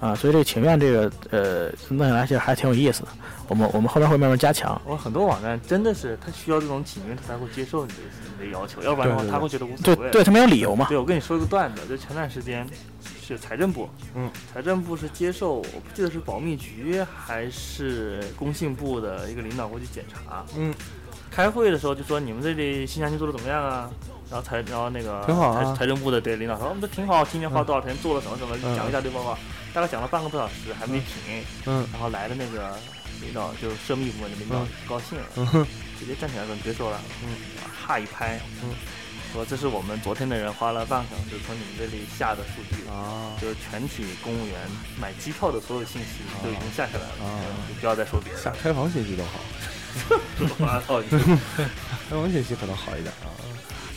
[0.00, 3.08] 啊，所以这个情愿这个呃弄下来其实还挺有意思的。
[3.48, 4.80] 我们我们后面会慢慢加强。
[4.84, 7.98] 我很多网站真的是他需要这种请愿，他才会接受你的
[8.38, 10.10] 你的要求，要不然的话对对对他会觉得无所谓。
[10.10, 10.86] 对对，他没有理由嘛。
[10.88, 12.66] 对，我跟你说一个段子，就前段时间
[13.26, 20.74] 是财政部，嗯，财政部是接受，我不记得是保密局还是工信部的一个领导过去检查，嗯，
[21.30, 23.90] 开会的时候就说你们这里新疆区做的怎么样啊？
[24.30, 29.38] 然后财，然后那个挺好啊财财政部的对领导说，我们这挺好，今年花多少钱做了什么什么，嗯讲了一大堆报告，
[29.72, 32.76] 大概讲了半个多小时还没停，嗯然后来的那个
[33.20, 35.66] 领导就是涉密部门的领导高兴了，嗯
[35.98, 37.28] 直接站起来说你别说了，嗯，
[37.86, 38.70] 哈一拍，嗯，
[39.32, 43.34] 说这是我们昨天的人花了半个小时从你们这里下的数据，啊。
[43.40, 44.54] 就是全体公务员
[45.00, 47.40] 买机票的所有信息都已经下下来了，啊。
[47.68, 48.52] 你不要再说别的下。
[48.62, 49.38] 开房信息都好，
[50.58, 51.08] 我操，你
[52.10, 53.30] 开房信息可能好一点啊。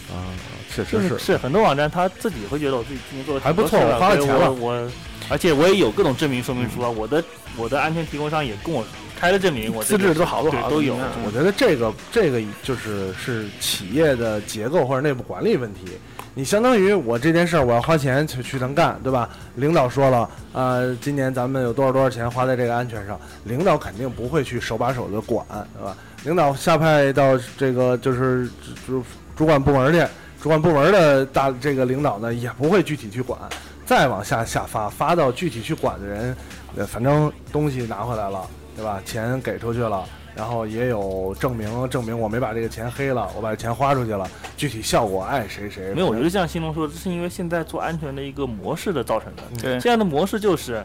[0.13, 0.25] 啊，
[0.73, 1.09] 确实是。
[1.09, 1.19] 是。
[1.19, 4.51] 是很多网站他自己会觉得我自己今年做的还不错我花了钱了。
[4.51, 4.91] 我我
[5.31, 7.23] 而且我也有各种证明说明书啊，我的
[7.55, 8.85] 我的安全提供商也跟我
[9.17, 10.95] 开了证明，我资质都好多好对都有。
[10.95, 15.93] 嗯我觉得这个这个就是是企业的结构或者内部管理问题。
[16.33, 19.29] 你相当于我这件事儿，我要花钱去去能干，对吧？
[19.55, 25.45] 领导说了，呃，今年咱们有多少多少钱花在这个安全上，领导肯定不会去手把手的管，
[25.77, 25.95] 对吧？
[26.23, 28.49] 领导下派到这个就是
[28.85, 29.03] 主
[29.35, 30.05] 主管部门去，
[30.41, 33.37] 主管部门的大这个领导呢，也不会具体去管，
[33.85, 36.35] 再往下下发，发到具体去管的人，
[36.77, 39.01] 呃，反正东西拿回来了，对吧？
[39.05, 40.03] 钱给出去了。
[40.33, 44.25] 然后也有证明，证明我没把这个钱黑了，我把钱花出去了，
[44.55, 45.93] 具体效果爱谁谁。
[45.93, 49.43] 没有，我觉得像新龙说，这是因为现在做安全的一个模式的造成的。
[49.61, 50.81] 对这样的模式就是，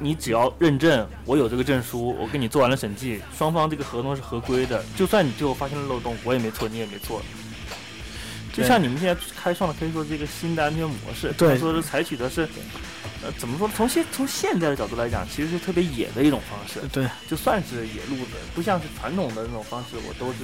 [0.00, 7.22] 你只要认证，我有这个证书，我给你做完了审计，双方这个合同是合规的，就算你最后发现了漏洞，我也没错，你也没错。
[8.56, 11.50] 就像你们现在开创的可以说是一个新的安全模式，对。
[11.50, 12.48] 他说是采取的是，
[13.22, 13.68] 呃，怎么说？
[13.76, 20.38] 从现从现在的角度来讲，其实是特别野的一种方式，对，就算是野路子，不像是传统的那种方式，我都是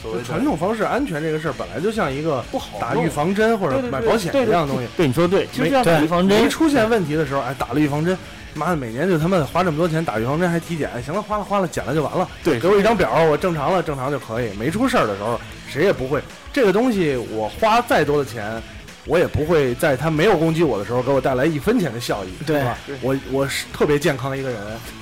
[0.00, 8.16] 所谓传统方式安全这个事儿本来就像一个不好打预防针或者买保险一样的东西，对，你说的对，其实没这样打预防针没出现问题的时候，哎，打了预防针，
[8.54, 12.28] 妈的，每年就他妈花这么多钱打预防针还体检，行了，花了花了，检了就完了。
[12.42, 14.50] 对给我一张表，我正常了，正常就可以。
[14.58, 16.20] 没出事儿的时候，谁也不会
[16.52, 18.60] 这个东西，我花再多的钱，
[19.06, 22.96] 我也不会在他没有攻击我的时候给我带来一分钱的效益，对吧对？
[23.02, 24.60] 我我是特别健康一个人，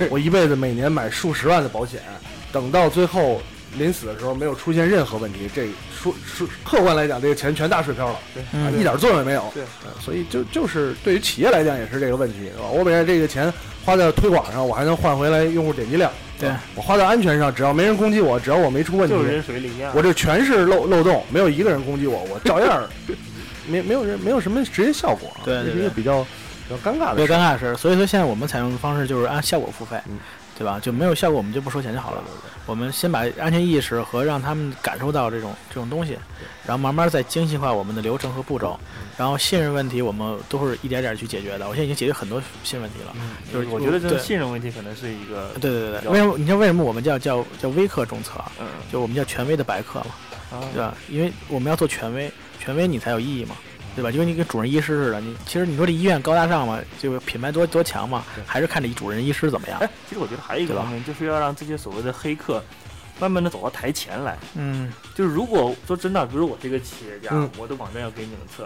[0.09, 2.01] 我一辈子每年买数十万的保险，
[2.51, 3.41] 等到最后
[3.77, 5.67] 临死的时候没有出现任何问题，这
[6.01, 8.19] 说说客观来讲，这个钱全打水漂了，啊，
[8.53, 9.43] 嗯一点作用也没有。
[9.53, 12.69] 对呃所以就就是对于企业来讲也是这个问题，是吧？
[12.71, 13.51] 我把这个钱
[13.83, 16.11] 花在推广上，我还能换回来用户点击量。
[16.39, 19.71] 对我花在安全上，只要没人攻击我，只要我没出问题，就是人水里。
[19.93, 22.81] 我这全是漏漏洞，没有一个人攻击我，我照样
[23.67, 25.43] 没没有人没有什么直接效果啊。
[25.43, 26.23] 对对这是一个比较
[26.67, 27.27] 比较尴尬的。
[27.27, 27.75] 尴尬的事。
[27.75, 30.17] 所以说现在我们采用的方式就是按效果付费，嗯
[30.59, 30.79] 对吧？
[30.79, 32.21] 就没有效果我们就不收钱就好了。
[32.65, 36.15] 我们先把安全意识和让他们感受到这种这种东西，
[36.67, 38.79] 然后慢慢再精细化我们的流程和步骤，
[39.17, 41.67] 然后信任问题我们都是一点点去解决的。
[41.67, 43.15] 我现在已经解决很多信任问题了，
[43.51, 48.51] 就是我觉得这个信任问题可能是一个，对对对对，为什么你知道为什么我们叫叫叫微课中策啊？
[48.59, 50.11] 嗯，就我们叫权威的白课嘛，
[50.51, 50.95] 啊对吧？
[51.09, 53.55] 因为我们要做权威，权威你才有意义嘛，
[53.99, 54.09] 对吧？
[54.11, 59.77] 就跟你跟主任医师似的，你其实你说这医院高大上嘛，这个品牌多多强嘛，还是看这主任医师怎么样。
[59.79, 62.63] 哎，其实我觉得还有一个方面，就是要让这些所谓的黑客
[63.19, 64.37] 慢慢的走到台前来。
[64.55, 68.65] 嗯，就是如果说真的，比如我这个企业家，嗯我的网站要给你们测，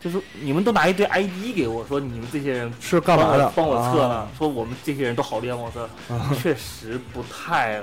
[0.00, 3.52] 就是你们都拿一堆 ID 给我说你们这些人是干嘛的？
[3.56, 5.82] 帮我测了，啊说我们这些人都好厉害，帮我测，
[6.14, 7.82] 啊确实不太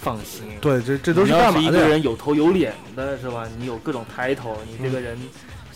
[0.00, 0.44] 放心。
[0.60, 1.86] 对，这这都是你要是一个？
[1.86, 3.46] 人有头有脸的是吧？
[3.58, 5.18] 你有各种 title，你这个人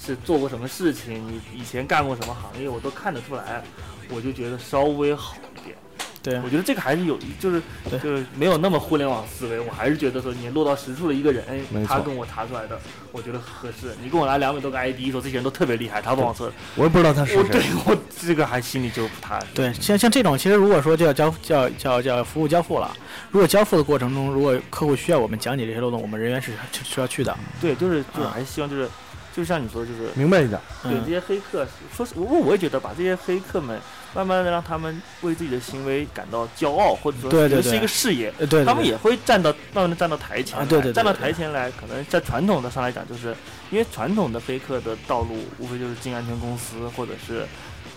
[0.05, 3.63] 是做过什么事情，你以前干过什么行业，我都看得出来，
[4.11, 5.77] 我就觉得稍微好一点。
[6.25, 7.61] 对我觉得这个还是有，就是
[7.91, 11.45] 就是没有那么互联网思维，我还是觉得说你落到实处的一个人，
[11.85, 12.79] 他跟我查出来的，
[13.11, 13.93] 我觉得合适。
[14.01, 17.71] 你跟我拿两百多个 ID，说这些人都特别厉害，他帮我测，我也不知道他是我对谁。
[17.87, 19.47] 我这个还心里就不踏实。
[19.53, 22.97] 对，像像这种，其实如果说叫交叫叫叫服务交付了，
[23.33, 27.37] 如果交付的过程中，如果客户需要我们讲解这些漏洞，我们人员是是是要去的。
[27.61, 28.89] 对，就是就是啊还是希望就是，
[29.35, 33.81] 就像你说，就是明白一点，对这嗯，些黑客，说实我我也觉得把这些黑客们
[34.15, 37.63] 慢慢的让他们为自己的行为感到骄傲，或者说对对对。
[37.63, 43.35] 觉得是一个事业，呃对，对对他们也会站到慢慢的站到台前来，啊对对对站到台前来，可能在传统的上来讲，就是
[43.71, 47.47] 因为传统的黑客的道路无非就是进安全公司，或者是，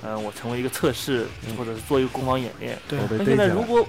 [0.03, 2.77] 嗯、我成为一个测试，或者是做一个攻防演练。
[2.87, 2.97] 对。
[2.99, 3.85] 我被那逮起来现在如果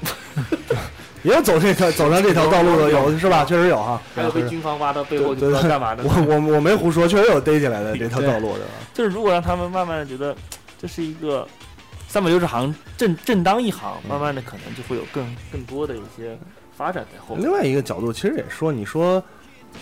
[1.27, 3.45] 也有走这条走上这条道路的，有是吧？
[3.45, 4.01] 确实有哈。
[4.15, 8.61] 还有被军方挖到背后就对不知道干嘛的，我我我没胡说，确实有逮起来的这条道路的。
[8.95, 10.37] 就是如果让他们慢慢的觉得
[10.81, 11.45] 这是一个
[12.07, 16.39] 三百六十行正正当一行，慢慢的可能就会有更更多的一些
[16.77, 17.45] 发展在后面。
[17.45, 19.21] 另外一个角度，其实也说，你说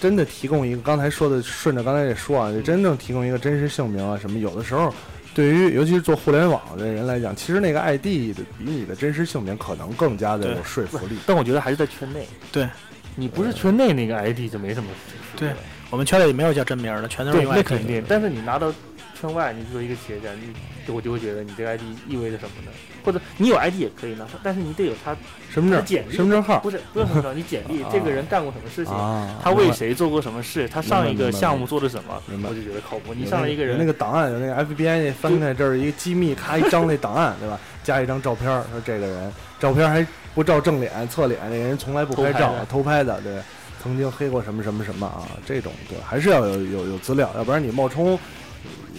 [0.01, 4.93] 真的提供一个，刚才说的，顺着刚才也说啊，就真正提供一个真实姓名啊什么，有的时候
[5.35, 8.05] 对于尤其是做互联网的人来讲，其实那个 ID
[8.37, 11.17] 的比你的真实姓名可能更加的有说服力。
[11.27, 12.27] 但我觉得还是在圈内。
[12.53, 12.69] 对，
[13.17, 14.89] 你不是圈内那个 ID 就没什么
[15.37, 15.51] 对
[15.91, 18.03] 我们圈里没有叫真名的，全都是那肯定。
[18.09, 18.73] 但是你拿到
[19.21, 22.71] 圈外，你作为一个企业家，你我就会觉得你这个 ID 意味着什么呢？
[23.05, 25.15] 或者你有 ID 也可以拿，但是你得有他
[25.53, 33.13] 身份证、简历，身份证号不是不用身份证，你简历啊这个人干过什么事情，啊，他为谁做过什么事，他上一个项目做的什么，我就觉得靠谱。
[33.15, 37.59] 你上来一个人那个档案，有那个 FBI 那翻开，这儿一个机密，咔一张那档案，对吧？
[37.83, 43.37] 加一张照片，说这个人，照片还不照正脸、侧脸，那个人从来不拍照偷拍的，对，
[43.83, 48.19] 曾经黑过什么什么什么啊，这种对，还是要有有有资料，要不然你冒充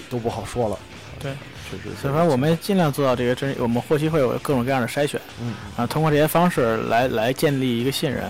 [0.07, 0.77] 都不好说了。
[1.19, 1.31] 对，
[1.69, 1.95] 确实。
[2.01, 8.23] 所以说我们尽量做到这个真，我们后期会有各种各样的筛选，嗯，啊，通过这些方式来来建立一个信任。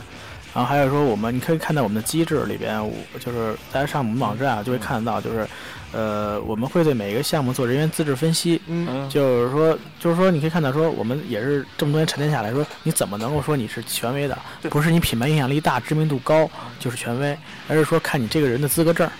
[0.53, 5.45] 然后还有说，我们你可以看到我们的机制里边，我就是大家上我们网站啊，就会看得到，就是，
[5.91, 8.61] 呃，我们会对每一个项目做人员资质分析。
[8.67, 14.37] 嗯，就是说，就是说，你可以看到说，我们也是这么多年沉淀下来说，你怎么能够说你是权威的？
[14.69, 16.49] 不是你品牌影响力大、知名度高
[16.79, 17.37] 就是权威，
[17.67, 19.11] 而是说看你这个人的资格证儿，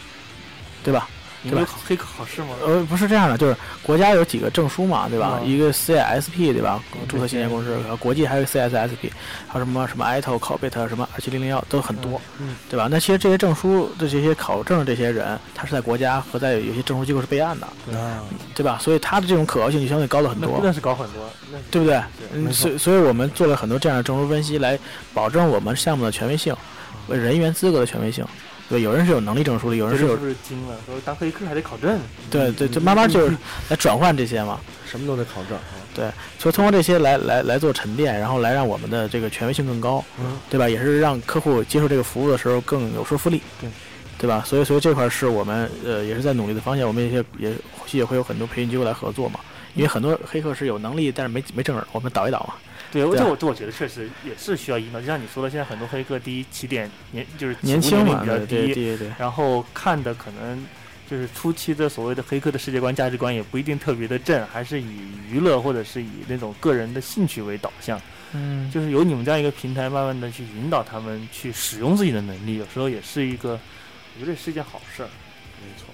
[0.86, 1.10] 对吧？
[1.46, 2.50] 你们有黑客考试吗？
[2.66, 5.40] 呃，不是这样的，就是国家有几个证书嘛，对吧？
[5.42, 6.82] 嗯一个 CISP 对吧？
[7.08, 9.12] 注册信息公司，呃国际还有 CSSP，
[9.48, 12.88] 还有什么什么 ITO、COBIT 什么二七零零幺都很多，嗯对吧？
[12.90, 17.68] 那其实这些证书的这些考证的这些人，他是在国家和在有些证书机构是备案的，
[17.98, 18.24] 啊，
[18.56, 18.80] 对吧？
[18.82, 20.60] 所以他的这种可靠性就相对高了很多。
[20.62, 22.52] 那那是高很多，那对不对？
[22.52, 24.78] 所以所以我们做了很多这样的证书分析，来
[25.14, 26.56] 保证我们项目的权威性，
[27.08, 28.26] 人员资格的权威性。
[28.68, 30.76] 对，有人是有能力证书的，有人是有这是不是惊了？
[30.86, 32.00] 说当黑客还得考证？
[32.32, 33.36] 对对，就慢慢就是
[33.70, 34.60] 来转换这些嘛。
[34.90, 35.58] 什么都得考证
[35.94, 36.10] 对。
[36.40, 40.70] 所以通过这些来来来做沉淀，然后来让我们的这个权威性更高，嗯，对吧？
[40.70, 43.70] 也是让客户接受这个服务的时候更有说服力，对
[44.18, 44.44] 对吧？
[44.46, 49.40] 所以所以这块是我们呃也是在努力的方向，我们也也后期也会有很多培训机构来合作嘛。
[49.74, 52.54] 因为很多黑客是有能力，但是没没证儿，我们导一导嘛。
[53.04, 55.02] 对，对啊这我这我觉得确实也是需要引导。
[55.02, 60.66] 就像你说的，现在很多黑客第一起点年就是年轻嘛，比较低，对对然后看的可能
[61.10, 64.88] 就是初期的所谓的黑客的世界观、价值观也不一定特别的正，还是以
[65.30, 68.02] 娱乐或者是以那种个人的兴趣为导向。
[68.34, 73.52] 嗯，就是有你们这样一个平台，慢慢的去引导他们去使用自己的能力，有时候也是一个，
[74.20, 75.10] 我觉得是一件好事儿。
[75.62, 75.86] 没错。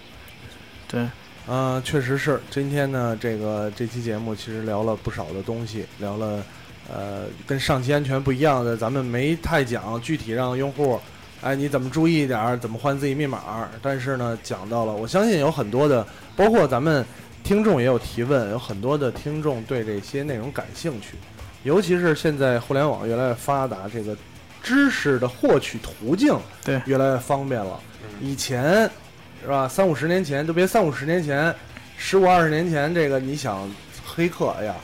[0.88, 1.08] 对，
[1.48, 2.42] 嗯，确实是。
[2.50, 6.44] 今天呢，这个这期节目其实聊了不少的东西，聊了
[6.94, 11.00] 呃跟上期安全不一样的，咱们没太讲具体让用户，
[11.42, 13.70] 哎你怎么注意一点儿，怎么换自己密码。
[13.82, 16.06] 但是呢，讲到了，我相信有很多的，
[16.36, 17.06] 包括咱们
[17.44, 21.16] 听众也有提问，有很多的听众对这些内容感兴趣，
[21.64, 24.16] 尤其是现在互联网越来越发达，这个
[24.62, 27.80] 知识的获取途径对越来越方便了。
[28.20, 28.90] 以前
[29.42, 29.68] 是吧？
[29.68, 31.54] 三五十年前都别三五十年前，
[31.98, 33.68] 十五二十年前，这个你想
[34.06, 34.76] 黑客，哎呀，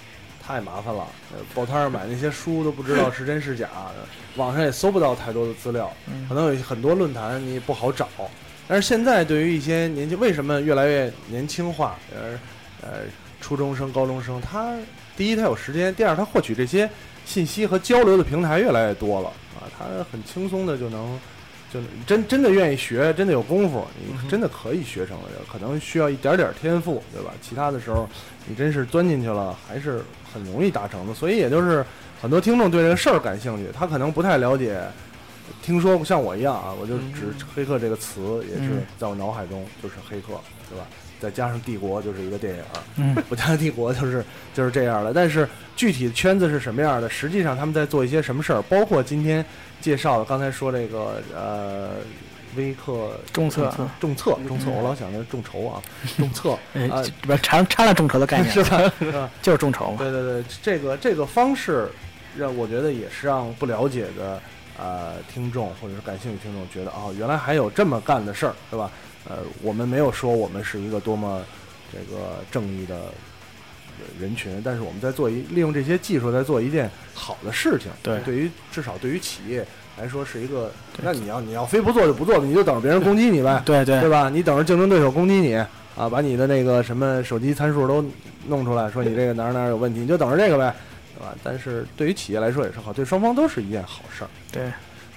[0.48, 1.06] 太麻烦了。
[1.34, 3.68] 呃，报摊上买那些书都不知道是真是假，
[4.38, 5.91] 网上也搜不到太多的资料，
[6.30, 8.07] 可能有很多论坛你也不好找。
[8.65, 11.98] 但是现在对于一些年轻，为什么越来越年轻化？
[12.15, 12.40] 呃
[12.82, 12.99] 呃，
[13.41, 14.74] 初中生、高中生，他
[15.18, 16.90] 第一他有时间，第二他获取这些
[17.26, 19.28] 信息和交流的平台越来越多了
[19.60, 21.19] 啊，他很轻松的就能。
[21.73, 25.23] 就真真的愿意学，真的有功夫，你真的可以学成了。
[25.52, 27.31] 可能需要一点点天赋，对吧？
[27.41, 28.10] 其他的时候，
[28.48, 30.02] 你真是钻进去了，还是
[30.34, 31.14] 很容易达成的。
[31.14, 31.85] 所以，也就是
[32.22, 34.81] 很多听众对这个事儿感兴趣，他可能不太了解。
[35.61, 40.39] 听说像我一样啊，我就只黑客这个词也是嗯在我脑海中就是黑客，
[40.69, 40.85] 对吧？
[41.19, 42.61] 再加上帝国就是一个电影，
[42.98, 44.23] 嗯， 不加上帝国就是
[44.53, 45.14] 就是这样的。
[45.14, 49.44] 但是具体的圈子是什么样的，实际上他们在做一些什么事儿，包括今天
[49.81, 51.91] 介绍的，刚才说这个呃，
[52.56, 55.81] 微客重测重测重测，我老想着众筹啊，
[56.18, 58.91] 重测 呃啊，不是掺掺了众筹的概念，是吧？
[58.99, 59.30] 是吧？
[59.41, 59.98] 就是众筹嘛。
[59.98, 61.89] 对对对，这个这个方式，
[62.38, 64.39] 让我觉得也是让不了解的
[64.80, 68.89] 呃听众或者是感兴趣听众觉得哦，原来还有这么干的事儿，对吧？
[69.30, 71.41] 呃，我们没有说我们是一个多么
[71.91, 73.12] 这个正义的
[74.20, 77.91] 人群，但是我们在做一利用这些技术在做一件好的事情。
[78.02, 79.66] 对对于至少对于企业
[79.99, 80.72] 来说是一个，
[81.02, 84.30] 那你要你要非不做就不做，你就等着别人攻击你呗，对对对吧？
[84.30, 88.06] 你等着竞争对手攻击你啊，把你的那个什么手机参数都
[88.48, 90.74] 弄出来，说你这个哪儿哪儿有问题，你就等着这个呗，
[91.18, 91.36] 对吧？
[91.44, 94.30] 但是对于企业来说也是好，对双方都是一件好事儿。
[94.52, 94.72] 对，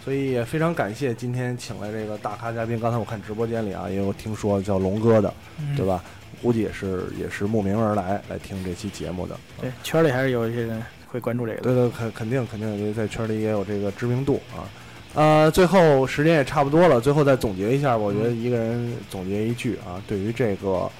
[0.05, 2.81] 所以也非常感谢今天请来这个大咖嘉宾。
[2.81, 6.03] 刚才我看直播间里啊，也有听说叫龙哥的，嗯对吧？
[6.41, 9.37] 估计也是也是慕名而来来听这期节目的。
[9.61, 11.61] 对，圈里还是有一些人会关注这个。
[11.61, 14.65] 对对，肯肯定肯定也在圈里也有这个知名度啊。
[15.13, 20.91] 呃，最后时间也差不多了，最后再总结一下，我觉得一个人总结一句啊，对于这个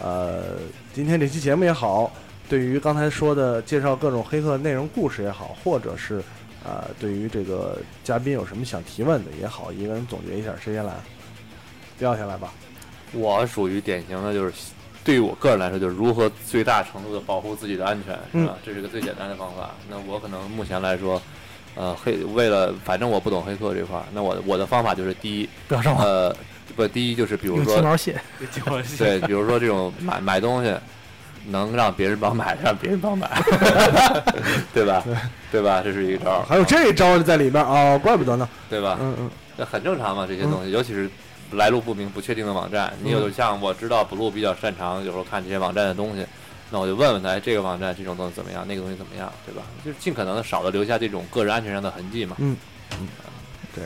[0.00, 0.56] 呃
[0.92, 2.10] 今天这期节目也好，
[2.48, 6.20] 对于刚才说的介绍各种黑客内容故事也好，或者是
[6.64, 10.92] 呃对于这个嘉宾有什么想提问的也好，一个人总结一下，谁先来？
[11.98, 12.52] 掉下来吧。
[13.12, 14.52] 我属于典型的，就是
[15.02, 18.56] 对于我个人来说，就是如何最大程度的保护自己的安全，是吧？
[18.64, 19.70] 这是个最简单的方法。
[19.88, 21.20] 那我可能目前来说，
[21.74, 26.36] 呃，黑为了反正我不懂黑客这块儿，那我我的方法就是第一，不要上网，呃，
[26.76, 28.20] 不，第一就是比如说，毛蟹。
[28.98, 30.74] 对，比如说这种买买东西。
[31.46, 33.28] 能让别人帮买，让别人帮买，
[34.74, 35.02] 对吧？
[35.50, 35.80] 对吧？
[35.82, 38.48] 这是一个招儿，还有这一招在里边啊、怪不得呢。
[38.68, 38.98] 对吧？
[39.00, 41.08] 嗯嗯，这很正常嘛，这些东西，尤其是
[41.52, 42.92] 来路不明、不确定的网站。
[43.02, 46.26] 你有像我知道 blue 比较擅长，有时候看这些网站的东西，
[46.70, 49.62] 那我就问问他，哎，这个网站这种东西怎么样，那个东西怎么样，对吧？
[49.84, 52.36] 就是尽可能的少的留下这种个人安全上的痕迹嘛。
[52.38, 52.56] 嗯
[53.00, 53.08] 嗯
[53.74, 53.84] 对。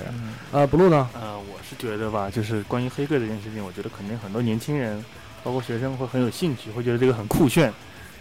[0.52, 1.08] 呃，blue 呢？
[1.14, 5.04] 呃，我是觉得吧，就是关于黑客这件事情，我觉得肯定很多年轻人，
[5.42, 7.72] 包括学生会很有兴趣，会觉得这个很酷炫。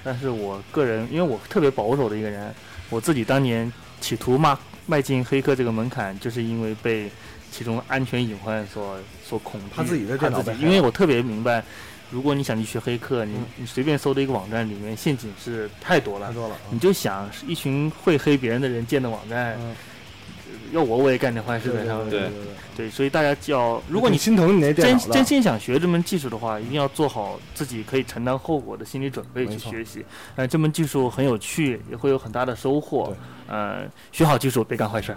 [0.03, 2.53] 但是我个人，因为我特别保守的一个人，
[2.89, 4.57] 我自己当年企图迈
[4.87, 7.09] 迈进黑客这个门槛，就是因为被
[7.51, 9.67] 其中安全隐患所所恐惧。
[9.75, 11.63] 他自己的电脑自己因为我特别明白，
[12.09, 16.33] 如果你想去学黑客，你嗯你随便搜的一个网站里面陷阱是太多了太。
[16.33, 16.55] 多了。
[16.71, 19.75] 你就想一群会黑别人的人建的网站，嗯
[20.71, 22.09] 要我我也干点坏事在上面。
[22.09, 22.37] 对对对。
[22.73, 30.05] 对，所以大家就要，如果你心疼你那电真真心想学这门技术的话，一定要做好自己可以承担后果的心理准备去学习。
[30.37, 33.15] 呃，这门技术很有趣，也会有很大的收获对。
[33.55, 33.83] 呃，
[34.13, 35.15] 学好技术，别干坏事。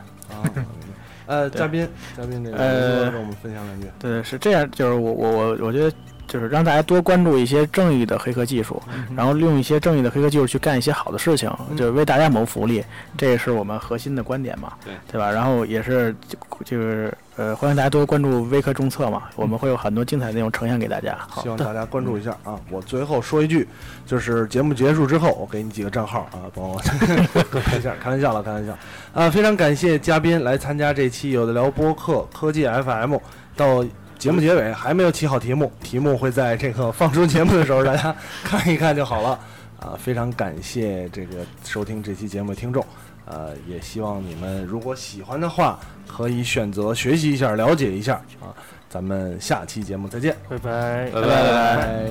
[1.27, 3.87] 呃，嘉宾，嘉宾这个呃跟我们分享两句。
[4.01, 5.91] 对，是这样，就是我我我我觉得
[6.27, 8.83] 就是让大家多关注一些正义的黑客技术，
[9.17, 12.85] 然后利用一些正义的黑客技术去干一些好的事情，就是为大家谋福利，
[13.17, 15.31] 这也是我们核心的观点嘛，对对吧？
[15.31, 21.19] 然后也是就就是呃，欢迎大家多关注微科中测嘛，我们会有很多精彩内容呈现给大家。
[21.43, 22.59] 希望大家关注一下啊！
[22.71, 23.67] 我最后说一句，
[24.07, 28.73] 就是节目结束之后，我给你几个账号啊，帮我看一下，开玩笑了，开玩笑
[29.13, 29.29] 啊！
[29.29, 33.17] 非常感谢嘉宾来参加这期有的聊播客科技 FM，
[33.57, 33.85] 到
[34.25, 39.39] 节目结尾还没有起好题目，题目会在这个放出节目的时候大家看一看就好了
[39.79, 39.93] 啊！
[39.99, 42.83] 非常感谢这个收听这期节目的听众。
[43.27, 45.79] 呃，也希望你们如果喜欢的话，
[46.09, 48.49] 可以选择学习一下、了解一下啊。
[48.89, 50.35] 咱们下期节目再见。
[50.49, 51.11] 拜拜。
[51.11, 52.11] 拜拜